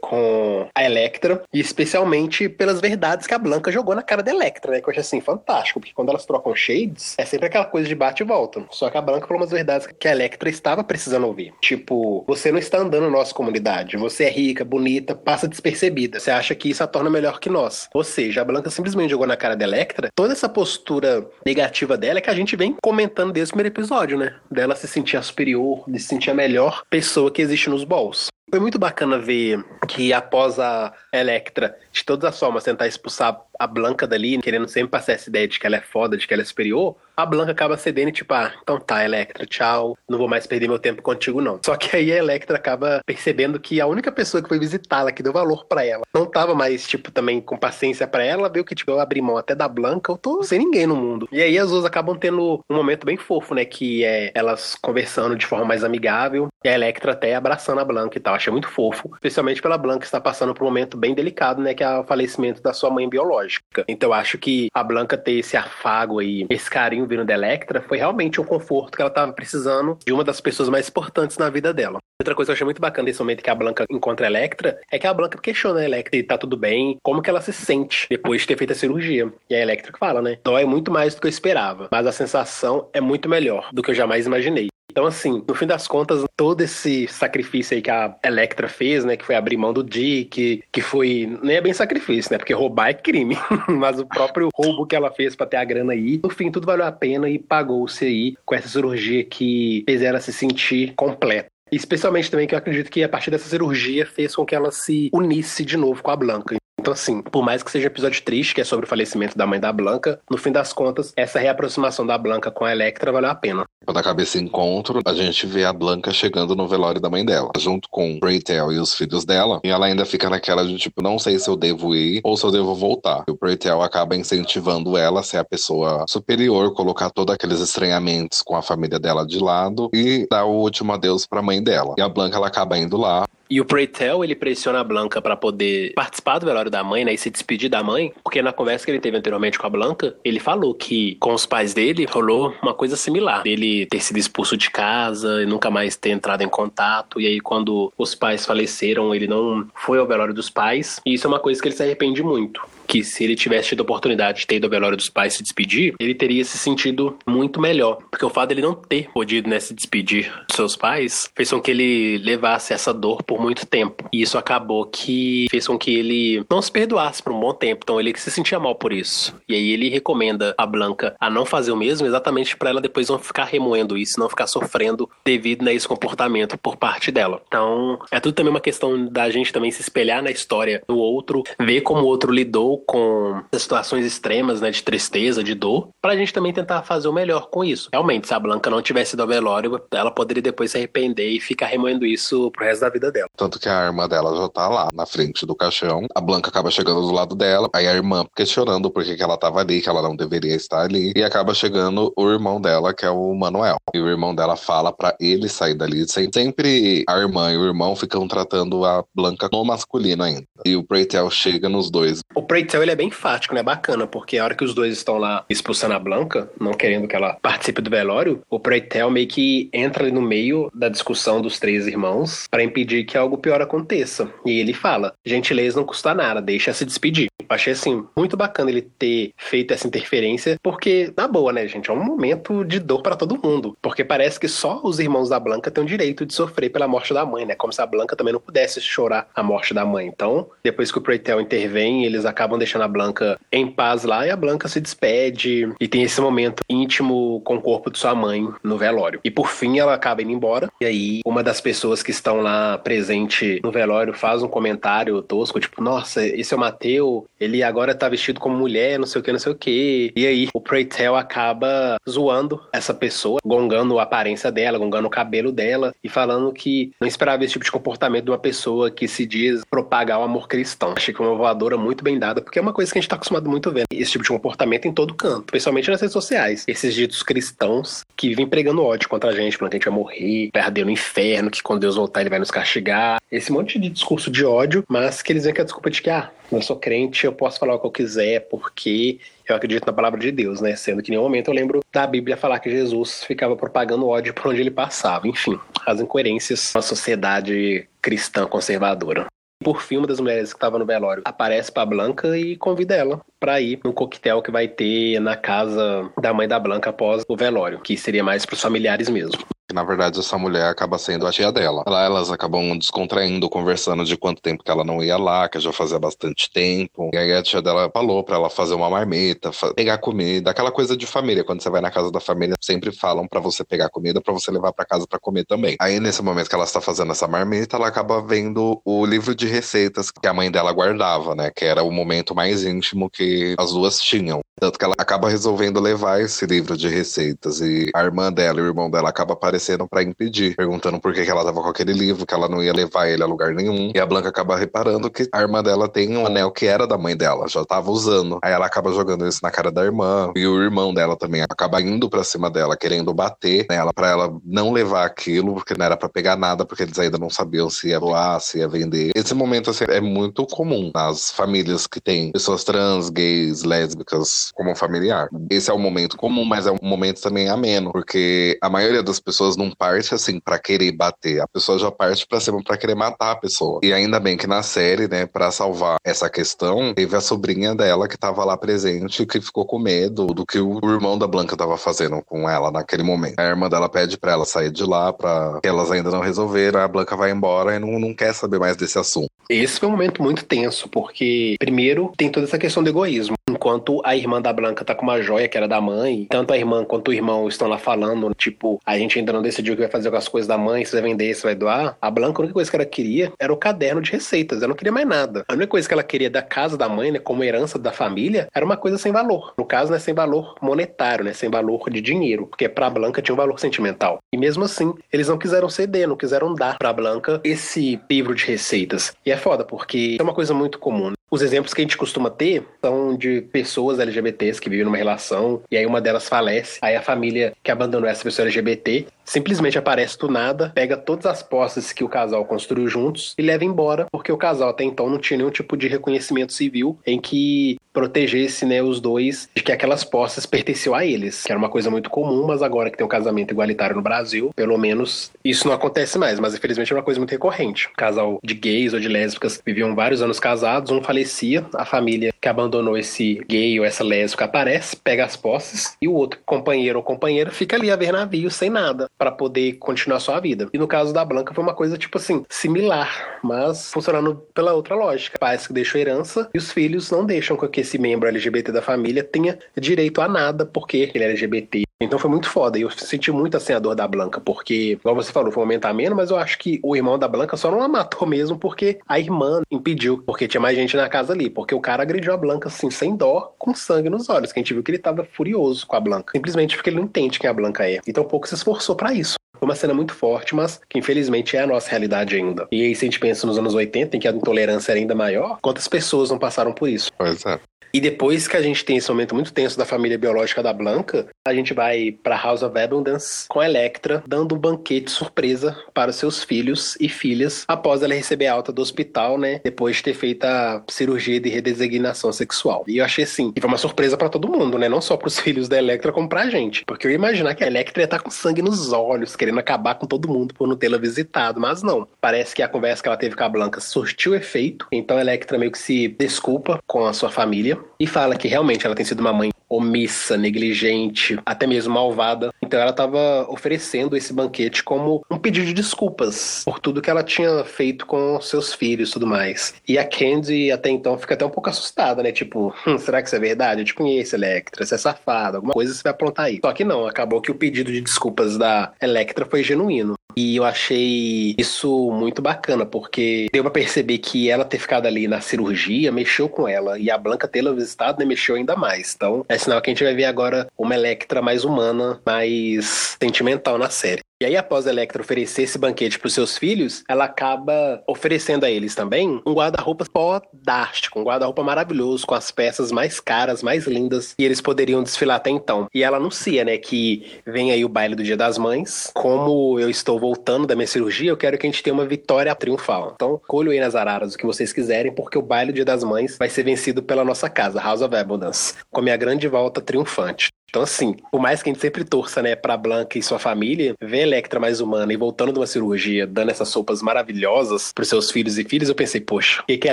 com 0.00 0.68
a 0.74 0.84
Electra, 0.84 1.42
e 1.52 1.60
especialmente 1.60 2.48
pelas 2.48 2.80
verdades 2.80 3.26
que 3.26 3.34
a 3.34 3.38
Blanca 3.38 3.70
jogou 3.70 3.94
na 3.94 4.02
cara 4.02 4.22
da 4.22 4.30
Electra, 4.30 4.72
né? 4.72 4.80
Que 4.80 4.88
eu 4.88 4.90
achei 4.90 5.00
assim, 5.00 5.20
fantástico, 5.20 5.80
porque 5.80 5.94
quando 5.94 6.10
elas 6.10 6.26
trocam 6.26 6.54
shades, 6.54 7.14
é 7.18 7.24
sempre 7.24 7.46
aquela 7.46 7.64
coisa 7.64 7.88
de 7.88 7.94
bate 7.94 8.22
e 8.22 8.26
volta. 8.26 8.64
Só 8.70 8.88
que 8.90 8.98
a 8.98 9.02
Blanca 9.02 9.26
falou 9.26 9.42
umas 9.42 9.50
verdades 9.50 9.86
que 9.86 10.08
a 10.08 10.12
Electra 10.12 10.48
estava 10.48 10.84
precisando 10.84 11.26
ouvir. 11.26 11.52
Tipo, 11.60 12.24
você 12.26 12.50
não 12.52 12.58
está 12.58 12.78
andando 12.78 13.04
na 13.04 13.10
nossa 13.10 13.34
comunidade, 13.34 13.96
você 13.96 14.24
é 14.24 14.30
rica, 14.30 14.64
bonita, 14.64 15.14
passa 15.14 15.48
despercebida. 15.48 16.20
Você 16.20 16.30
acha 16.30 16.54
que 16.54 16.70
isso 16.70 16.82
a 16.82 16.86
torna 16.86 17.10
melhor 17.10 17.40
que 17.40 17.50
nós. 17.50 17.88
Ou 17.94 18.04
seja, 18.04 18.42
a 18.42 18.44
Blanca 18.44 18.70
simplesmente 18.70 19.10
jogou 19.10 19.26
na 19.26 19.36
cara 19.36 19.56
da 19.56 19.64
Electra 19.64 20.10
toda 20.14 20.32
essa 20.32 20.48
postura 20.48 21.28
negativa 21.44 21.96
dela 21.96 22.18
é 22.18 22.22
que 22.22 22.30
a 22.30 22.34
gente 22.34 22.56
vem 22.56 22.76
comentando 22.82 23.32
desde 23.32 23.52
o 23.52 23.54
primeiro 23.54 23.74
episódio, 23.74 24.18
né? 24.18 24.34
Dela 24.50 24.74
se 24.74 24.86
sentir 24.86 25.22
superior, 25.22 25.84
de 25.88 25.98
se 25.98 26.08
sentir 26.08 26.30
a 26.30 26.34
melhor 26.34 26.82
pessoa 26.88 27.30
que 27.30 27.42
existe 27.42 27.68
nos 27.68 27.84
balls. 27.84 28.31
Foi 28.50 28.60
muito 28.60 28.78
bacana 28.78 29.18
ver 29.18 29.64
que 29.88 30.12
após 30.12 30.58
a 30.58 30.92
Electra, 31.12 31.76
de 31.92 32.04
todas 32.04 32.32
as 32.32 32.38
formas, 32.38 32.64
tentar 32.64 32.86
expulsar 32.86 33.40
a 33.58 33.66
Blanca 33.66 34.06
dali, 34.06 34.40
querendo 34.40 34.66
sempre 34.66 34.90
passar 34.90 35.12
essa 35.12 35.28
ideia 35.28 35.46
de 35.46 35.58
que 35.60 35.66
ela 35.66 35.76
é 35.76 35.80
foda, 35.80 36.16
de 36.16 36.26
que 36.26 36.32
ela 36.32 36.42
é 36.42 36.44
superior, 36.44 36.96
a 37.16 37.26
Blanca 37.26 37.52
acaba 37.52 37.76
cedendo 37.76 38.08
e 38.08 38.12
tipo, 38.12 38.32
ah, 38.32 38.52
então 38.62 38.80
tá, 38.80 39.04
Electra, 39.04 39.46
tchau, 39.46 39.96
não 40.08 40.18
vou 40.18 40.28
mais 40.28 40.46
perder 40.46 40.68
meu 40.68 40.78
tempo 40.78 41.02
contigo 41.02 41.40
não. 41.40 41.60
Só 41.64 41.76
que 41.76 41.94
aí 41.94 42.10
a 42.10 42.16
Electra 42.16 42.56
acaba 42.56 43.02
percebendo 43.04 43.60
que 43.60 43.80
a 43.80 43.86
única 43.86 44.10
pessoa 44.10 44.42
que 44.42 44.48
foi 44.48 44.58
visitá-la, 44.58 45.12
que 45.12 45.22
deu 45.22 45.32
valor 45.32 45.66
para 45.66 45.84
ela, 45.84 46.02
não 46.14 46.26
tava 46.26 46.54
mais, 46.54 46.86
tipo, 46.88 47.10
também 47.10 47.40
com 47.40 47.56
paciência 47.56 48.06
para 48.06 48.24
ela, 48.24 48.48
viu 48.48 48.64
que, 48.64 48.74
tipo, 48.74 48.90
eu 48.90 48.98
abri 48.98 49.20
mão 49.20 49.36
até 49.36 49.54
da 49.54 49.68
Blanca, 49.68 50.10
eu 50.10 50.16
tô 50.16 50.42
sem 50.42 50.58
ninguém 50.58 50.86
no 50.86 50.96
mundo. 50.96 51.28
E 51.30 51.42
aí 51.42 51.58
as 51.58 51.70
duas 51.70 51.84
acabam 51.84 52.16
tendo 52.16 52.64
um 52.68 52.74
momento 52.74 53.04
bem 53.04 53.16
fofo, 53.16 53.54
né, 53.54 53.64
que 53.64 54.04
é 54.04 54.32
elas 54.34 54.74
conversando 54.80 55.36
de 55.36 55.46
forma 55.46 55.64
mais 55.64 55.84
amigável, 55.84 56.48
e 56.64 56.68
a 56.68 56.74
Electra 56.74 57.12
até 57.12 57.34
abraçando 57.34 57.80
a 57.80 57.84
Blanca 57.84 58.16
e 58.16 58.20
tal, 58.20 58.34
achei 58.34 58.50
muito 58.50 58.68
fofo, 58.68 59.10
especialmente 59.14 59.60
pela 59.60 59.76
Blanca 59.76 60.04
estar 60.04 60.20
passando 60.20 60.54
por 60.54 60.64
um 60.64 60.68
momento 60.68 60.96
bem 61.02 61.14
delicado, 61.14 61.60
né, 61.60 61.74
que 61.74 61.82
é 61.82 61.98
o 61.98 62.04
falecimento 62.04 62.62
da 62.62 62.72
sua 62.72 62.88
mãe 62.88 63.08
biológica. 63.08 63.84
Então 63.88 64.12
acho 64.12 64.38
que 64.38 64.68
a 64.72 64.84
Blanca 64.84 65.18
ter 65.18 65.32
esse 65.32 65.56
afago 65.56 66.20
aí, 66.20 66.46
esse 66.48 66.70
carinho 66.70 67.06
vindo 67.06 67.24
da 67.24 67.34
Electra, 67.34 67.82
foi 67.82 67.98
realmente 67.98 68.40
um 68.40 68.44
conforto 68.44 68.94
que 68.94 69.02
ela 69.02 69.10
estava 69.10 69.32
precisando 69.32 69.98
de 70.06 70.12
uma 70.12 70.22
das 70.22 70.40
pessoas 70.40 70.68
mais 70.68 70.88
importantes 70.88 71.36
na 71.38 71.50
vida 71.50 71.74
dela. 71.74 71.98
Outra 72.20 72.36
coisa 72.36 72.48
que 72.48 72.50
eu 72.52 72.54
achei 72.54 72.64
muito 72.64 72.80
bacana 72.80 73.06
nesse 73.06 73.18
momento 73.18 73.42
que 73.42 73.50
a 73.50 73.54
Blanca 73.54 73.84
encontra 73.90 74.26
a 74.26 74.30
Electra 74.30 74.78
é 74.92 74.96
que 74.96 75.08
a 75.08 75.12
Blanca 75.12 75.38
questiona 75.38 75.80
a 75.80 75.84
Electra 75.84 76.16
e 76.16 76.22
tá 76.22 76.38
tudo 76.38 76.56
bem, 76.56 76.96
como 77.02 77.20
que 77.20 77.28
ela 77.28 77.40
se 77.40 77.52
sente 77.52 78.06
depois 78.08 78.42
de 78.42 78.46
ter 78.46 78.56
feito 78.56 78.72
a 78.72 78.76
cirurgia. 78.76 79.32
E 79.50 79.54
a 79.56 79.60
Electra 79.60 79.92
fala, 79.98 80.22
né? 80.22 80.38
Dói 80.44 80.64
muito 80.64 80.92
mais 80.92 81.16
do 81.16 81.20
que 81.20 81.26
eu 81.26 81.30
esperava, 81.30 81.88
mas 81.90 82.06
a 82.06 82.12
sensação 82.12 82.88
é 82.92 83.00
muito 83.00 83.28
melhor 83.28 83.70
do 83.72 83.82
que 83.82 83.90
eu 83.90 83.94
jamais 83.94 84.24
imaginei. 84.24 84.71
Então, 84.92 85.06
assim, 85.06 85.42
no 85.48 85.54
fim 85.54 85.66
das 85.66 85.88
contas, 85.88 86.22
todo 86.36 86.60
esse 86.60 87.08
sacrifício 87.08 87.74
aí 87.74 87.80
que 87.80 87.90
a 87.90 88.14
Electra 88.22 88.68
fez, 88.68 89.06
né? 89.06 89.16
Que 89.16 89.24
foi 89.24 89.34
abrir 89.34 89.56
mão 89.56 89.72
do 89.72 89.82
Dick, 89.82 90.62
que 90.70 90.80
foi. 90.82 91.38
Nem 91.42 91.56
é 91.56 91.60
bem 91.62 91.72
sacrifício, 91.72 92.30
né? 92.30 92.36
Porque 92.36 92.52
roubar 92.52 92.90
é 92.90 92.94
crime. 92.94 93.34
Mas 93.66 93.98
o 93.98 94.04
próprio 94.04 94.50
roubo 94.54 94.86
que 94.86 94.94
ela 94.94 95.10
fez 95.10 95.34
para 95.34 95.46
ter 95.46 95.56
a 95.56 95.64
grana 95.64 95.94
aí, 95.94 96.20
no 96.22 96.28
fim, 96.28 96.50
tudo 96.50 96.66
valeu 96.66 96.84
a 96.84 96.92
pena 96.92 97.26
e 97.26 97.38
pagou-se 97.38 98.04
aí 98.04 98.36
com 98.44 98.54
essa 98.54 98.68
cirurgia 98.68 99.24
que 99.24 99.82
fez 99.86 100.02
ela 100.02 100.20
se 100.20 100.30
sentir 100.30 100.92
completa. 100.94 101.48
Especialmente 101.72 102.30
também 102.30 102.46
que 102.46 102.54
eu 102.54 102.58
acredito 102.58 102.90
que 102.90 103.02
a 103.02 103.08
partir 103.08 103.30
dessa 103.30 103.48
cirurgia 103.48 104.04
fez 104.04 104.36
com 104.36 104.44
que 104.44 104.54
ela 104.54 104.70
se 104.70 105.08
unisse 105.10 105.64
de 105.64 105.78
novo 105.78 106.02
com 106.02 106.10
a 106.10 106.16
Blanca. 106.16 106.56
Então, 106.82 106.92
assim, 106.92 107.22
por 107.22 107.44
mais 107.44 107.62
que 107.62 107.70
seja 107.70 107.86
um 107.86 107.92
episódio 107.92 108.20
triste, 108.24 108.56
que 108.56 108.60
é 108.60 108.64
sobre 108.64 108.86
o 108.86 108.88
falecimento 108.88 109.38
da 109.38 109.46
mãe 109.46 109.60
da 109.60 109.72
Blanca, 109.72 110.18
no 110.28 110.36
fim 110.36 110.50
das 110.50 110.72
contas, 110.72 111.12
essa 111.16 111.38
reaproximação 111.38 112.04
da 112.04 112.18
Blanca 112.18 112.50
com 112.50 112.64
a 112.64 112.72
Electra 112.72 113.12
valeu 113.12 113.30
a 113.30 113.36
pena. 113.36 113.64
Quando 113.86 113.98
acaba 113.98 114.20
esse 114.20 114.36
encontro, 114.36 115.00
a 115.04 115.14
gente 115.14 115.46
vê 115.46 115.64
a 115.64 115.72
Blanca 115.72 116.12
chegando 116.12 116.56
no 116.56 116.66
velório 116.66 117.00
da 117.00 117.08
mãe 117.08 117.24
dela, 117.24 117.52
junto 117.56 117.88
com 117.88 118.18
Preytel 118.18 118.72
e 118.72 118.80
os 118.80 118.94
filhos 118.94 119.24
dela, 119.24 119.60
e 119.62 119.68
ela 119.68 119.86
ainda 119.86 120.04
fica 120.04 120.28
naquela 120.28 120.66
de 120.66 120.76
tipo, 120.76 121.00
não 121.00 121.20
sei 121.20 121.38
se 121.38 121.48
eu 121.48 121.54
devo 121.54 121.94
ir 121.94 122.20
ou 122.24 122.36
se 122.36 122.44
eu 122.44 122.50
devo 122.50 122.74
voltar. 122.74 123.22
E 123.28 123.30
o 123.30 123.36
Preytel 123.36 123.80
acaba 123.80 124.16
incentivando 124.16 124.96
ela 124.96 125.20
a 125.20 125.22
ser 125.22 125.36
a 125.36 125.44
pessoa 125.44 126.04
superior, 126.08 126.74
colocar 126.74 127.10
todos 127.10 127.32
aqueles 127.32 127.60
estranhamentos 127.60 128.42
com 128.42 128.56
a 128.56 128.62
família 128.62 128.98
dela 128.98 129.24
de 129.24 129.38
lado 129.38 129.88
e 129.94 130.26
dar 130.28 130.46
o 130.46 130.52
último 130.52 130.92
adeus 130.92 131.26
pra 131.26 131.40
mãe 131.40 131.62
dela. 131.62 131.94
E 131.96 132.02
a 132.02 132.08
Blanca, 132.08 132.38
ela 132.38 132.48
acaba 132.48 132.76
indo 132.76 132.96
lá, 132.96 133.24
e 133.52 133.60
o 133.60 133.66
Preytel, 133.66 134.24
ele 134.24 134.34
pressiona 134.34 134.80
a 134.80 134.84
Blanca 134.84 135.20
para 135.20 135.36
poder 135.36 135.92
participar 135.92 136.38
do 136.38 136.46
velório 136.46 136.70
da 136.70 136.82
mãe, 136.82 137.04
né, 137.04 137.12
e 137.12 137.18
se 137.18 137.28
despedir 137.28 137.68
da 137.68 137.82
mãe, 137.82 138.10
porque 138.24 138.40
na 138.40 138.50
conversa 138.50 138.86
que 138.86 138.90
ele 138.90 138.98
teve 138.98 139.18
anteriormente 139.18 139.58
com 139.58 139.66
a 139.66 139.70
Blanca, 139.70 140.16
ele 140.24 140.40
falou 140.40 140.72
que 140.72 141.16
com 141.16 141.34
os 141.34 141.44
pais 141.44 141.74
dele 141.74 142.06
rolou 142.06 142.54
uma 142.62 142.72
coisa 142.72 142.96
similar, 142.96 143.42
ele 143.44 143.84
ter 143.84 144.00
sido 144.00 144.16
expulso 144.16 144.56
de 144.56 144.70
casa 144.70 145.42
e 145.42 145.44
nunca 145.44 145.70
mais 145.70 145.96
ter 145.96 146.12
entrado 146.12 146.40
em 146.40 146.48
contato, 146.48 147.20
e 147.20 147.26
aí 147.26 147.40
quando 147.40 147.92
os 147.98 148.14
pais 148.14 148.46
faleceram, 148.46 149.14
ele 149.14 149.26
não 149.26 149.66
foi 149.74 149.98
ao 149.98 150.06
velório 150.06 150.32
dos 150.32 150.48
pais, 150.48 150.98
e 151.04 151.12
isso 151.12 151.26
é 151.26 151.28
uma 151.28 151.38
coisa 151.38 151.60
que 151.60 151.68
ele 151.68 151.76
se 151.76 151.82
arrepende 151.82 152.22
muito 152.22 152.62
que 152.92 153.02
se 153.02 153.24
ele 153.24 153.34
tivesse 153.34 153.70
tido 153.70 153.80
a 153.80 153.84
oportunidade 153.84 154.40
de 154.40 154.46
ter 154.46 154.56
ido 154.56 154.66
ao 154.66 154.70
velório 154.70 154.98
dos 154.98 155.08
pais 155.08 155.32
se 155.32 155.42
despedir, 155.42 155.94
ele 155.98 156.14
teria 156.14 156.44
se 156.44 156.58
sentido 156.58 157.16
muito 157.26 157.58
melhor. 157.58 157.96
Porque 158.10 158.26
o 158.26 158.28
fato 158.28 158.50
dele 158.50 158.60
não 158.60 158.74
ter 158.74 159.10
podido 159.14 159.48
né, 159.48 159.58
se 159.58 159.72
despedir 159.72 160.30
dos 160.46 160.56
seus 160.56 160.76
pais 160.76 161.30
fez 161.34 161.50
com 161.50 161.58
que 161.58 161.70
ele 161.70 162.18
levasse 162.18 162.74
essa 162.74 162.92
dor 162.92 163.22
por 163.22 163.40
muito 163.40 163.64
tempo. 163.64 164.06
E 164.12 164.20
isso 164.20 164.36
acabou 164.36 164.84
que 164.84 165.46
fez 165.50 165.66
com 165.66 165.78
que 165.78 165.94
ele 165.94 166.44
não 166.50 166.60
se 166.60 166.70
perdoasse 166.70 167.22
por 167.22 167.32
um 167.32 167.40
bom 167.40 167.54
tempo. 167.54 167.80
Então 167.82 167.98
ele 167.98 168.12
se 168.14 168.30
sentia 168.30 168.60
mal 168.60 168.74
por 168.74 168.92
isso. 168.92 169.34
E 169.48 169.54
aí 169.54 169.70
ele 169.70 169.88
recomenda 169.88 170.54
a 170.58 170.66
Blanca 170.66 171.16
a 171.18 171.30
não 171.30 171.46
fazer 171.46 171.72
o 171.72 171.76
mesmo, 171.76 172.06
exatamente 172.06 172.58
para 172.58 172.68
ela 172.68 172.80
depois 172.82 173.08
não 173.08 173.18
ficar 173.18 173.44
remoendo 173.44 173.96
isso, 173.96 174.20
não 174.20 174.28
ficar 174.28 174.46
sofrendo 174.46 175.08
devido 175.24 175.66
a 175.66 175.72
esse 175.72 175.88
comportamento 175.88 176.58
por 176.58 176.76
parte 176.76 177.10
dela. 177.10 177.40
Então 177.46 177.98
é 178.10 178.20
tudo 178.20 178.34
também 178.34 178.50
uma 178.50 178.60
questão 178.60 179.06
da 179.06 179.30
gente 179.30 179.50
também 179.50 179.70
se 179.70 179.80
espelhar 179.80 180.22
na 180.22 180.30
história 180.30 180.82
do 180.86 180.98
outro, 180.98 181.42
ver 181.58 181.80
como 181.80 182.02
o 182.02 182.06
outro 182.06 182.30
lidou 182.30 182.81
com 182.86 183.42
situações 183.54 184.04
extremas, 184.04 184.60
né, 184.60 184.70
de 184.70 184.82
tristeza, 184.82 185.42
de 185.42 185.54
dor, 185.54 185.88
pra 186.00 186.16
gente 186.16 186.32
também 186.32 186.52
tentar 186.52 186.82
fazer 186.82 187.08
o 187.08 187.12
melhor 187.12 187.48
com 187.50 187.64
isso. 187.64 187.88
Realmente, 187.92 188.28
se 188.28 188.34
a 188.34 188.40
Blanca 188.40 188.70
não 188.70 188.82
tivesse 188.82 189.14
ido 189.14 189.22
ao 189.22 189.28
velório, 189.28 189.80
ela 189.92 190.10
poderia 190.10 190.42
depois 190.42 190.70
se 190.70 190.78
arrepender 190.78 191.28
e 191.28 191.40
ficar 191.40 191.66
remoendo 191.66 192.04
isso 192.04 192.50
pro 192.50 192.64
resto 192.64 192.80
da 192.82 192.90
vida 192.90 193.10
dela. 193.10 193.28
Tanto 193.36 193.58
que 193.58 193.68
a 193.68 193.86
irmã 193.86 194.08
dela 194.08 194.36
já 194.36 194.48
tá 194.48 194.68
lá, 194.68 194.88
na 194.94 195.06
frente 195.06 195.46
do 195.46 195.54
caixão, 195.54 196.06
a 196.14 196.20
Blanca 196.20 196.50
acaba 196.50 196.70
chegando 196.70 197.00
do 197.02 197.12
lado 197.12 197.34
dela, 197.34 197.68
aí 197.74 197.86
a 197.86 197.94
irmã 197.94 198.24
questionando 198.34 198.90
por 198.90 199.04
que, 199.04 199.16
que 199.16 199.22
ela 199.22 199.36
tava 199.36 199.60
ali, 199.60 199.80
que 199.80 199.88
ela 199.88 200.02
não 200.02 200.16
deveria 200.16 200.54
estar 200.54 200.82
ali, 200.82 201.12
e 201.14 201.22
acaba 201.22 201.54
chegando 201.54 202.12
o 202.16 202.30
irmão 202.30 202.60
dela, 202.60 202.94
que 202.94 203.04
é 203.04 203.10
o 203.10 203.34
Manuel. 203.34 203.76
E 203.94 204.00
o 204.00 204.08
irmão 204.08 204.34
dela 204.34 204.56
fala 204.56 204.92
para 204.92 205.14
ele 205.20 205.48
sair 205.48 205.74
dali. 205.74 206.06
Sempre 206.08 207.04
a 207.08 207.18
irmã 207.18 207.52
e 207.52 207.56
o 207.56 207.64
irmão 207.64 207.94
ficam 207.94 208.26
tratando 208.26 208.84
a 208.84 209.04
Blanca 209.14 209.48
no 209.52 209.64
masculino 209.64 210.22
ainda. 210.22 210.44
E 210.64 210.76
o 210.76 210.84
Preytel 210.84 211.30
chega 211.30 211.68
nos 211.68 211.90
dois. 211.90 212.20
O 212.34 212.42
Preytel 212.42 212.71
Marcel 212.72 212.82
ele 212.84 212.92
é 212.92 212.96
bem 212.96 213.08
enfático, 213.08 213.54
né? 213.54 213.62
Bacana, 213.62 214.06
porque 214.06 214.38
a 214.38 214.44
hora 214.44 214.54
que 214.54 214.64
os 214.64 214.72
dois 214.72 214.94
estão 214.94 215.18
lá 215.18 215.44
expulsando 215.46 215.92
a 215.92 215.98
Blanca, 215.98 216.50
não 216.58 216.72
querendo 216.72 217.06
que 217.06 217.14
ela 217.14 217.34
participe 217.34 217.82
do 217.82 217.90
velório, 217.90 218.40
o 218.48 218.58
Preytel 218.58 219.10
meio 219.10 219.26
que 219.26 219.68
entra 219.74 220.04
ali 220.04 220.10
no 220.10 220.22
meio 220.22 220.70
da 220.72 220.88
discussão 220.88 221.42
dos 221.42 221.58
três 221.58 221.86
irmãos 221.86 222.46
para 222.50 222.62
impedir 222.62 223.04
que 223.04 223.18
algo 223.18 223.36
pior 223.36 223.60
aconteça. 223.60 224.32
E 224.46 224.58
ele 224.58 224.72
fala: 224.72 225.12
gentileza 225.22 225.78
não 225.78 225.84
custa 225.84 226.14
nada, 226.14 226.40
deixa 226.40 226.72
se 226.72 226.86
despedir. 226.86 227.28
achei 227.46 227.74
assim, 227.74 228.06
muito 228.16 228.38
bacana 228.38 228.70
ele 228.70 228.80
ter 228.80 229.32
feito 229.36 229.74
essa 229.74 229.86
interferência, 229.86 230.56
porque, 230.62 231.12
na 231.14 231.28
boa, 231.28 231.52
né, 231.52 231.66
gente, 231.68 231.90
é 231.90 231.92
um 231.92 232.02
momento 232.02 232.64
de 232.64 232.78
dor 232.78 233.02
para 233.02 233.16
todo 233.16 233.38
mundo. 233.42 233.76
Porque 233.82 234.02
parece 234.02 234.40
que 234.40 234.48
só 234.48 234.80
os 234.82 234.98
irmãos 234.98 235.28
da 235.28 235.38
Blanca 235.38 235.70
têm 235.70 235.84
o 235.84 235.86
direito 235.86 236.24
de 236.24 236.32
sofrer 236.32 236.70
pela 236.70 236.88
morte 236.88 237.12
da 237.12 237.26
mãe, 237.26 237.44
né? 237.44 237.54
Como 237.54 237.70
se 237.70 237.82
a 237.82 237.86
Blanca 237.86 238.16
também 238.16 238.32
não 238.32 238.40
pudesse 238.40 238.80
chorar 238.80 239.28
a 239.34 239.42
morte 239.42 239.74
da 239.74 239.84
mãe. 239.84 240.06
Então, 240.06 240.48
depois 240.64 240.90
que 240.90 240.96
o 240.96 241.02
Preytel 241.02 241.38
intervém, 241.38 242.06
eles 242.06 242.24
acabam 242.24 242.51
deixando 242.58 242.82
a 242.82 242.88
Blanca 242.88 243.38
em 243.50 243.66
paz 243.66 244.04
lá 244.04 244.26
e 244.26 244.30
a 244.30 244.36
Blanca 244.36 244.68
se 244.68 244.80
despede 244.80 245.72
e 245.80 245.88
tem 245.88 246.02
esse 246.02 246.20
momento 246.20 246.62
íntimo 246.68 247.40
com 247.44 247.56
o 247.56 247.60
corpo 247.60 247.90
de 247.90 247.98
sua 247.98 248.14
mãe 248.14 248.48
no 248.62 248.76
velório. 248.76 249.20
E 249.24 249.30
por 249.30 249.48
fim 249.48 249.78
ela 249.78 249.94
acaba 249.94 250.22
indo 250.22 250.32
embora. 250.32 250.68
E 250.80 250.84
aí 250.84 251.20
uma 251.24 251.42
das 251.42 251.60
pessoas 251.60 252.02
que 252.02 252.10
estão 252.10 252.40
lá 252.40 252.78
presente 252.78 253.60
no 253.62 253.70
velório 253.70 254.14
faz 254.14 254.42
um 254.42 254.48
comentário 254.48 255.22
tosco, 255.22 255.60
tipo, 255.60 255.82
nossa, 255.82 256.24
esse 256.26 256.52
é 256.52 256.56
o 256.56 256.60
Mateu, 256.60 257.26
ele 257.38 257.62
agora 257.62 257.94
tá 257.94 258.08
vestido 258.08 258.40
como 258.40 258.56
mulher, 258.56 258.98
não 258.98 259.06
sei 259.06 259.20
o 259.20 259.24
que, 259.24 259.32
não 259.32 259.38
sei 259.38 259.52
o 259.52 259.56
que. 259.56 260.12
E 260.14 260.26
aí 260.26 260.48
o 260.52 260.60
Preytel 260.60 261.16
acaba 261.16 261.96
zoando 262.08 262.62
essa 262.72 262.92
pessoa, 262.92 263.40
gongando 263.44 263.98
a 263.98 264.02
aparência 264.02 264.50
dela, 264.50 264.78
gongando 264.78 265.06
o 265.06 265.10
cabelo 265.10 265.50
dela 265.52 265.94
e 266.02 266.08
falando 266.08 266.52
que 266.52 266.92
não 267.00 267.08
esperava 267.08 267.44
esse 267.44 267.52
tipo 267.52 267.64
de 267.64 267.72
comportamento 267.72 268.24
de 268.24 268.30
uma 268.30 268.38
pessoa 268.38 268.90
que 268.90 269.08
se 269.08 269.26
diz 269.26 269.62
propagar 269.70 270.20
o 270.20 270.22
amor 270.22 270.48
cristão. 270.48 270.94
Achei 270.96 271.14
que 271.14 271.22
uma 271.22 271.34
voadora 271.34 271.76
muito 271.76 272.04
bem 272.04 272.18
dada, 272.18 272.41
porque 272.42 272.58
é 272.58 272.62
uma 272.62 272.72
coisa 272.72 272.92
que 272.92 272.98
a 272.98 273.00
gente 273.00 273.08
tá 273.08 273.16
acostumado 273.16 273.48
muito 273.48 273.68
a 273.68 273.72
ver. 273.72 273.84
Esse 273.90 274.12
tipo 274.12 274.24
de 274.24 274.30
comportamento 274.30 274.86
em 274.86 274.92
todo 274.92 275.14
canto, 275.14 275.46
principalmente 275.46 275.90
nas 275.90 276.00
redes 276.00 276.12
sociais. 276.12 276.64
Esses 276.66 276.94
ditos 276.94 277.22
cristãos 277.22 278.02
que 278.16 278.34
vêm 278.34 278.46
pregando 278.46 278.82
ódio 278.82 279.08
contra 279.08 279.30
a 279.30 279.34
gente, 279.34 279.56
falando 279.56 279.70
que 279.70 279.76
a 279.76 279.78
gente 279.78 279.88
vai 279.88 279.94
morrer, 279.94 280.50
perder 280.52 280.84
no 280.84 280.90
inferno, 280.90 281.50
que 281.50 281.62
quando 281.62 281.80
Deus 281.80 281.96
voltar 281.96 282.20
ele 282.20 282.30
vai 282.30 282.38
nos 282.38 282.50
castigar. 282.50 283.20
Esse 283.30 283.50
monte 283.50 283.78
de 283.78 283.88
discurso 283.88 284.30
de 284.30 284.44
ódio, 284.44 284.84
mas 284.88 285.22
que 285.22 285.32
eles 285.32 285.44
vêm 285.44 285.54
com 285.54 285.62
a 285.62 285.64
desculpa 285.64 285.90
de 285.90 286.02
que, 286.02 286.10
ah, 286.10 286.30
eu 286.50 286.60
sou 286.60 286.76
crente, 286.76 287.24
eu 287.24 287.32
posso 287.32 287.58
falar 287.58 287.74
o 287.74 287.78
que 287.78 287.86
eu 287.86 287.90
quiser, 287.90 288.40
porque 288.48 289.18
eu 289.48 289.56
acredito 289.56 289.86
na 289.86 289.92
palavra 289.92 290.20
de 290.20 290.30
Deus, 290.30 290.60
né? 290.60 290.76
Sendo 290.76 291.02
que 291.02 291.10
em 291.10 291.12
nenhum 291.12 291.22
momento 291.22 291.48
eu 291.48 291.54
lembro 291.54 291.80
da 291.92 292.06
Bíblia 292.06 292.36
falar 292.36 292.58
que 292.58 292.70
Jesus 292.70 293.24
ficava 293.24 293.56
propagando 293.56 294.08
ódio 294.08 294.34
por 294.34 294.48
onde 294.48 294.60
ele 294.60 294.70
passava. 294.70 295.26
Enfim, 295.26 295.58
as 295.86 296.00
incoerências 296.00 296.72
da 296.74 296.82
sociedade 296.82 297.88
cristã 298.00 298.46
conservadora. 298.46 299.26
Por 299.62 299.80
fim, 299.80 299.98
uma 299.98 300.06
das 300.06 300.20
mulheres 300.20 300.52
que 300.52 300.56
estava 300.56 300.78
no 300.78 300.86
velório 300.86 301.22
aparece 301.24 301.70
pra 301.70 301.86
Blanca 301.86 302.36
e 302.36 302.56
convida 302.56 302.94
ela 302.94 303.20
para 303.42 303.60
ir 303.60 303.80
no 303.84 303.92
coquetel 303.92 304.40
que 304.40 304.52
vai 304.52 304.68
ter 304.68 305.18
na 305.18 305.34
casa 305.34 306.08
da 306.20 306.32
mãe 306.32 306.46
da 306.46 306.60
Blanca 306.60 306.90
após 306.90 307.24
o 307.28 307.36
velório, 307.36 307.80
que 307.80 307.96
seria 307.96 308.22
mais 308.22 308.46
pros 308.46 308.60
familiares 308.60 309.08
mesmo. 309.08 309.44
na 309.72 309.82
verdade 309.82 310.20
essa 310.20 310.38
mulher 310.38 310.66
acaba 310.66 310.98
sendo 310.98 311.26
a 311.26 311.32
tia 311.32 311.50
dela. 311.50 311.82
Lá 311.86 312.04
elas 312.04 312.30
acabam 312.30 312.76
descontraindo, 312.78 313.48
conversando 313.48 314.04
de 314.04 314.16
quanto 314.16 314.40
tempo 314.40 314.62
que 314.62 314.70
ela 314.70 314.84
não 314.84 315.02
ia 315.02 315.16
lá, 315.16 315.48
que 315.48 315.58
já 315.58 315.72
fazia 315.72 315.98
bastante 315.98 316.50
tempo. 316.52 317.10
E 317.12 317.16
aí 317.16 317.32
a 317.32 317.42
tia 317.42 317.62
dela 317.62 317.90
falou 317.92 318.22
pra 318.22 318.36
ela 318.36 318.50
fazer 318.50 318.74
uma 318.74 318.88
marmita, 318.88 319.50
pegar 319.74 319.98
comida, 319.98 320.50
aquela 320.50 320.70
coisa 320.70 320.96
de 320.96 321.06
família. 321.06 321.42
Quando 321.42 321.62
você 321.62 321.70
vai 321.70 321.80
na 321.80 321.90
casa 321.90 322.12
da 322.12 322.20
família, 322.20 322.54
sempre 322.60 322.92
falam 322.92 323.26
para 323.26 323.40
você 323.40 323.64
pegar 323.64 323.88
comida 323.88 324.20
para 324.20 324.32
você 324.32 324.50
levar 324.50 324.72
para 324.72 324.84
casa 324.84 325.06
para 325.06 325.18
comer 325.18 325.44
também. 325.44 325.76
Aí 325.80 325.98
nesse 325.98 326.22
momento 326.22 326.48
que 326.48 326.54
ela 326.54 326.64
está 326.64 326.80
fazendo 326.80 327.12
essa 327.12 327.26
marmita, 327.26 327.76
ela 327.76 327.88
acaba 327.88 328.20
vendo 328.20 328.80
o 328.84 329.04
livro 329.06 329.34
de 329.34 329.46
receitas 329.46 330.10
que 330.10 330.28
a 330.28 330.34
mãe 330.34 330.50
dela 330.50 330.72
guardava, 330.72 331.34
né? 331.34 331.50
Que 331.50 331.64
era 331.64 331.82
o 331.82 331.90
momento 331.90 332.34
mais 332.34 332.64
íntimo 332.64 333.10
que 333.10 333.31
as 333.58 333.72
duas 333.72 333.98
tinham. 333.98 334.40
Tanto 334.60 334.78
que 334.78 334.84
ela 334.84 334.94
acaba 334.96 335.28
resolvendo 335.28 335.80
levar 335.80 336.20
esse 336.20 336.46
livro 336.46 336.76
de 336.76 336.88
receitas 336.88 337.60
e 337.60 337.90
a 337.94 338.04
irmã 338.04 338.32
dela 338.32 338.60
e 338.60 338.62
o 338.62 338.66
irmão 338.66 338.90
dela 338.90 339.08
acaba 339.08 339.32
aparecendo 339.32 339.88
para 339.88 340.02
impedir, 340.02 340.54
perguntando 340.54 341.00
por 341.00 341.12
que, 341.12 341.24
que 341.24 341.30
ela 341.30 341.44
tava 341.44 341.60
com 341.60 341.68
aquele 341.68 341.92
livro, 341.92 342.24
que 342.24 342.32
ela 342.32 342.48
não 342.48 342.62
ia 342.62 342.72
levar 342.72 343.08
ele 343.08 343.22
a 343.22 343.26
lugar 343.26 343.52
nenhum. 343.54 343.90
E 343.94 343.98
a 343.98 344.06
Blanca 344.06 344.28
acaba 344.28 344.56
reparando 344.56 345.10
que 345.10 345.28
a 345.32 345.40
irmã 345.40 345.62
dela 345.62 345.88
tem 345.88 346.16
um 346.16 346.26
anel 346.26 346.52
que 346.52 346.66
era 346.66 346.86
da 346.86 346.96
mãe 346.96 347.16
dela, 347.16 347.48
já 347.48 347.64
tava 347.64 347.90
usando. 347.90 348.38
Aí 348.42 348.52
ela 348.52 348.66
acaba 348.66 348.92
jogando 348.92 349.26
isso 349.26 349.40
na 349.42 349.50
cara 349.50 349.72
da 349.72 349.84
irmã 349.84 350.30
e 350.36 350.46
o 350.46 350.62
irmão 350.62 350.94
dela 350.94 351.16
também 351.16 351.42
acaba 351.42 351.80
indo 351.82 352.08
para 352.08 352.22
cima 352.22 352.48
dela, 352.50 352.76
querendo 352.76 353.12
bater 353.12 353.66
nela 353.68 353.92
para 353.92 354.10
ela 354.10 354.40
não 354.44 354.72
levar 354.72 355.04
aquilo, 355.04 355.54
porque 355.54 355.74
não 355.74 355.86
era 355.86 355.96
para 355.96 356.08
pegar 356.08 356.36
nada, 356.36 356.64
porque 356.64 356.84
eles 356.84 356.98
ainda 356.98 357.18
não 357.18 357.30
sabiam 357.30 357.68
se 357.68 357.88
ia 357.88 357.98
doar, 357.98 358.40
se 358.40 358.58
ia 358.58 358.68
vender. 358.68 359.10
Esse 359.16 359.34
momento 359.34 359.70
assim, 359.70 359.84
é 359.88 360.00
muito 360.00 360.46
comum 360.46 360.90
nas 360.94 361.30
famílias 361.32 361.86
que 361.86 362.00
tem 362.00 362.30
pessoas 362.30 362.62
trans, 362.62 363.08
gays, 363.08 363.21
lésbicas 363.64 364.50
como 364.54 364.74
familiar. 364.74 365.28
Esse 365.50 365.70
é 365.70 365.74
um 365.74 365.78
momento 365.78 366.16
comum, 366.16 366.44
mas 366.44 366.66
é 366.66 366.70
um 366.70 366.78
momento 366.82 367.20
também 367.20 367.48
ameno, 367.48 367.92
porque 367.92 368.58
a 368.60 368.68
maioria 368.68 369.02
das 369.02 369.20
pessoas 369.20 369.56
não 369.56 369.70
parte 369.70 370.14
assim 370.14 370.40
para 370.40 370.58
querer 370.58 370.92
bater, 370.92 371.40
a 371.40 371.48
pessoa 371.48 371.78
já 371.78 371.90
parte 371.90 372.26
para 372.26 372.40
cima 372.40 372.62
para 372.62 372.76
querer 372.76 372.94
matar 372.94 373.32
a 373.32 373.36
pessoa. 373.36 373.80
E 373.82 373.92
ainda 373.92 374.20
bem 374.20 374.36
que 374.36 374.46
na 374.46 374.62
série, 374.62 375.08
né, 375.08 375.26
para 375.26 375.50
salvar 375.50 375.96
essa 376.04 376.28
questão, 376.28 376.94
teve 376.94 377.16
a 377.16 377.20
sobrinha 377.20 377.74
dela 377.74 378.08
que 378.08 378.16
tava 378.18 378.44
lá 378.44 378.56
presente 378.56 379.26
que 379.26 379.40
ficou 379.40 379.66
com 379.66 379.78
medo 379.78 380.26
do 380.26 380.44
que 380.44 380.58
o 380.58 380.78
irmão 380.84 381.18
da 381.18 381.26
Blanca 381.26 381.56
tava 381.56 381.76
fazendo 381.76 382.22
com 382.24 382.48
ela 382.48 382.70
naquele 382.70 383.02
momento. 383.02 383.38
A 383.38 383.44
irmã 383.44 383.68
dela 383.68 383.88
pede 383.88 384.18
para 384.18 384.32
ela 384.32 384.44
sair 384.44 384.70
de 384.70 384.84
lá, 384.84 385.12
para 385.12 385.60
elas 385.62 385.90
ainda 385.90 386.10
não 386.10 386.20
resolveram, 386.20 386.80
a 386.80 386.88
Blanca 386.88 387.16
vai 387.16 387.30
embora 387.30 387.74
e 387.74 387.78
não, 387.78 387.98
não 387.98 388.14
quer 388.14 388.34
saber 388.34 388.58
mais 388.58 388.76
desse 388.76 388.98
assunto. 388.98 389.30
Esse 389.48 389.80
foi 389.80 389.88
um 389.88 389.92
momento 389.92 390.22
muito 390.22 390.44
tenso, 390.44 390.88
porque 390.88 391.56
primeiro 391.58 392.12
tem 392.16 392.30
toda 392.30 392.46
essa 392.46 392.58
questão 392.58 392.82
do 392.82 392.88
egoísmo. 392.88 393.11
Enquanto 393.48 394.00
a 394.04 394.16
irmã 394.16 394.40
da 394.40 394.52
Blanca 394.52 394.84
tá 394.84 394.94
com 394.94 395.02
uma 395.02 395.20
joia 395.20 395.46
que 395.46 395.56
era 395.56 395.68
da 395.68 395.80
mãe, 395.80 396.26
tanto 396.30 396.52
a 396.52 396.56
irmã 396.56 396.84
quanto 396.84 397.08
o 397.08 397.12
irmão 397.12 397.46
estão 397.46 397.68
lá 397.68 397.78
falando, 397.78 398.32
tipo, 398.34 398.80
a 398.84 398.96
gente 398.98 399.18
ainda 399.18 399.32
não 399.32 399.42
decidiu 399.42 399.74
o 399.74 399.76
que 399.76 399.82
vai 399.82 399.90
fazer 399.90 400.10
com 400.10 400.16
as 400.16 400.26
coisas 400.26 400.48
da 400.48 400.56
mãe, 400.56 400.84
se 400.84 400.92
vai 400.92 401.02
vender, 401.02 401.34
se 401.34 401.42
vai 401.42 401.54
doar. 401.54 401.96
A 402.00 402.10
Blanca, 402.10 402.40
a 402.40 402.42
única 402.42 402.54
coisa 402.54 402.70
que 402.70 402.76
ela 402.76 402.86
queria 402.86 403.32
era 403.38 403.52
o 403.52 403.56
caderno 403.56 404.00
de 404.00 404.10
receitas, 404.10 404.58
ela 404.58 404.68
não 404.68 404.74
queria 404.74 404.92
mais 404.92 405.06
nada. 405.06 405.44
A 405.48 405.52
única 405.52 405.68
coisa 405.68 405.86
que 405.86 405.94
ela 405.94 406.02
queria 406.02 406.30
da 406.30 406.42
casa 406.42 406.76
da 406.76 406.88
mãe, 406.88 407.12
né, 407.12 407.18
como 407.18 407.44
herança 407.44 407.78
da 407.78 407.92
família, 407.92 408.48
era 408.54 408.64
uma 408.64 408.76
coisa 408.76 408.96
sem 408.96 409.12
valor. 409.12 409.52
No 409.58 409.64
caso, 409.64 409.92
né, 409.92 409.98
sem 409.98 410.14
valor 410.14 410.54
monetário, 410.62 411.24
né, 411.24 411.32
sem 411.32 411.50
valor 411.50 411.90
de 411.90 412.00
dinheiro, 412.00 412.46
porque 412.46 412.68
pra 412.68 412.90
Blanca 412.90 413.20
tinha 413.20 413.34
um 413.34 413.38
valor 413.38 413.60
sentimental. 413.60 414.18
E 414.32 414.36
mesmo 414.36 414.64
assim, 414.64 414.94
eles 415.12 415.28
não 415.28 415.38
quiseram 415.38 415.68
ceder, 415.68 416.08
não 416.08 416.16
quiseram 416.16 416.54
dar 416.54 416.78
pra 416.78 416.92
Blanca 416.92 417.40
esse 417.44 418.00
livro 418.10 418.34
de 418.34 418.46
receitas. 418.46 419.12
E 419.24 419.30
é 419.30 419.36
foda, 419.36 419.64
porque 419.64 420.16
é 420.18 420.22
uma 420.22 420.34
coisa 420.34 420.54
muito 420.54 420.78
comum. 420.78 421.10
Né? 421.10 421.16
Os 421.32 421.40
exemplos 421.40 421.72
que 421.72 421.80
a 421.80 421.84
gente 421.84 421.96
costuma 421.96 422.28
ter 422.28 422.62
são 422.84 423.16
de 423.16 423.40
pessoas 423.40 423.98
LGBTs 423.98 424.60
que 424.60 424.68
vivem 424.68 424.84
numa 424.84 424.98
relação 424.98 425.62
e 425.70 425.78
aí 425.78 425.86
uma 425.86 425.98
delas 425.98 426.28
falece, 426.28 426.78
aí 426.82 426.94
a 426.94 427.00
família 427.00 427.54
que 427.62 427.70
abandonou 427.70 428.06
essa 428.06 428.22
pessoa 428.22 428.44
LGBT 428.44 429.06
simplesmente 429.24 429.78
aparece 429.78 430.18
do 430.18 430.28
nada, 430.28 430.70
pega 430.74 430.96
todas 430.96 431.26
as 431.26 431.42
posses 431.42 431.92
que 431.92 432.04
o 432.04 432.08
casal 432.08 432.44
construiu 432.44 432.88
juntos 432.88 433.34
e 433.38 433.42
leva 433.42 433.64
embora, 433.64 434.06
porque 434.10 434.32
o 434.32 434.36
casal 434.36 434.70
até 434.70 434.84
então 434.84 435.08
não 435.08 435.18
tinha 435.18 435.38
nenhum 435.38 435.50
tipo 435.50 435.76
de 435.76 435.88
reconhecimento 435.88 436.52
civil 436.52 436.98
em 437.06 437.20
que 437.20 437.78
protegesse 437.92 438.64
né, 438.64 438.82
os 438.82 439.00
dois 439.00 439.48
de 439.54 439.62
que 439.62 439.70
aquelas 439.70 440.02
posses 440.02 440.46
pertenciam 440.46 440.94
a 440.94 441.04
eles, 441.04 441.42
que 441.42 441.52
era 441.52 441.58
uma 441.58 441.68
coisa 441.68 441.90
muito 441.90 442.08
comum, 442.08 442.46
mas 442.46 442.62
agora 442.62 442.90
que 442.90 442.96
tem 442.96 443.04
um 443.04 443.08
casamento 443.08 443.52
igualitário 443.52 443.94
no 443.94 444.02
Brasil, 444.02 444.50
pelo 444.56 444.78
menos 444.78 445.30
isso 445.44 445.66
não 445.66 445.74
acontece 445.74 446.18
mais, 446.18 446.40
mas 446.40 446.54
infelizmente 446.54 446.92
é 446.92 446.96
uma 446.96 447.02
coisa 447.02 447.20
muito 447.20 447.30
recorrente. 447.30 447.88
Um 447.88 447.96
casal 447.96 448.40
de 448.42 448.54
gays 448.54 448.94
ou 448.94 449.00
de 449.00 449.08
lésbicas 449.08 449.60
viviam 449.64 449.94
vários 449.94 450.22
anos 450.22 450.40
casados, 450.40 450.90
um 450.90 451.02
falecia, 451.02 451.66
a 451.74 451.84
família 451.84 452.32
que 452.40 452.48
abandonou 452.48 452.96
esse 452.96 453.44
gay 453.46 453.78
ou 453.78 453.84
essa 453.84 454.02
lésbica 454.02 454.46
aparece, 454.46 454.96
pega 454.96 455.24
as 455.24 455.36
posses 455.36 455.96
e 456.00 456.08
o 456.08 456.14
outro 456.14 456.40
companheiro 456.46 456.98
ou 456.98 457.04
companheira 457.04 457.50
fica 457.50 457.76
ali 457.76 457.90
a 457.90 457.96
ver 457.96 458.12
navio 458.12 458.50
sem 458.50 458.70
nada 458.70 459.08
para 459.22 459.30
poder 459.30 459.74
continuar 459.74 460.18
sua 460.18 460.40
vida. 460.40 460.68
E 460.72 460.78
no 460.78 460.88
caso 460.88 461.12
da 461.12 461.24
Blanca 461.24 461.54
foi 461.54 461.62
uma 461.62 461.74
coisa 461.74 461.96
tipo 461.96 462.18
assim, 462.18 462.44
similar, 462.48 463.38
mas 463.40 463.92
funcionando 463.92 464.34
pela 464.52 464.72
outra 464.72 464.96
lógica. 464.96 465.38
Pais 465.38 465.64
que 465.64 465.72
deixam 465.72 466.00
herança 466.00 466.50
e 466.52 466.58
os 466.58 466.72
filhos 466.72 467.08
não 467.08 467.24
deixam 467.24 467.56
que 467.56 467.80
esse 467.80 467.98
membro 467.98 468.28
LGBT 468.28 468.72
da 468.72 468.82
família 468.82 469.22
tenha 469.22 469.60
direito 469.78 470.20
a 470.20 470.26
nada 470.26 470.66
porque 470.66 471.08
ele 471.14 471.22
é 471.22 471.28
LGBT. 471.28 471.84
Então 472.04 472.18
foi 472.18 472.30
muito 472.30 472.48
foda. 472.48 472.78
E 472.78 472.82
eu 472.82 472.90
senti 472.90 473.30
muito 473.30 473.56
assim 473.56 473.72
a 473.72 473.78
dor 473.78 473.94
da 473.94 474.06
Blanca, 474.06 474.40
porque, 474.40 474.92
igual 474.92 475.14
você 475.14 475.32
falou, 475.32 475.52
foi 475.52 475.62
um 475.62 475.66
momento 475.66 475.86
ameno, 475.86 476.16
mas 476.16 476.30
eu 476.30 476.36
acho 476.36 476.58
que 476.58 476.80
o 476.82 476.96
irmão 476.96 477.18
da 477.18 477.28
Blanca 477.28 477.56
só 477.56 477.70
não 477.70 477.82
a 477.82 477.88
matou 477.88 478.26
mesmo 478.26 478.58
porque 478.58 478.98
a 479.06 479.18
irmã 479.18 479.62
impediu, 479.70 480.22
porque 480.24 480.48
tinha 480.48 480.60
mais 480.60 480.76
gente 480.76 480.96
na 480.96 481.08
casa 481.08 481.32
ali. 481.32 481.48
Porque 481.48 481.74
o 481.74 481.80
cara 481.80 482.02
agrediu 482.02 482.32
a 482.32 482.36
Blanca 482.36 482.68
assim, 482.68 482.90
sem 482.90 483.16
dó, 483.16 483.54
com 483.58 483.74
sangue 483.74 484.10
nos 484.10 484.28
olhos. 484.28 484.52
Que 484.52 484.58
a 484.58 484.62
gente 484.62 484.74
viu 484.74 484.82
que 484.82 484.90
ele 484.90 484.98
tava 484.98 485.24
furioso 485.24 485.86
com 485.86 485.96
a 485.96 486.00
Blanca. 486.00 486.32
Simplesmente 486.32 486.76
porque 486.76 486.90
ele 486.90 486.96
não 486.96 487.04
entende 487.04 487.38
quem 487.38 487.48
a 487.48 487.54
Blanca 487.54 487.88
é. 487.88 488.00
Então 488.06 488.24
pouco 488.24 488.48
se 488.48 488.54
esforçou 488.54 488.96
para 488.96 489.12
isso. 489.12 489.36
Foi 489.58 489.68
uma 489.68 489.76
cena 489.76 489.94
muito 489.94 490.12
forte, 490.12 490.56
mas 490.56 490.80
que 490.88 490.98
infelizmente 490.98 491.56
é 491.56 491.62
a 491.62 491.66
nossa 491.66 491.88
realidade 491.88 492.34
ainda. 492.34 492.66
E 492.72 492.82
aí, 492.82 492.94
se 492.96 493.04
a 493.04 493.06
gente 493.06 493.20
pensa 493.20 493.46
nos 493.46 493.56
anos 493.56 493.74
80, 493.74 494.16
em 494.16 494.20
que 494.20 494.26
a 494.26 494.32
intolerância 494.32 494.90
era 494.90 494.98
ainda 494.98 495.14
maior, 495.14 495.58
quantas 495.62 495.86
pessoas 495.86 496.30
não 496.30 496.38
passaram 496.38 496.72
por 496.72 496.88
isso? 496.88 497.12
Pois 497.16 497.46
é. 497.46 497.60
E 497.94 498.00
depois 498.00 498.48
que 498.48 498.56
a 498.56 498.62
gente 498.62 498.86
tem 498.86 498.96
esse 498.96 499.10
momento 499.10 499.34
muito 499.34 499.52
tenso 499.52 499.76
da 499.76 499.84
família 499.84 500.16
biológica 500.16 500.62
da 500.62 500.72
Blanca, 500.72 501.26
a 501.46 501.52
gente 501.52 501.74
vai 501.74 502.10
para 502.10 502.40
House 502.40 502.62
of 502.62 502.78
Abundance 502.78 503.44
com 503.46 503.62
Electra 503.62 504.24
dando 504.26 504.54
um 504.54 504.58
banquete 504.58 505.10
surpresa 505.10 505.76
para 505.92 506.10
os 506.10 506.16
seus 506.16 506.42
filhos 506.42 506.96
e 506.98 507.06
filhas 507.06 507.66
após 507.68 508.02
ela 508.02 508.14
receber 508.14 508.46
alta 508.46 508.72
do 508.72 508.80
hospital, 508.80 509.36
né? 509.36 509.60
Depois 509.62 509.96
de 509.96 510.04
ter 510.04 510.14
feito 510.14 510.44
a 510.44 510.82
cirurgia 510.88 511.38
de 511.38 511.50
redesignação 511.50 512.32
sexual. 512.32 512.82
E 512.88 512.96
eu 512.96 513.04
achei 513.04 513.24
assim, 513.24 513.52
e 513.54 513.60
foi 513.60 513.68
uma 513.68 513.76
surpresa 513.76 514.16
para 514.16 514.30
todo 514.30 514.48
mundo, 514.48 514.78
né? 514.78 514.88
Não 514.88 515.02
só 515.02 515.14
para 515.14 515.28
os 515.28 515.36
filhos 515.38 515.68
da 515.68 515.76
Electra, 515.76 516.12
como 516.12 516.30
pra 516.30 516.48
gente. 516.48 516.86
Porque 516.86 517.06
eu 517.06 517.10
ia 517.10 517.16
imaginar 517.16 517.54
que 517.54 517.62
a 517.62 517.66
Electra 517.66 518.00
ia 518.00 518.04
estar 518.06 518.18
tá 518.18 518.24
com 518.24 518.30
sangue 518.30 518.62
nos 518.62 518.90
olhos, 518.90 519.36
querendo 519.36 519.58
acabar 519.58 519.96
com 519.96 520.06
todo 520.06 520.28
mundo 520.28 520.54
por 520.54 520.66
não 520.66 520.76
tê-la 520.76 520.96
visitado, 520.96 521.60
mas 521.60 521.82
não. 521.82 522.08
Parece 522.22 522.54
que 522.54 522.62
a 522.62 522.68
conversa 522.68 523.02
que 523.02 523.08
ela 523.10 523.18
teve 523.18 523.36
com 523.36 523.44
a 523.44 523.48
Blanca 523.50 523.80
surtiu 523.82 524.34
efeito, 524.34 524.86
então 524.90 525.18
a 525.18 525.20
Electra 525.20 525.58
meio 525.58 525.70
que 525.70 525.78
se 525.78 526.08
desculpa 526.08 526.82
com 526.86 527.04
a 527.04 527.12
sua 527.12 527.30
família 527.30 527.81
e 527.98 528.06
fala 528.06 528.36
que 528.36 528.48
realmente 528.48 528.86
ela 528.86 528.94
tem 528.94 529.04
sido 529.04 529.20
uma 529.20 529.32
mãe 529.32 529.50
omissa, 529.68 530.36
negligente, 530.36 531.38
até 531.46 531.66
mesmo 531.66 531.94
malvada. 531.94 532.52
Então 532.60 532.78
ela 532.78 532.90
estava 532.90 533.46
oferecendo 533.48 534.16
esse 534.16 534.32
banquete 534.32 534.82
como 534.82 535.24
um 535.30 535.38
pedido 535.38 535.66
de 535.66 535.72
desculpas 535.72 536.62
por 536.64 536.78
tudo 536.78 537.00
que 537.00 537.08
ela 537.08 537.22
tinha 537.22 537.64
feito 537.64 538.04
com 538.04 538.38
seus 538.40 538.74
filhos 538.74 539.10
e 539.10 539.12
tudo 539.12 539.26
mais. 539.26 539.74
E 539.88 539.98
a 539.98 540.04
Candy 540.04 540.70
até 540.70 540.90
então 540.90 541.16
fica 541.16 541.34
até 541.34 541.44
um 541.44 541.50
pouco 541.50 541.70
assustada, 541.70 542.22
né? 542.22 542.32
Tipo, 542.32 542.74
hum, 542.86 542.98
será 542.98 543.22
que 543.22 543.28
isso 543.28 543.36
é 543.36 543.40
verdade? 543.40 543.80
Eu 543.80 543.84
te 543.84 543.94
conheço, 543.94 544.36
Electra, 544.36 544.84
você 544.84 544.94
é 544.94 544.98
safada, 544.98 545.56
alguma 545.56 545.72
coisa 545.72 545.94
você 545.94 546.02
vai 546.02 546.12
aprontar 546.12 546.46
aí. 546.46 546.60
Só 546.62 546.72
que 546.72 546.84
não, 546.84 547.06
acabou 547.06 547.40
que 547.40 547.50
o 547.50 547.54
pedido 547.54 547.90
de 547.90 548.00
desculpas 548.00 548.58
da 548.58 548.92
Electra 549.00 549.46
foi 549.46 549.62
genuíno. 549.62 550.14
E 550.36 550.56
eu 550.56 550.64
achei 550.64 551.54
isso 551.58 552.10
muito 552.12 552.40
bacana, 552.42 552.84
porque 552.84 553.48
deu 553.52 553.62
pra 553.62 553.70
perceber 553.70 554.18
que 554.18 554.48
ela 554.50 554.64
ter 554.64 554.78
ficado 554.78 555.06
ali 555.06 555.26
na 555.26 555.40
cirurgia 555.40 556.12
mexeu 556.12 556.48
com 556.48 556.68
ela. 556.68 556.98
E 556.98 557.10
a 557.10 557.18
Blanca 557.18 557.48
tê-la 557.48 557.72
visitado 557.72 558.18
né, 558.18 558.24
mexeu 558.24 558.56
ainda 558.56 558.76
mais. 558.76 559.14
Então 559.14 559.44
é 559.48 559.58
sinal 559.58 559.80
que 559.80 559.90
a 559.90 559.92
gente 559.92 560.04
vai 560.04 560.14
ver 560.14 560.24
agora 560.24 560.68
uma 560.76 560.94
Electra 560.94 561.42
mais 561.42 561.64
humana, 561.64 562.20
mais 562.24 563.16
sentimental 563.20 563.78
na 563.78 563.90
série. 563.90 564.22
E 564.42 564.44
aí, 564.44 564.56
após 564.56 564.88
a 564.88 564.90
Electra 564.90 565.22
oferecer 565.22 565.62
esse 565.62 565.78
banquete 565.78 566.18
para 566.18 566.26
os 566.26 566.34
seus 566.34 566.58
filhos, 566.58 567.04
ela 567.08 567.26
acaba 567.26 568.02
oferecendo 568.08 568.64
a 568.64 568.70
eles 568.72 568.92
também 568.92 569.40
um 569.46 569.54
guarda-roupa 569.54 570.04
fodástico, 570.04 571.20
um 571.20 571.22
guarda-roupa 571.22 571.62
maravilhoso, 571.62 572.26
com 572.26 572.34
as 572.34 572.50
peças 572.50 572.90
mais 572.90 573.20
caras, 573.20 573.62
mais 573.62 573.86
lindas, 573.86 574.34
e 574.36 574.44
eles 574.44 574.60
poderiam 574.60 575.00
desfilar 575.00 575.36
até 575.36 575.48
então. 575.50 575.86
E 575.94 576.02
ela 576.02 576.16
anuncia, 576.16 576.64
né, 576.64 576.76
que 576.76 577.40
vem 577.46 577.70
aí 577.70 577.84
o 577.84 577.88
baile 577.88 578.16
do 578.16 578.24
Dia 578.24 578.36
das 578.36 578.58
Mães. 578.58 579.12
Como 579.14 579.78
eu 579.78 579.88
estou 579.88 580.18
voltando 580.18 580.66
da 580.66 580.74
minha 580.74 580.88
cirurgia, 580.88 581.30
eu 581.30 581.36
quero 581.36 581.56
que 581.56 581.64
a 581.64 581.70
gente 581.70 581.80
tenha 581.80 581.94
uma 581.94 582.04
vitória 582.04 582.52
triunfal. 582.52 583.12
Então, 583.14 583.40
colho 583.46 583.70
aí 583.70 583.78
nas 583.78 583.94
araras 583.94 584.34
o 584.34 584.38
que 584.38 584.44
vocês 584.44 584.72
quiserem, 584.72 585.14
porque 585.14 585.38
o 585.38 585.42
baile 585.42 585.70
do 585.70 585.76
Dia 585.76 585.84
das 585.84 586.02
Mães 586.02 586.36
vai 586.36 586.48
ser 586.48 586.64
vencido 586.64 587.00
pela 587.00 587.24
nossa 587.24 587.48
casa, 587.48 587.80
House 587.80 588.02
of 588.02 588.12
Abundance, 588.16 588.74
com 588.90 588.98
a 588.98 589.04
minha 589.04 589.16
grande 589.16 589.46
volta 589.46 589.80
triunfante. 589.80 590.48
Então, 590.72 590.84
assim, 590.84 591.14
por 591.30 591.38
mais 591.38 591.62
que 591.62 591.68
a 591.68 591.72
gente 591.72 591.82
sempre 591.82 592.02
torça, 592.02 592.40
né, 592.40 592.56
pra 592.56 592.78
Blanca 592.78 593.18
e 593.18 593.22
sua 593.22 593.38
família, 593.38 593.94
ver 594.02 594.22
Electra 594.22 594.58
mais 594.58 594.80
humana 594.80 595.12
e 595.12 595.18
voltando 595.18 595.52
de 595.52 595.58
uma 595.58 595.66
cirurgia, 595.66 596.26
dando 596.26 596.50
essas 596.50 596.70
sopas 596.70 597.02
maravilhosas 597.02 597.92
pros 597.92 598.08
seus 598.08 598.30
filhos 598.30 598.56
e 598.56 598.64
filhas, 598.64 598.88
eu 598.88 598.94
pensei, 598.94 599.20
poxa, 599.20 599.60
o 599.60 599.66
que, 599.66 599.76
que 599.76 599.86
a 599.86 599.92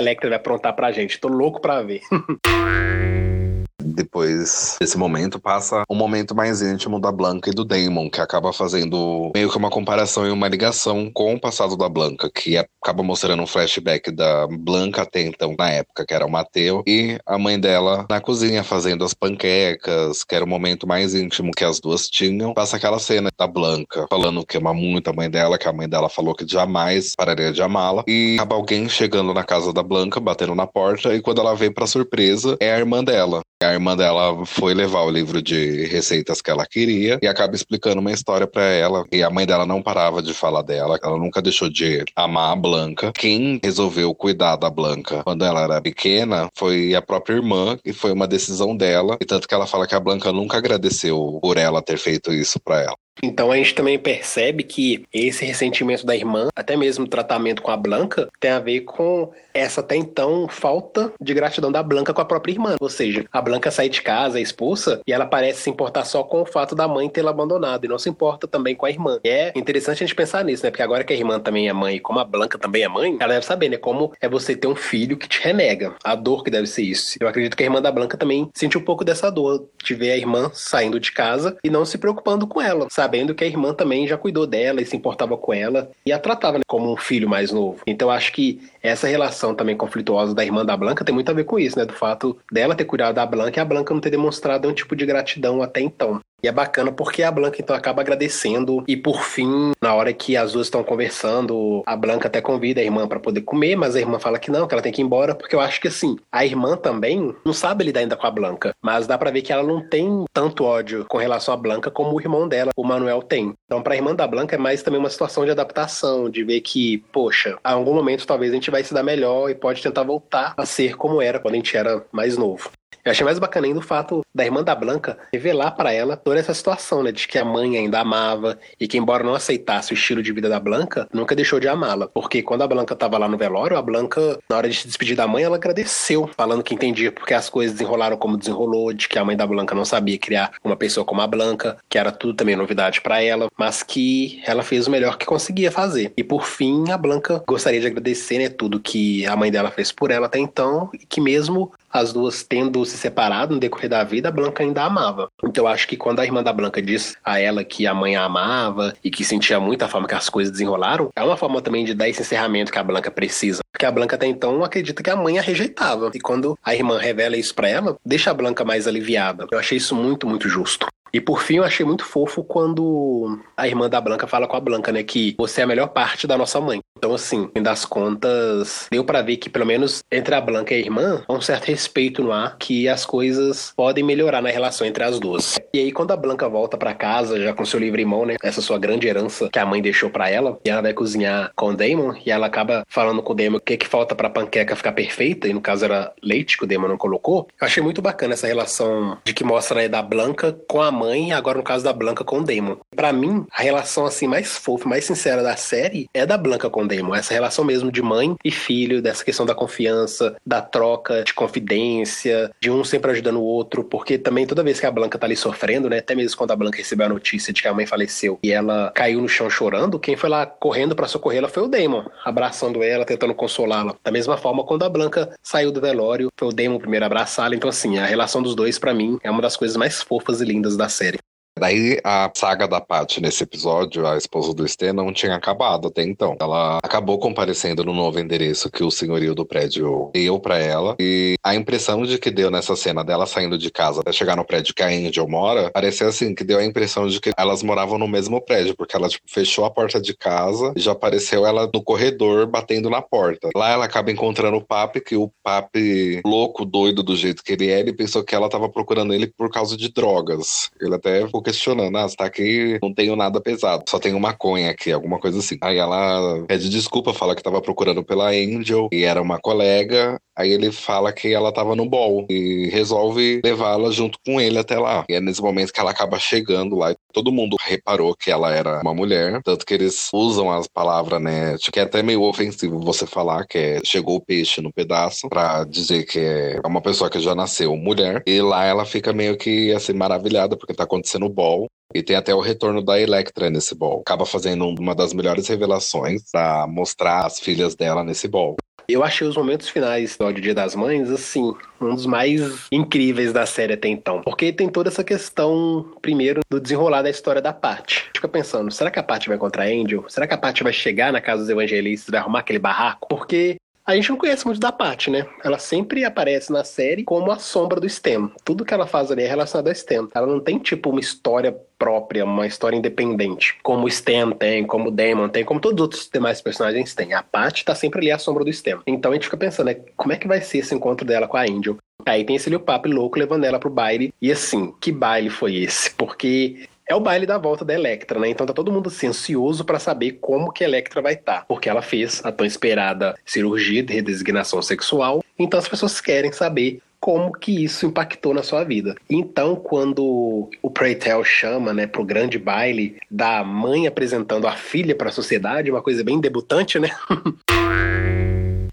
Electra 0.00 0.30
vai 0.30 0.38
aprontar 0.38 0.74
pra 0.74 0.90
gente? 0.90 1.20
Tô 1.20 1.28
louco 1.28 1.60
pra 1.60 1.82
ver. 1.82 2.00
depois 3.82 4.76
desse 4.80 4.96
momento 4.96 5.38
passa 5.40 5.84
um 5.88 5.94
momento 5.94 6.34
mais 6.34 6.62
íntimo 6.62 7.00
da 7.00 7.10
Blanca 7.10 7.50
e 7.50 7.52
do 7.52 7.64
Damon, 7.64 8.10
que 8.10 8.20
acaba 8.20 8.52
fazendo 8.52 9.30
meio 9.34 9.50
que 9.50 9.56
uma 9.56 9.70
comparação 9.70 10.26
e 10.26 10.30
uma 10.30 10.48
ligação 10.48 11.10
com 11.12 11.34
o 11.34 11.40
passado 11.40 11.76
da 11.76 11.88
Blanca, 11.88 12.30
que 12.30 12.56
acaba 12.56 13.02
mostrando 13.02 13.42
um 13.42 13.46
flashback 13.46 14.10
da 14.10 14.46
Blanca 14.46 15.02
até 15.02 15.22
então, 15.22 15.54
na 15.58 15.70
época, 15.70 16.04
que 16.06 16.14
era 16.14 16.26
o 16.26 16.30
Mateu, 16.30 16.82
e 16.86 17.18
a 17.26 17.38
mãe 17.38 17.58
dela 17.58 18.06
na 18.08 18.20
cozinha 18.20 18.62
fazendo 18.64 19.04
as 19.04 19.14
panquecas, 19.14 20.24
que 20.24 20.34
era 20.34 20.44
o 20.44 20.48
momento 20.48 20.86
mais 20.86 21.14
íntimo 21.14 21.52
que 21.52 21.64
as 21.64 21.80
duas 21.80 22.08
tinham. 22.08 22.54
Passa 22.54 22.76
aquela 22.76 22.98
cena 22.98 23.30
da 23.38 23.46
Blanca 23.46 24.06
falando 24.08 24.44
que 24.44 24.56
ama 24.56 24.74
muito 24.74 25.08
a 25.08 25.12
mãe 25.12 25.30
dela, 25.30 25.58
que 25.58 25.68
a 25.68 25.72
mãe 25.72 25.88
dela 25.88 26.08
falou 26.08 26.34
que 26.34 26.46
jamais 26.46 27.14
pararia 27.14 27.52
de 27.52 27.62
amá-la, 27.62 28.04
e 28.06 28.36
acaba 28.36 28.56
alguém 28.56 28.88
chegando 28.88 29.32
na 29.34 29.44
casa 29.44 29.72
da 29.72 29.82
Blanca, 29.82 30.20
batendo 30.20 30.54
na 30.54 30.66
porta, 30.66 31.14
e 31.14 31.20
quando 31.20 31.40
ela 31.40 31.54
vem 31.54 31.72
pra 31.72 31.86
surpresa, 31.86 32.56
é 32.60 32.72
a 32.72 32.78
irmã 32.78 33.02
dela. 33.02 33.40
A 33.62 33.74
irmã 33.74 33.94
dela 33.94 34.46
foi 34.46 34.72
levar 34.72 35.02
o 35.02 35.10
livro 35.10 35.42
de 35.42 35.84
receitas 35.84 36.40
que 36.40 36.50
ela 36.50 36.64
queria 36.64 37.18
e 37.20 37.26
acaba 37.26 37.54
explicando 37.54 38.00
uma 38.00 38.10
história 38.10 38.46
para 38.46 38.64
ela. 38.64 39.04
E 39.12 39.22
a 39.22 39.28
mãe 39.28 39.44
dela 39.44 39.66
não 39.66 39.82
parava 39.82 40.22
de 40.22 40.32
falar 40.32 40.62
dela, 40.62 40.98
ela 41.02 41.18
nunca 41.18 41.42
deixou 41.42 41.68
de 41.68 42.02
amar 42.16 42.52
a 42.52 42.56
Blanca. 42.56 43.12
Quem 43.12 43.60
resolveu 43.62 44.14
cuidar 44.14 44.56
da 44.56 44.70
Blanca 44.70 45.22
quando 45.24 45.44
ela 45.44 45.60
era 45.60 45.80
pequena 45.82 46.48
foi 46.56 46.94
a 46.94 47.02
própria 47.02 47.34
irmã, 47.34 47.78
e 47.84 47.92
foi 47.92 48.12
uma 48.12 48.26
decisão 48.26 48.74
dela. 48.74 49.18
E 49.20 49.26
tanto 49.26 49.46
que 49.46 49.54
ela 49.54 49.66
fala 49.66 49.86
que 49.86 49.94
a 49.94 50.00
Blanca 50.00 50.32
nunca 50.32 50.56
agradeceu 50.56 51.38
por 51.42 51.58
ela 51.58 51.82
ter 51.82 51.98
feito 51.98 52.32
isso 52.32 52.58
para 52.58 52.80
ela. 52.80 52.96
Então 53.22 53.50
a 53.50 53.56
gente 53.56 53.74
também 53.74 53.98
percebe 53.98 54.62
que 54.62 55.04
esse 55.12 55.44
ressentimento 55.44 56.06
da 56.06 56.16
irmã, 56.16 56.48
até 56.54 56.76
mesmo 56.76 57.04
o 57.04 57.08
tratamento 57.08 57.62
com 57.62 57.70
a 57.70 57.76
Blanca, 57.76 58.28
tem 58.38 58.50
a 58.50 58.58
ver 58.58 58.80
com 58.80 59.30
essa 59.52 59.80
até 59.80 59.96
então 59.96 60.46
falta 60.48 61.12
de 61.20 61.34
gratidão 61.34 61.72
da 61.72 61.82
Blanca 61.82 62.14
com 62.14 62.20
a 62.20 62.24
própria 62.24 62.52
irmã. 62.52 62.76
Ou 62.80 62.88
seja, 62.88 63.24
a 63.32 63.40
Blanca 63.40 63.70
sai 63.70 63.88
de 63.88 64.02
casa, 64.02 64.38
é 64.38 64.42
expulsa, 64.42 65.00
e 65.06 65.12
ela 65.12 65.26
parece 65.26 65.62
se 65.62 65.70
importar 65.70 66.04
só 66.04 66.22
com 66.22 66.42
o 66.42 66.46
fato 66.46 66.74
da 66.74 66.86
mãe 66.86 67.08
tê-la 67.08 67.30
abandonado, 67.30 67.84
e 67.84 67.88
não 67.88 67.98
se 67.98 68.08
importa 68.08 68.46
também 68.46 68.74
com 68.74 68.86
a 68.86 68.90
irmã. 68.90 69.18
E 69.24 69.28
é 69.28 69.52
interessante 69.54 70.02
a 70.02 70.06
gente 70.06 70.14
pensar 70.14 70.44
nisso, 70.44 70.64
né? 70.64 70.70
Porque 70.70 70.82
agora 70.82 71.04
que 71.04 71.12
a 71.12 71.16
irmã 71.16 71.38
também 71.38 71.68
é 71.68 71.72
mãe, 71.72 71.96
e 71.96 72.00
como 72.00 72.18
a 72.18 72.24
Blanca 72.24 72.58
também 72.58 72.82
é 72.82 72.88
mãe, 72.88 73.16
ela 73.20 73.34
deve 73.34 73.46
saber, 73.46 73.68
né? 73.68 73.76
Como 73.76 74.12
é 74.20 74.28
você 74.28 74.54
ter 74.56 74.68
um 74.68 74.76
filho 74.76 75.16
que 75.16 75.28
te 75.28 75.40
renega. 75.42 75.94
A 76.04 76.14
dor 76.14 76.44
que 76.44 76.50
deve 76.50 76.66
ser 76.66 76.82
isso. 76.82 77.16
Eu 77.20 77.28
acredito 77.28 77.56
que 77.56 77.62
a 77.62 77.66
irmã 77.66 77.82
da 77.82 77.92
Blanca 77.92 78.16
também 78.16 78.48
sente 78.54 78.78
um 78.78 78.84
pouco 78.84 79.04
dessa 79.04 79.30
dor 79.30 79.68
de 79.82 79.94
ver 79.94 80.12
a 80.12 80.16
irmã 80.16 80.50
saindo 80.54 81.00
de 81.00 81.12
casa 81.12 81.56
e 81.64 81.70
não 81.70 81.84
se 81.84 81.98
preocupando 81.98 82.46
com 82.46 82.60
ela, 82.60 82.86
sabendo 83.10 83.34
que 83.34 83.42
a 83.42 83.46
irmã 83.46 83.74
também 83.74 84.06
já 84.06 84.16
cuidou 84.16 84.46
dela 84.46 84.80
e 84.80 84.86
se 84.86 84.96
importava 84.96 85.36
com 85.36 85.52
ela 85.52 85.90
e 86.06 86.12
a 86.12 86.18
tratava 86.18 86.58
né, 86.58 86.64
como 86.64 86.92
um 86.92 86.96
filho 86.96 87.28
mais 87.28 87.50
novo. 87.50 87.80
Então 87.84 88.08
acho 88.08 88.32
que 88.32 88.60
essa 88.80 89.08
relação 89.08 89.52
também 89.52 89.76
conflituosa 89.76 90.32
da 90.32 90.44
irmã 90.44 90.64
da 90.64 90.76
Blanca 90.76 91.04
tem 91.04 91.12
muito 91.12 91.28
a 91.28 91.34
ver 91.34 91.42
com 91.42 91.58
isso, 91.58 91.76
né? 91.76 91.84
Do 91.84 91.92
fato 91.92 92.38
dela 92.52 92.76
ter 92.76 92.84
cuidado 92.84 93.16
da 93.16 93.26
Blanca 93.26 93.58
e 93.58 93.60
a 93.60 93.64
Blanca 93.64 93.92
não 93.92 94.00
ter 94.00 94.10
demonstrado 94.10 94.68
um 94.68 94.72
tipo 94.72 94.94
de 94.94 95.04
gratidão 95.04 95.60
até 95.60 95.80
então. 95.80 96.20
E 96.42 96.48
é 96.48 96.52
bacana 96.52 96.92
porque 96.92 97.22
a 97.22 97.30
Blanca 97.30 97.58
então 97.60 97.74
acaba 97.74 98.02
agradecendo 98.02 98.84
e 98.86 98.96
por 98.96 99.22
fim, 99.22 99.72
na 99.80 99.94
hora 99.94 100.12
que 100.12 100.36
as 100.36 100.52
duas 100.52 100.66
estão 100.66 100.82
conversando, 100.82 101.82
a 101.86 101.96
Blanca 101.96 102.28
até 102.28 102.40
convida 102.40 102.80
a 102.80 102.84
irmã 102.84 103.06
para 103.06 103.20
poder 103.20 103.42
comer, 103.42 103.76
mas 103.76 103.96
a 103.96 104.00
irmã 104.00 104.18
fala 104.18 104.38
que 104.38 104.50
não, 104.50 104.66
que 104.66 104.74
ela 104.74 104.82
tem 104.82 104.92
que 104.92 105.00
ir 105.00 105.04
embora, 105.04 105.34
porque 105.34 105.54
eu 105.54 105.60
acho 105.60 105.80
que 105.80 105.88
assim, 105.88 106.16
a 106.32 106.44
irmã 106.44 106.76
também 106.76 107.34
não 107.44 107.52
sabe 107.52 107.84
lidar 107.84 108.00
ainda 108.00 108.16
com 108.16 108.26
a 108.26 108.30
Blanca, 108.30 108.74
mas 108.82 109.06
dá 109.06 109.18
para 109.18 109.30
ver 109.30 109.42
que 109.42 109.52
ela 109.52 109.62
não 109.62 109.86
tem 109.86 110.24
tanto 110.32 110.64
ódio 110.64 111.04
com 111.08 111.18
relação 111.18 111.52
à 111.52 111.56
Blanca 111.56 111.90
como 111.90 112.14
o 112.14 112.20
irmão 112.20 112.48
dela, 112.48 112.70
o 112.76 112.84
Manuel 112.84 113.22
tem. 113.22 113.54
Então, 113.66 113.82
para 113.82 113.94
a 113.94 113.96
irmã 113.96 114.14
da 114.14 114.26
Blanca 114.26 114.56
é 114.56 114.58
mais 114.58 114.82
também 114.82 115.00
uma 115.00 115.10
situação 115.10 115.44
de 115.44 115.50
adaptação, 115.50 116.30
de 116.30 116.42
ver 116.42 116.60
que, 116.60 116.98
poxa, 117.12 117.58
a 117.62 117.72
algum 117.72 117.94
momento 117.94 118.26
talvez 118.26 118.52
a 118.52 118.54
gente 118.54 118.70
vai 118.70 118.82
se 118.82 118.94
dar 118.94 119.02
melhor 119.02 119.50
e 119.50 119.54
pode 119.54 119.82
tentar 119.82 120.02
voltar 120.02 120.54
a 120.56 120.66
ser 120.66 120.96
como 120.96 121.20
era 121.20 121.38
quando 121.38 121.54
a 121.54 121.56
gente 121.56 121.76
era 121.76 122.04
mais 122.12 122.36
novo. 122.36 122.70
Eu 123.04 123.12
achei 123.12 123.24
mais 123.24 123.38
bacana 123.38 123.66
ainda 123.66 123.78
o 123.78 123.82
fato 123.82 124.22
da 124.34 124.44
irmã 124.44 124.62
da 124.62 124.74
Blanca 124.74 125.16
revelar 125.32 125.70
para 125.72 125.92
ela 125.92 126.16
toda 126.16 126.38
essa 126.38 126.52
situação, 126.52 127.02
né? 127.02 127.12
De 127.12 127.26
que 127.26 127.38
a 127.38 127.44
mãe 127.44 127.76
ainda 127.76 128.00
amava 128.00 128.58
e 128.78 128.86
que, 128.86 128.98
embora 128.98 129.24
não 129.24 129.34
aceitasse 129.34 129.92
o 129.92 129.94
estilo 129.94 130.22
de 130.22 130.32
vida 130.32 130.48
da 130.48 130.60
Blanca, 130.60 131.08
nunca 131.12 131.34
deixou 131.34 131.58
de 131.58 131.68
amá-la. 131.68 132.08
Porque 132.08 132.42
quando 132.42 132.62
a 132.62 132.68
Blanca 132.68 132.94
tava 132.94 133.16
lá 133.16 133.26
no 133.26 133.38
velório, 133.38 133.76
a 133.76 133.82
Blanca, 133.82 134.38
na 134.48 134.56
hora 134.56 134.68
de 134.68 134.76
se 134.76 134.86
despedir 134.86 135.16
da 135.16 135.26
mãe, 135.26 135.44
ela 135.44 135.56
agradeceu, 135.56 136.28
falando 136.36 136.62
que 136.62 136.74
entendia 136.74 137.10
porque 137.10 137.34
as 137.34 137.48
coisas 137.48 137.72
desenrolaram 137.72 138.16
como 138.16 138.36
desenrolou, 138.36 138.92
de 138.92 139.08
que 139.08 139.18
a 139.18 139.24
mãe 139.24 139.36
da 139.36 139.46
Blanca 139.46 139.74
não 139.74 139.84
sabia 139.84 140.18
criar 140.18 140.52
uma 140.62 140.76
pessoa 140.76 141.04
como 141.04 141.22
a 141.22 141.26
Blanca, 141.26 141.78
que 141.88 141.98
era 141.98 142.12
tudo 142.12 142.34
também 142.34 142.54
novidade 142.54 143.00
para 143.00 143.22
ela, 143.22 143.48
mas 143.58 143.82
que 143.82 144.42
ela 144.46 144.62
fez 144.62 144.86
o 144.86 144.90
melhor 144.90 145.16
que 145.16 145.24
conseguia 145.24 145.70
fazer. 145.70 146.12
E 146.16 146.22
por 146.22 146.44
fim, 146.44 146.90
a 146.90 146.98
Blanca 146.98 147.42
gostaria 147.46 147.80
de 147.80 147.86
agradecer, 147.86 148.38
né, 148.38 148.48
tudo 148.48 148.78
que 148.78 149.24
a 149.26 149.34
mãe 149.36 149.50
dela 149.50 149.70
fez 149.70 149.90
por 149.90 150.10
ela 150.10 150.26
até 150.26 150.38
então, 150.38 150.90
e 150.92 150.98
que 150.98 151.20
mesmo 151.20 151.72
as 151.92 152.12
duas 152.12 152.42
tendo 152.42 152.84
se 152.84 152.96
separado 152.96 153.54
no 153.54 153.60
decorrer 153.60 153.88
da 153.88 154.04
vida, 154.04 154.28
a 154.28 154.32
Blanca 154.32 154.62
ainda 154.62 154.84
amava. 154.84 155.28
Então 155.42 155.64
eu 155.64 155.68
acho 155.68 155.88
que 155.88 155.96
quando 155.96 156.20
a 156.20 156.24
irmã 156.24 156.42
da 156.42 156.52
Blanca 156.52 156.80
diz 156.80 157.16
a 157.24 157.38
ela 157.38 157.64
que 157.64 157.86
a 157.86 157.94
mãe 157.94 158.16
a 158.16 158.24
amava 158.24 158.94
e 159.02 159.10
que 159.10 159.24
sentia 159.24 159.58
muito 159.58 159.82
a 159.82 159.88
forma 159.88 160.06
que 160.06 160.14
as 160.14 160.28
coisas 160.28 160.52
desenrolaram, 160.52 161.10
é 161.16 161.22
uma 161.22 161.36
forma 161.36 161.60
também 161.60 161.84
de 161.84 161.94
dar 161.94 162.08
esse 162.08 162.22
encerramento 162.22 162.70
que 162.70 162.78
a 162.78 162.84
Blanca 162.84 163.10
precisa. 163.10 163.60
Porque 163.72 163.86
a 163.86 163.90
Blanca 163.90 164.16
até 164.16 164.26
então 164.26 164.62
acredita 164.62 165.02
que 165.02 165.10
a 165.10 165.16
mãe 165.16 165.38
a 165.38 165.42
rejeitava. 165.42 166.10
E 166.14 166.20
quando 166.20 166.58
a 166.62 166.74
irmã 166.74 166.98
revela 166.98 167.36
isso 167.36 167.54
para 167.54 167.68
ela, 167.68 167.96
deixa 168.04 168.30
a 168.30 168.34
Blanca 168.34 168.64
mais 168.64 168.86
aliviada. 168.86 169.46
Eu 169.50 169.58
achei 169.58 169.78
isso 169.78 169.94
muito, 169.94 170.26
muito 170.26 170.48
justo. 170.48 170.86
E 171.12 171.20
por 171.20 171.42
fim, 171.42 171.56
eu 171.56 171.64
achei 171.64 171.84
muito 171.84 172.04
fofo 172.04 172.44
quando 172.44 173.38
a 173.56 173.66
irmã 173.66 173.88
da 173.88 174.00
Blanca 174.00 174.26
fala 174.26 174.46
com 174.46 174.56
a 174.56 174.60
Blanca, 174.60 174.92
né, 174.92 175.02
que 175.02 175.34
você 175.38 175.60
é 175.60 175.64
a 175.64 175.66
melhor 175.66 175.88
parte 175.88 176.26
da 176.26 176.38
nossa 176.38 176.60
mãe. 176.60 176.80
Então, 176.96 177.14
assim, 177.14 177.50
das 177.60 177.84
contas, 177.84 178.86
deu 178.90 179.04
para 179.04 179.22
ver 179.22 179.38
que 179.38 179.48
pelo 179.48 179.64
menos 179.64 180.00
entre 180.12 180.34
a 180.34 180.40
Blanca 180.40 180.74
e 180.74 180.76
a 180.76 180.80
irmã, 180.80 181.22
há 181.26 181.32
um 181.32 181.40
certo 181.40 181.64
respeito 181.64 182.22
no 182.22 182.30
ar, 182.30 182.56
que 182.58 182.88
as 182.88 183.06
coisas 183.06 183.72
podem 183.74 184.04
melhorar 184.04 184.42
na 184.42 184.50
relação 184.50 184.86
entre 184.86 185.02
as 185.02 185.18
duas. 185.18 185.58
E 185.72 185.78
aí, 185.78 185.92
quando 185.92 186.12
a 186.12 186.16
Blanca 186.16 186.48
volta 186.48 186.76
para 186.76 186.94
casa, 186.94 187.40
já 187.40 187.52
com 187.54 187.64
seu 187.64 187.80
livro 187.80 188.00
em 188.00 188.04
mão, 188.04 188.26
né, 188.26 188.36
essa 188.42 188.60
sua 188.60 188.78
grande 188.78 189.08
herança 189.08 189.48
que 189.50 189.58
a 189.58 189.66
mãe 189.66 189.80
deixou 189.80 190.10
para 190.10 190.28
ela, 190.28 190.58
e 190.64 190.70
ela 190.70 190.82
vai 190.82 190.92
cozinhar 190.92 191.52
com 191.56 191.70
o 191.70 191.76
Damon, 191.76 192.14
e 192.24 192.30
ela 192.30 192.46
acaba 192.46 192.84
falando 192.88 193.22
com 193.22 193.32
o 193.32 193.36
Damon 193.36 193.56
o 193.56 193.60
que 193.60 193.76
que 193.76 193.86
falta 193.86 194.14
pra 194.14 194.28
panqueca 194.28 194.76
ficar 194.76 194.92
perfeita, 194.92 195.48
e 195.48 195.52
no 195.52 195.60
caso 195.60 195.84
era 195.84 196.12
leite 196.22 196.58
que 196.58 196.64
o 196.64 196.66
Damon 196.66 196.88
não 196.88 196.98
colocou. 196.98 197.48
Eu 197.60 197.66
achei 197.66 197.82
muito 197.82 198.02
bacana 198.02 198.34
essa 198.34 198.46
relação 198.46 199.16
de 199.24 199.32
que 199.32 199.44
mostra, 199.44 199.80
né, 199.80 199.88
da 199.88 200.02
Blanca 200.02 200.56
com 200.68 200.82
a 200.82 200.90
mãe, 201.00 201.32
agora 201.32 201.56
no 201.56 201.64
caso 201.64 201.82
da 201.82 201.94
Blanca 201.94 202.22
com 202.22 202.40
o 202.40 202.44
Damon. 202.44 202.76
Para 202.94 203.10
mim, 203.10 203.46
a 203.50 203.62
relação 203.62 204.04
assim 204.04 204.26
mais 204.26 204.58
fofa, 204.58 204.86
mais 204.86 205.06
sincera 205.06 205.42
da 205.42 205.56
série 205.56 206.08
é 206.12 206.26
da 206.26 206.36
Blanca 206.36 206.68
com 206.68 206.82
o 206.82 206.86
Damon, 206.86 207.14
essa 207.14 207.32
relação 207.32 207.64
mesmo 207.64 207.90
de 207.90 208.02
mãe 208.02 208.36
e 208.44 208.50
filho, 208.50 209.00
dessa 209.00 209.24
questão 209.24 209.46
da 209.46 209.54
confiança, 209.54 210.36
da 210.44 210.60
troca 210.60 211.24
de 211.24 211.32
confidência, 211.32 212.50
de 212.60 212.70
um 212.70 212.84
sempre 212.84 213.12
ajudando 213.12 213.38
o 213.38 213.44
outro, 213.44 213.82
porque 213.82 214.18
também 214.18 214.46
toda 214.46 214.62
vez 214.62 214.78
que 214.78 214.84
a 214.84 214.90
Blanca 214.90 215.18
tá 215.18 215.26
ali 215.26 215.36
sofrendo, 215.36 215.88
né, 215.88 215.98
até 215.98 216.14
mesmo 216.14 216.36
quando 216.36 216.50
a 216.50 216.56
Blanca 216.56 216.76
recebeu 216.76 217.06
a 217.06 217.08
notícia 217.08 217.50
de 217.50 217.62
que 217.62 217.68
a 217.68 217.72
mãe 217.72 217.86
faleceu 217.86 218.38
e 218.42 218.52
ela 218.52 218.92
caiu 218.94 219.22
no 219.22 219.28
chão 219.28 219.48
chorando, 219.48 219.98
quem 219.98 220.16
foi 220.16 220.28
lá 220.28 220.44
correndo 220.44 220.94
para 220.94 221.08
socorrê-la 221.08 221.48
foi 221.48 221.62
o 221.62 221.68
Damon, 221.68 222.04
abraçando 222.24 222.82
ela, 222.82 223.06
tentando 223.06 223.34
consolá-la. 223.34 223.94
Da 224.04 224.10
mesma 224.10 224.36
forma, 224.36 224.64
quando 224.64 224.84
a 224.84 224.88
Blanca 224.88 225.30
saiu 225.42 225.72
do 225.72 225.80
velório, 225.80 226.28
foi 226.36 226.48
o 226.48 226.52
Damon 226.52 226.78
primeiro 226.78 227.06
abraçá-la, 227.06 227.54
então 227.54 227.70
assim, 227.70 227.98
a 227.98 228.04
relação 228.04 228.42
dos 228.42 228.54
dois 228.54 228.78
para 228.78 228.92
mim 228.92 229.18
é 229.22 229.30
uma 229.30 229.40
das 229.40 229.56
coisas 229.56 229.76
mais 229.78 230.02
fofas 230.02 230.42
e 230.42 230.44
lindas 230.44 230.76
da 230.76 230.89
série. 230.90 231.29
Daí 231.60 232.00
a 232.02 232.30
saga 232.34 232.66
da 232.66 232.80
Paty 232.80 233.20
nesse 233.20 233.44
episódio, 233.44 234.06
a 234.06 234.16
esposa 234.16 234.54
do 234.54 234.66
Stê, 234.66 234.94
não 234.94 235.12
tinha 235.12 235.34
acabado 235.34 235.88
até 235.88 236.02
então. 236.02 236.34
Ela 236.40 236.78
acabou 236.82 237.18
comparecendo 237.18 237.84
no 237.84 237.92
novo 237.92 238.18
endereço 238.18 238.70
que 238.70 238.82
o 238.82 238.90
senhorio 238.90 239.34
do 239.34 239.44
prédio 239.44 240.10
deu 240.14 240.40
para 240.40 240.58
ela. 240.58 240.96
E 240.98 241.34
a 241.44 241.54
impressão 241.54 242.02
de 242.04 242.16
que 242.16 242.30
deu 242.30 242.50
nessa 242.50 242.74
cena 242.74 243.04
dela 243.04 243.26
saindo 243.26 243.58
de 243.58 243.70
casa 243.70 244.00
até 244.00 244.10
chegar 244.10 244.36
no 244.36 244.44
prédio 244.44 244.74
que 244.74 244.82
a 244.82 244.88
Angel 244.88 245.28
mora, 245.28 245.70
parecia 245.70 246.06
assim, 246.08 246.34
que 246.34 246.42
deu 246.42 246.58
a 246.58 246.64
impressão 246.64 247.06
de 247.06 247.20
que 247.20 247.30
elas 247.36 247.62
moravam 247.62 247.98
no 247.98 248.08
mesmo 248.08 248.40
prédio, 248.40 248.74
porque 248.74 248.96
ela 248.96 249.10
tipo, 249.10 249.26
fechou 249.28 249.66
a 249.66 249.70
porta 249.70 250.00
de 250.00 250.16
casa 250.16 250.72
e 250.74 250.80
já 250.80 250.92
apareceu 250.92 251.44
ela 251.44 251.68
no 251.72 251.82
corredor 251.82 252.46
batendo 252.46 252.88
na 252.88 253.02
porta. 253.02 253.50
Lá 253.54 253.68
ela 253.68 253.84
acaba 253.84 254.10
encontrando 254.10 254.56
o 254.56 254.64
Papi, 254.64 255.02
que 255.02 255.14
o 255.14 255.30
Papi, 255.42 256.22
louco, 256.24 256.64
doido 256.64 257.02
do 257.02 257.14
jeito 257.14 257.44
que 257.44 257.52
ele 257.52 257.70
é, 257.70 257.80
ele 257.80 257.92
pensou 257.92 258.24
que 258.24 258.34
ela 258.34 258.48
tava 258.48 258.66
procurando 258.70 259.12
ele 259.12 259.26
por 259.26 259.50
causa 259.50 259.76
de 259.76 259.92
drogas. 259.92 260.70
Ele 260.80 260.94
até 260.94 261.26
ficou 261.26 261.42
questionando, 261.50 261.96
ah, 261.96 262.08
você 262.08 262.16
tá 262.16 262.24
aqui, 262.24 262.78
não 262.82 262.94
tenho 262.94 263.16
nada 263.16 263.40
pesado, 263.40 263.84
só 263.88 263.98
tenho 263.98 264.18
maconha 264.18 264.70
aqui, 264.70 264.92
alguma 264.92 265.18
coisa 265.18 265.38
assim. 265.38 265.56
Aí 265.62 265.78
ela 265.78 266.44
pede 266.46 266.68
desculpa, 266.68 267.12
fala 267.12 267.34
que 267.34 267.42
tava 267.42 267.60
procurando 267.60 268.02
pela 268.02 268.30
Angel 268.30 268.88
e 268.92 269.04
era 269.04 269.20
uma 269.20 269.38
colega. 269.38 270.18
Aí 270.36 270.50
ele 270.50 270.72
fala 270.72 271.12
que 271.12 271.34
ela 271.34 271.52
tava 271.52 271.76
no 271.76 271.84
ball 271.84 272.24
e 272.30 272.70
resolve 272.70 273.42
levá-la 273.44 273.90
junto 273.90 274.18
com 274.24 274.40
ele 274.40 274.58
até 274.58 274.78
lá. 274.78 275.04
E 275.08 275.14
é 275.14 275.20
nesse 275.20 275.42
momento 275.42 275.72
que 275.72 275.80
ela 275.80 275.90
acaba 275.90 276.18
chegando 276.18 276.76
lá. 276.76 276.94
Todo 277.12 277.32
mundo 277.32 277.56
reparou 277.60 278.14
que 278.14 278.30
ela 278.30 278.54
era 278.54 278.80
uma 278.80 278.94
mulher, 278.94 279.40
tanto 279.42 279.64
que 279.66 279.74
eles 279.74 280.08
usam 280.12 280.50
as 280.50 280.66
palavras, 280.66 281.20
né? 281.20 281.56
Que 281.72 281.80
é 281.80 281.82
até 281.82 282.02
meio 282.02 282.22
ofensivo 282.22 282.80
você 282.80 283.06
falar 283.06 283.46
que 283.46 283.58
é 283.58 283.80
chegou 283.84 284.16
o 284.16 284.24
peixe 284.24 284.60
no 284.60 284.72
pedaço, 284.72 285.28
pra 285.28 285.64
dizer 285.64 286.04
que 286.04 286.18
é 286.18 286.60
uma 286.66 286.80
pessoa 286.80 287.10
que 287.10 287.20
já 287.20 287.34
nasceu 287.34 287.76
mulher. 287.76 288.22
E 288.26 288.40
lá 288.40 288.64
ela 288.64 288.84
fica 288.84 289.12
meio 289.12 289.36
que 289.36 289.72
assim 289.72 289.92
maravilhada 289.92 290.56
porque 290.56 290.74
tá 290.74 290.84
acontecendo 290.84 291.26
o 291.26 291.30
ball. 291.30 291.66
E 291.92 292.04
tem 292.04 292.14
até 292.14 292.32
o 292.32 292.40
retorno 292.40 292.82
da 292.82 293.00
Electra 293.00 293.50
nesse 293.50 293.74
ball. 293.74 294.00
Acaba 294.00 294.24
fazendo 294.24 294.64
uma 294.64 294.94
das 294.94 295.12
melhores 295.12 295.48
revelações 295.48 296.22
pra 296.30 296.64
mostrar 296.68 297.26
as 297.26 297.40
filhas 297.40 297.74
dela 297.74 298.04
nesse 298.04 298.28
ball. 298.28 298.56
Eu 298.92 299.04
achei 299.04 299.26
os 299.26 299.36
momentos 299.36 299.68
finais 299.68 300.16
do 300.16 300.32
Dia 300.32 300.54
das 300.54 300.74
Mães, 300.74 301.10
assim, 301.10 301.54
um 301.80 301.94
dos 301.94 302.06
mais 302.06 302.66
incríveis 302.72 303.32
da 303.32 303.46
série 303.46 303.74
até 303.74 303.88
então. 303.88 304.22
Porque 304.22 304.52
tem 304.52 304.68
toda 304.68 304.88
essa 304.88 305.04
questão, 305.04 305.92
primeiro, 306.02 306.40
do 306.50 306.60
desenrolar 306.60 307.02
da 307.02 307.10
história 307.10 307.40
da 307.40 307.52
Paty. 307.52 308.10
Fica 308.14 308.28
pensando, 308.28 308.70
será 308.70 308.90
que 308.90 308.98
a 308.98 309.02
Paty 309.02 309.28
vai 309.28 309.38
contra 309.38 309.62
a 309.62 309.66
Angel? 309.66 310.04
Será 310.08 310.26
que 310.26 310.34
a 310.34 310.38
Paty 310.38 310.62
vai 310.62 310.72
chegar 310.72 311.12
na 311.12 311.20
casa 311.20 311.42
dos 311.42 311.50
evangelistas 311.50 312.08
e 312.08 312.10
vai 312.10 312.20
arrumar 312.20 312.40
aquele 312.40 312.58
barraco? 312.58 313.08
Porque 313.08 313.56
a 313.86 313.94
gente 313.94 314.10
não 314.10 314.16
conhece 314.16 314.46
muito 314.46 314.60
da 314.60 314.70
Paty, 314.70 315.10
né? 315.10 315.26
Ela 315.42 315.58
sempre 315.58 316.04
aparece 316.04 316.52
na 316.52 316.62
série 316.64 317.02
como 317.02 317.30
a 317.32 317.38
sombra 317.38 317.80
do 317.80 317.88
Stem. 317.88 318.30
Tudo 318.44 318.64
que 318.64 318.74
ela 318.74 318.86
faz 318.86 319.10
ali 319.10 319.22
é 319.22 319.28
relacionado 319.28 319.68
ao 319.68 319.74
Stem. 319.74 320.08
Ela 320.14 320.26
não 320.26 320.40
tem, 320.40 320.58
tipo, 320.58 320.90
uma 320.90 321.00
história 321.00 321.56
própria, 321.80 322.26
uma 322.26 322.46
história 322.46 322.76
independente, 322.76 323.56
como 323.62 323.86
o 323.86 323.90
Stem 323.90 324.32
tem, 324.32 324.66
como 324.66 324.88
o 324.88 324.90
Damon 324.90 325.30
tem, 325.30 325.42
como 325.42 325.58
todos 325.58 325.76
os 325.76 325.82
outros 325.82 326.10
demais 326.12 326.42
personagens 326.42 326.94
têm. 326.94 327.14
A 327.14 327.22
Paty 327.22 327.64
tá 327.64 327.74
sempre 327.74 328.00
ali 328.00 328.12
à 328.12 328.18
sombra 328.18 328.44
do 328.44 328.52
Stem. 328.52 328.78
Então 328.86 329.10
a 329.10 329.14
gente 329.14 329.24
fica 329.24 329.38
pensando, 329.38 329.68
né? 329.68 329.76
Como 329.96 330.12
é 330.12 330.16
que 330.16 330.28
vai 330.28 330.42
ser 330.42 330.58
esse 330.58 330.74
encontro 330.74 331.06
dela 331.06 331.26
com 331.26 331.38
a 331.38 331.42
Angel? 331.42 331.78
Aí 332.04 332.22
tem 332.24 332.36
esse 332.36 332.50
Lil 332.50 332.60
Papo 332.60 332.88
louco 332.88 333.18
levando 333.18 333.44
ela 333.44 333.58
pro 333.58 333.70
baile. 333.70 334.12
E 334.20 334.30
assim, 334.30 334.74
que 334.78 334.92
baile 334.92 335.30
foi 335.30 335.56
esse? 335.56 335.90
Porque 335.92 336.68
é 336.86 336.94
o 336.94 337.00
baile 337.00 337.24
da 337.24 337.38
volta 337.38 337.64
da 337.64 337.72
Electra, 337.72 338.18
né? 338.18 338.28
Então 338.28 338.44
tá 338.44 338.52
todo 338.52 338.72
mundo 338.72 338.88
assim, 338.88 339.06
ansioso 339.06 339.64
para 339.64 339.78
saber 339.78 340.18
como 340.20 340.52
que 340.52 340.64
a 340.64 340.66
Electra 340.66 341.00
vai 341.00 341.14
estar, 341.14 341.40
tá, 341.40 341.44
porque 341.46 341.68
ela 341.68 341.80
fez 341.80 342.20
a 342.24 342.32
tão 342.32 342.44
esperada 342.44 343.14
cirurgia 343.24 343.82
de 343.82 343.94
redesignação 343.94 344.60
sexual. 344.60 345.24
Então 345.38 345.58
as 345.58 345.68
pessoas 345.68 346.00
querem 346.00 346.32
saber 346.32 346.80
como 347.00 347.32
que 347.32 347.64
isso 347.64 347.86
impactou 347.86 348.34
na 348.34 348.42
sua 348.42 348.62
vida. 348.62 348.94
Então, 349.08 349.56
quando 349.56 350.50
o 350.62 350.70
Preytel 350.70 351.24
chama, 351.24 351.72
né, 351.72 351.86
pro 351.86 352.04
grande 352.04 352.38
baile 352.38 352.98
da 353.10 353.42
mãe 353.42 353.86
apresentando 353.86 354.46
a 354.46 354.52
filha 354.52 354.94
para 354.94 355.08
a 355.08 355.12
sociedade, 355.12 355.70
uma 355.70 355.82
coisa 355.82 356.04
bem 356.04 356.20
debutante, 356.20 356.78
né? 356.78 356.90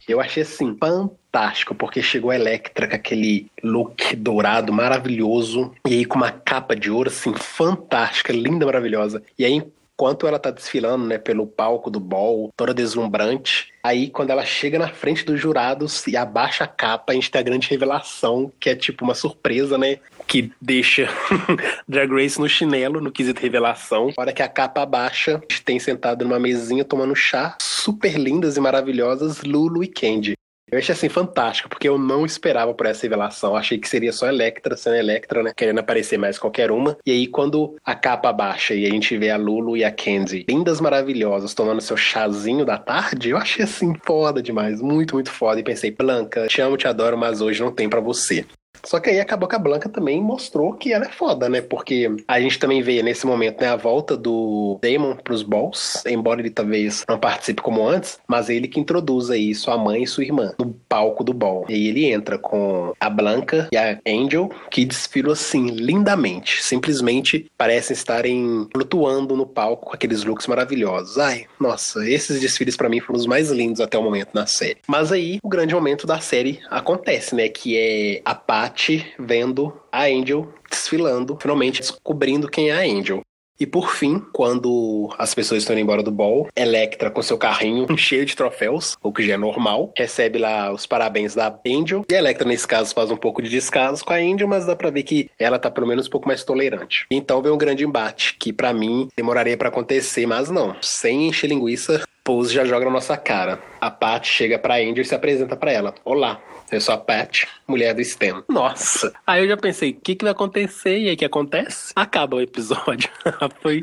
Eu 0.07 0.21
achei 0.21 0.43
assim 0.43 0.73
fantástico, 0.80 1.75
porque 1.75 2.01
chegou 2.01 2.32
a 2.32 2.36
Electra 2.36 2.88
com 2.88 2.95
aquele 2.95 3.47
look 3.61 4.15
dourado 4.15 4.71
maravilhoso 4.71 5.73
e 5.86 5.95
aí 5.95 6.05
com 6.05 6.15
uma 6.15 6.32
capa 6.32 6.78
de 6.78 6.89
ouro 6.89 7.09
assim 7.09 7.34
fantástica, 7.34 8.32
linda, 8.32 8.65
maravilhosa. 8.65 9.21
E 9.38 9.43
aí 9.43 9.61
enquanto 9.98 10.28
ela 10.28 10.38
tá 10.38 10.52
desfilando, 10.52 11.08
né, 11.08 11.18
pelo 11.18 11.48
palco 11.48 11.89
do 11.89 12.00
ball, 12.00 12.54
toda 12.56 12.72
deslumbrante. 12.72 13.74
Aí, 13.84 14.12
quando 14.12 14.30
ela 14.30 14.45
chega 14.45 14.78
na 14.78 14.89
frente 14.89 15.26
dos 15.26 15.41
jurados 15.41 16.06
e 16.06 16.16
abaixa 16.16 16.66
a 16.66 16.68
capa, 16.68 17.12
a 17.12 17.16
gente 17.16 17.32
tem 17.32 17.41
a 17.41 17.43
grande 17.43 17.68
revelação, 17.68 18.52
que 18.60 18.70
é 18.70 18.76
tipo 18.76 19.04
uma 19.04 19.16
surpresa, 19.16 19.76
né? 19.76 19.98
Que 20.28 20.52
deixa 20.62 21.10
Drag 21.89 22.12
Race 22.12 22.39
no 22.39 22.48
chinelo, 22.48 23.02
no 23.02 23.12
quesito 23.12 23.41
revelação. 23.41 24.08
Na 24.16 24.22
hora 24.22 24.34
que 24.34 24.43
a 24.43 24.48
capa 24.48 24.84
abaixa, 24.84 25.38
a 25.38 25.39
gente 25.39 25.64
tem 25.64 25.80
sentado 25.80 26.24
numa 26.24 26.38
mesinha 26.38 26.86
tomando 26.86 27.16
chá, 27.16 27.58
super 27.60 28.20
lindas 28.20 28.56
e 28.56 28.60
maravilhosas, 28.62 29.41
Lulu 29.41 29.84
e 29.84 29.88
Candy. 29.88 30.38
Eu 30.70 30.80
achei 30.80 30.93
assim 30.93 31.07
fantástico, 31.07 31.70
porque 31.70 31.88
eu 31.88 31.97
não 31.97 32.26
esperava 32.26 32.74
por 32.74 32.86
essa 32.86 33.03
revelação. 33.03 33.55
Achei 33.55 33.78
que 33.78 33.88
seria 33.88 34.11
só 34.11 34.28
Electra 34.28 34.76
sendo 34.76 34.97
Electra, 34.97 35.41
né? 35.41 35.53
Querendo 35.55 35.80
aparecer 35.80 36.18
mais 36.18 36.38
qualquer 36.38 36.72
uma. 36.72 36.97
E 37.05 37.11
aí, 37.11 37.28
quando 37.28 37.78
a 37.86 37.95
capa 37.95 38.34
baixa 38.34 38.74
e 38.74 38.86
a 38.86 38.89
gente 38.89 39.18
vê 39.18 39.30
a 39.30 39.38
Lulu 39.38 39.78
e 39.78 39.86
a 39.86 39.91
Candy, 39.91 40.45
lindas, 40.49 40.82
maravilhosas, 40.82 41.53
tomando 41.53 41.80
seu 41.80 41.95
chazinho 41.95 42.65
da 42.65 42.78
tarde, 42.78 43.30
eu 43.30 43.38
achei 43.38 43.63
assim 43.63 43.93
foda 44.05 44.41
demais. 44.41 44.82
Muito, 44.82 45.15
muito 45.15 45.32
foda. 45.32 45.59
E 45.61 45.63
pensei, 45.63 45.89
Blanca, 45.89 46.47
te 46.47 46.59
amo, 46.59 46.76
te 46.76 46.88
adoro, 46.88 47.18
mas 47.18 47.39
hoje 47.39 47.61
não 47.61 47.72
tem 47.72 47.88
para 47.88 48.01
você. 48.01 48.45
Só 48.84 48.99
que 48.99 49.09
aí 49.09 49.19
acabou 49.19 49.47
que 49.47 49.55
a 49.55 49.59
Blanca 49.59 49.89
também 49.89 50.21
mostrou 50.21 50.73
que 50.73 50.93
ela 50.93 51.05
é 51.05 51.09
foda, 51.09 51.49
né? 51.49 51.61
Porque 51.61 52.09
a 52.28 52.39
gente 52.39 52.59
também 52.59 52.82
vê 52.82 53.01
nesse 53.01 53.25
momento 53.25 53.61
né, 53.61 53.67
a 53.67 53.75
volta 53.75 54.15
do 54.15 54.80
Damon 54.82 55.15
pros 55.15 55.43
Balls, 55.43 56.03
embora 56.05 56.39
ele 56.39 56.49
talvez 56.49 57.03
não 57.07 57.19
participe 57.19 57.61
como 57.61 57.88
antes, 57.88 58.19
mas 58.28 58.49
é 58.49 58.55
ele 58.55 58.67
que 58.67 58.80
introduz 58.80 59.30
aí 59.30 59.53
sua 59.55 59.78
mãe 59.78 60.03
e 60.03 60.07
sua 60.07 60.23
irmã 60.23 60.53
no 60.59 60.73
palco 60.88 61.23
do 61.23 61.34
Ball. 61.34 61.65
E 61.69 61.73
aí 61.73 61.88
ele 61.88 62.05
entra 62.05 62.38
com 62.38 62.93
a 62.99 63.09
Blanca 63.09 63.67
e 63.71 63.78
a 63.78 63.99
Angel, 64.07 64.49
que 64.69 64.86
desfilam 64.86 65.32
assim 65.32 65.67
lindamente. 65.67 66.63
Simplesmente 66.63 67.47
parecem 67.57 67.93
estarem 67.93 68.67
flutuando 68.71 69.36
no 69.36 69.45
palco 69.45 69.88
com 69.88 69.93
aqueles 69.93 70.23
looks 70.23 70.47
maravilhosos. 70.47 71.17
Ai, 71.17 71.45
nossa, 71.59 72.07
esses 72.09 72.39
desfiles 72.39 72.75
para 72.75 72.89
mim 72.89 72.99
foram 72.99 73.19
os 73.19 73.25
mais 73.25 73.49
lindos 73.49 73.82
até 73.82 73.97
o 73.97 74.03
momento 74.03 74.30
na 74.34 74.45
série. 74.45 74.78
Mas 74.88 75.11
aí 75.11 75.39
o 75.41 75.49
grande 75.49 75.73
momento 75.73 76.05
da 76.05 76.19
série 76.19 76.59
acontece, 76.69 77.36
né? 77.36 77.49
Que 77.49 77.78
é 77.78 78.21
a 78.23 78.36
parte 78.36 78.66
Pat 78.68 79.05
vendo 79.18 79.74
a 79.91 80.03
Angel 80.03 80.53
desfilando, 80.70 81.38
finalmente 81.41 81.80
descobrindo 81.80 82.49
quem 82.49 82.70
é 82.70 82.74
a 82.74 82.97
Angel. 82.97 83.22
E 83.59 83.65
por 83.65 83.91
fim, 83.91 84.20
quando 84.34 85.09
as 85.18 85.34
pessoas 85.34 85.63
estão 85.63 85.76
indo 85.76 85.82
embora 85.82 86.03
do 86.03 86.11
ball, 86.11 86.47
Electra 86.55 87.09
com 87.09 87.24
seu 87.24 87.39
carrinho 87.39 87.88
cheio 87.97 88.24
de 88.24 88.36
troféus, 88.36 88.95
o 89.01 89.11
que 89.11 89.26
já 89.26 89.34
é 89.34 89.38
normal, 89.38 89.91
recebe 89.97 90.38
lá 90.38 90.72
os 90.72 90.86
parabéns 90.86 91.34
da 91.34 91.57
Angel. 91.65 92.05
E 92.07 92.13
a 92.13 92.20
Electra, 92.20 92.47
nesse 92.47 92.68
caso, 92.68 92.93
faz 92.93 93.09
um 93.09 93.18
pouco 93.18 93.41
de 93.41 93.49
descaso 93.49 94.05
com 94.05 94.13
a 94.13 94.18
Angel, 94.18 94.47
mas 94.47 94.68
dá 94.68 94.76
pra 94.76 94.91
ver 94.91 95.03
que 95.03 95.32
ela 95.39 95.57
tá 95.57 95.72
pelo 95.72 95.88
menos 95.88 96.05
um 96.05 96.09
pouco 96.11 96.28
mais 96.28 96.43
tolerante. 96.43 97.07
Então 97.09 97.41
vem 97.41 97.51
um 97.51 97.57
grande 97.57 97.84
embate, 97.84 98.36
que 98.38 98.53
para 98.53 98.74
mim 98.74 99.07
demoraria 99.18 99.57
para 99.57 99.70
acontecer, 99.70 100.28
mas 100.28 100.51
não. 100.51 100.76
Sem 100.82 101.28
encher 101.28 101.47
linguiça, 101.47 102.03
Pose 102.28 102.53
já 102.53 102.65
joga 102.65 102.84
na 102.84 102.91
nossa 102.91 103.15
cara. 103.15 103.57
A 103.80 103.89
Pat 103.89 104.28
chega 104.28 104.59
pra 104.59 104.75
Angel 104.75 104.99
e 104.99 105.05
se 105.05 105.15
apresenta 105.15 105.55
para 105.55 105.71
ela. 105.71 105.95
Olá, 106.03 106.41
eu 106.69 106.82
sou 106.82 106.93
a 106.93 106.97
Pat, 106.97 107.45
mulher 107.65 107.93
do 107.93 108.03
STEM. 108.03 108.43
Nossa. 108.49 109.13
Aí 109.25 109.43
eu 109.43 109.47
já 109.47 109.55
pensei, 109.55 109.91
o 109.91 109.93
que, 109.93 110.13
que 110.13 110.25
vai 110.25 110.34
acontecer? 110.34 110.99
E 110.99 111.07
aí 111.07 111.15
que 111.15 111.23
acontece? 111.23 111.93
Acaba 111.95 112.36
o 112.36 112.41
episódio. 112.41 113.09
foi. 113.63 113.80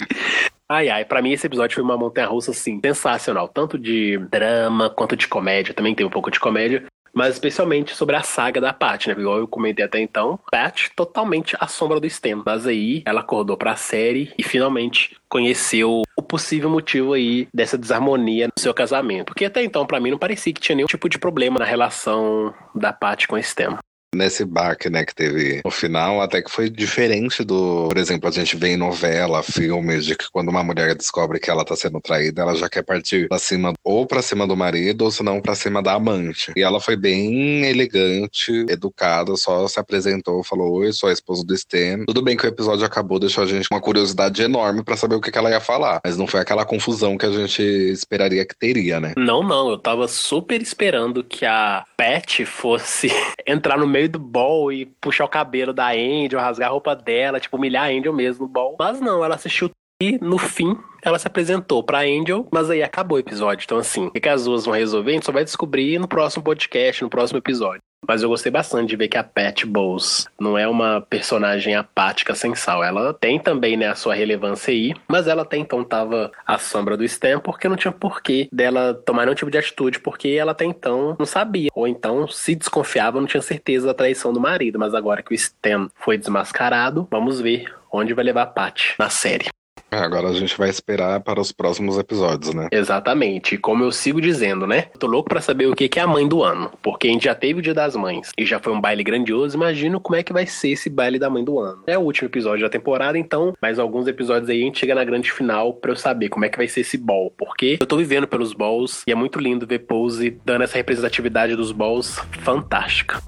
Ai, 0.69 0.91
ai, 0.91 1.07
pra 1.07 1.23
mim 1.23 1.33
esse 1.33 1.47
episódio 1.47 1.75
foi 1.75 1.85
uma 1.85 1.97
montanha 1.97 2.27
russa, 2.27 2.51
assim, 2.51 2.79
sensacional. 2.85 3.49
Tanto 3.49 3.79
de 3.79 4.19
drama 4.31 4.91
quanto 4.91 5.17
de 5.17 5.27
comédia. 5.27 5.73
Também 5.73 5.95
tem 5.95 6.05
um 6.05 6.11
pouco 6.11 6.31
de 6.31 6.39
comédia 6.39 6.85
mas 7.15 7.35
especialmente 7.35 7.95
sobre 7.95 8.17
a 8.17 8.23
saga 8.23 8.61
da 8.61 8.73
Pat, 8.73 9.07
né? 9.07 9.15
Igual 9.17 9.39
eu 9.39 9.49
comentei 9.49 9.85
até 9.85 10.01
então, 10.01 10.39
Pat 10.51 10.89
totalmente 10.95 11.57
à 11.61 11.67
sombra 11.67 12.01
do 12.01 12.09
Stem. 12.09 12.43
Mas 12.45 12.67
aí 12.67 13.03
ela 13.05 13.21
acordou 13.21 13.57
pra 13.57 13.77
série 13.77 14.33
e 14.37 14.43
finalmente 14.43 15.17
conheceu 15.29 16.03
o 16.17 16.23
possível 16.23 16.71
motivo 16.71 17.13
aí 17.13 17.49
dessa 17.53 17.79
desarmonia 17.79 18.47
no 18.47 18.61
seu 18.61 18.75
casamento. 18.75 19.27
Porque 19.27 19.45
até 19.45 19.63
então, 19.63 19.87
para 19.87 20.01
mim, 20.01 20.11
não 20.11 20.19
parecia 20.19 20.53
que 20.53 20.61
tinha 20.61 20.77
nenhum 20.77 20.87
tipo 20.87 21.09
de 21.09 21.19
problema 21.19 21.59
na 21.59 21.65
relação 21.65 22.55
da 22.75 22.93
Pat 22.93 23.27
com 23.27 23.37
o 23.37 23.43
Stem 23.43 23.77
nesse 24.15 24.45
baque, 24.45 24.89
né, 24.89 25.05
que 25.05 25.15
teve 25.15 25.61
no 25.65 25.71
final, 25.71 26.21
até 26.21 26.43
que 26.43 26.51
foi 26.51 26.69
diferente 26.71 27.45
do, 27.45 27.89
por 27.89 27.99
exemplo, 27.99 28.29
a 28.29 28.33
gente 28.33 28.57
vê 28.57 28.69
em 28.69 28.77
novela, 28.77 29.43
filmes, 29.43 30.05
de 30.05 30.17
que 30.17 30.27
quando 30.31 30.49
uma 30.49 30.63
mulher 30.63 30.95
descobre 30.95 31.41
que 31.41 31.51
ela 31.51 31.65
tá 31.65 31.77
sendo 31.77 32.01
traída, 32.01 32.43
ela 32.43 32.55
já 32.55 32.69
quer 32.69 32.83
partir 32.83 33.29
pra 33.29 33.39
cima, 33.39 33.73
ou 33.83 34.07
pra 34.07 34.23
cima 34.23 34.47
do 34.47 34.57
marido, 34.57 35.03
ou 35.03 35.11
se 35.11 35.23
não 35.23 35.41
pra 35.41 35.55
cima 35.55 35.83
da 35.83 35.95
amante. 35.95 36.53
E 36.57 36.63
ela 36.63 36.81
foi 36.81 36.97
bem 36.97 37.65
elegante, 37.65 38.53
educada, 38.69 39.37
só 39.37 39.67
se 39.69 39.79
apresentou, 39.79 40.43
falou, 40.45 40.73
oi, 40.73 40.93
sou 40.93 41.09
a 41.09 41.13
esposa 41.13 41.45
do 41.45 41.57
Sten. 41.57 42.05
Tudo 42.07 42.23
bem 42.23 42.37
que 42.37 42.47
o 42.47 42.49
episódio 42.49 42.85
acabou, 42.85 43.19
deixou 43.19 43.45
a 43.45 43.47
gente 43.47 43.69
com 43.69 43.75
uma 43.75 43.81
curiosidade 43.81 44.43
enorme 44.43 44.83
para 44.85 44.97
saber 44.97 45.17
o 45.17 45.21
que, 45.21 45.31
que 45.31 45.39
ela 45.39 45.51
ia 45.51 45.61
falar, 45.61 46.01
mas 46.05 46.17
não 46.17 46.27
foi 46.27 46.41
aquela 46.41 46.65
confusão 46.65 47.17
que 47.17 47.27
a 47.27 47.31
gente 47.31 47.63
esperaria 47.63 48.45
que 48.45 48.57
teria, 48.57 49.01
né? 49.01 49.13
Não, 49.17 49.43
não, 49.43 49.71
eu 49.71 49.79
tava 49.79 50.07
super 50.09 50.61
esperando 50.61 51.25
que 51.25 51.45
a 51.45 51.85
Pat 51.97 52.45
fosse 52.45 53.09
entrar 53.47 53.79
no 53.79 53.87
meio 53.87 54.04
meio 54.05 54.13
do 54.13 54.19
ball 54.19 54.73
e 54.73 54.87
puxar 55.01 55.25
o 55.25 55.29
cabelo 55.29 55.73
da 55.73 55.89
Angel, 55.89 56.39
rasgar 56.39 56.69
a 56.69 56.73
roupa 56.73 56.95
dela, 56.95 57.41
tipo, 57.41 57.57
humilhar 57.57 57.85
a 57.85 57.89
Angel 57.89 58.13
mesmo 58.13 58.47
no 58.47 58.53
ball. 58.53 58.77
Mas 58.79 59.01
não, 59.01 59.25
ela 59.25 59.35
assistiu 59.35 59.71
e 60.03 60.19
no 60.21 60.39
fim 60.39 60.77
ela 61.03 61.19
se 61.19 61.27
apresentou 61.27 61.83
pra 61.83 62.01
Angel, 62.01 62.47
mas 62.51 62.69
aí 62.69 62.83
acabou 62.83 63.17
o 63.17 63.21
episódio. 63.21 63.65
Então, 63.65 63.79
assim, 63.79 64.07
o 64.07 64.11
que 64.11 64.29
as 64.29 64.45
duas 64.45 64.65
vão 64.65 64.75
resolver, 64.75 65.11
a 65.11 65.15
gente 65.15 65.27
só 65.27 65.33
vai 65.33 65.45
descobrir 65.45 65.99
no 65.99 66.09
próximo 66.09 66.43
podcast, 66.43 67.03
no 67.03 67.11
próximo 67.11 67.39
episódio. 67.39 67.81
Mas 68.07 68.23
eu 68.23 68.29
gostei 68.29 68.51
bastante 68.51 68.91
de 68.91 68.97
ver 68.97 69.09
que 69.09 69.17
a 69.17 69.25
Pat 69.25 69.65
Bowles 69.65 70.27
não 70.39 70.57
é 70.57 70.67
uma 70.67 71.01
personagem 71.01 71.75
apática 71.75 72.35
sem 72.35 72.55
sal. 72.55 72.83
Ela 72.83 73.15
tem 73.15 73.39
também, 73.39 73.77
né, 73.77 73.89
a 73.89 73.95
sua 73.95 74.15
relevância 74.15 74.73
aí, 74.73 74.95
mas 75.09 75.27
ela 75.27 75.43
até 75.43 75.57
então 75.57 75.85
tava 75.85 76.31
à 76.47 76.59
sombra 76.59 76.97
do 76.97 77.05
Stan 77.05 77.41
porque 77.41 77.69
não 77.69 77.77
tinha 77.77 77.93
porquê 77.93 78.49
dela 78.53 78.95
tomar 78.95 79.25
nenhum 79.25 79.35
tipo 79.35 79.51
de 79.51 79.59
atitude, 79.59 80.01
porque 80.01 80.29
ela 80.29 80.53
até 80.53 80.65
então 80.65 81.17
não 81.19 81.27
sabia. 81.27 81.71
Ou 81.75 81.87
então, 81.87 82.27
se 82.29 82.55
desconfiava, 82.55 83.21
não 83.21 83.27
tinha 83.27 83.43
certeza 83.43 83.87
da 83.87 83.95
traição 83.95 84.33
do 84.33 84.41
marido. 84.41 84.79
Mas 84.79 84.95
agora 84.95 85.23
que 85.23 85.33
o 85.33 85.35
Stan 85.35 85.89
foi 85.97 86.19
desmascarado, 86.19 87.09
vamos 87.11 87.41
ver 87.41 87.73
onde 87.91 88.15
vai 88.15 88.25
levar 88.25 88.43
a 88.43 88.47
Pat 88.47 88.95
na 88.99 89.09
série. 89.09 89.47
É, 89.95 89.99
agora 89.99 90.29
a 90.29 90.33
gente 90.33 90.59
vai 90.59 90.69
esperar 90.69 91.21
para 91.21 91.41
os 91.41 91.53
próximos 91.53 91.97
episódios, 91.97 92.53
né? 92.53 92.67
Exatamente. 92.73 93.57
Como 93.57 93.85
eu 93.85 93.93
sigo 93.93 94.21
dizendo, 94.21 94.67
né? 94.67 94.87
Tô 94.99 95.07
louco 95.07 95.29
para 95.29 95.41
saber 95.41 95.69
o 95.69 95.75
que 95.77 95.89
é 95.97 96.03
a 96.03 96.07
mãe 96.07 96.27
do 96.27 96.43
ano. 96.43 96.73
Porque 96.83 97.07
a 97.07 97.13
gente 97.13 97.27
já 97.27 97.35
teve 97.35 97.61
o 97.61 97.63
Dia 97.63 97.75
das 97.75 97.95
Mães 97.95 98.33
e 98.37 98.45
já 98.45 98.59
foi 98.59 98.73
um 98.73 98.81
baile 98.81 99.05
grandioso. 99.05 99.57
Imagino 99.57 100.01
como 100.01 100.17
é 100.17 100.25
que 100.25 100.33
vai 100.33 100.47
ser 100.47 100.71
esse 100.71 100.91
baile 100.91 101.17
da 101.17 101.31
mãe 101.31 101.45
do 101.45 101.61
ano. 101.61 101.85
É 101.87 101.97
o 101.97 102.01
último 102.01 102.29
episódio 102.29 102.65
da 102.65 102.69
temporada, 102.69 103.17
então, 103.17 103.55
mais 103.63 103.79
alguns 103.79 104.09
episódios 104.09 104.51
aí 104.51 104.63
a 104.63 104.65
gente 104.65 104.81
chega 104.81 104.97
na 104.97 105.05
grande 105.05 105.31
final 105.31 105.75
para 105.75 105.93
eu 105.93 105.97
saber 105.97 106.29
como 106.29 106.45
é 106.45 106.49
que 106.49 106.59
vai 106.59 106.67
ser 106.67 106.81
esse 106.81 106.99
ball. 106.99 107.33
Porque 107.39 107.79
eu 107.81 107.87
tô 107.87 107.97
vivendo 107.97 108.27
pelos 108.27 108.53
balls 108.53 109.05
e 109.07 109.13
é 109.13 109.15
muito 109.15 109.39
lindo 109.39 109.65
ver 109.65 109.79
Pose 109.79 110.41
dando 110.45 110.65
essa 110.65 110.77
representatividade 110.77 111.55
dos 111.55 111.71
balls 111.71 112.21
fantástica. 112.41 113.23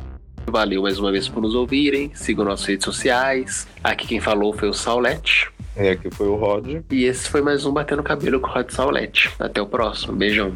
Valeu 0.48 0.82
mais 0.82 0.98
uma 0.98 1.12
vez 1.12 1.28
por 1.28 1.40
nos 1.40 1.54
ouvirem. 1.54 2.10
Sigam 2.14 2.44
nossas 2.44 2.66
redes 2.66 2.84
sociais. 2.84 3.68
Aqui 3.84 4.06
quem 4.06 4.20
falou 4.20 4.52
foi 4.52 4.68
o 4.68 4.72
Saulete. 4.72 5.48
É, 5.76 5.90
aqui 5.90 6.10
foi 6.10 6.26
o 6.26 6.36
Rod. 6.36 6.82
E 6.90 7.04
esse 7.04 7.28
foi 7.28 7.42
mais 7.42 7.66
um 7.66 7.72
Batendo 7.72 8.02
Cabelo 8.02 8.40
com 8.40 8.48
o 8.48 8.52
Rod 8.52 8.70
Saulete. 8.70 9.30
Até 9.38 9.60
o 9.60 9.66
próximo. 9.66 10.16
Beijão. 10.16 10.54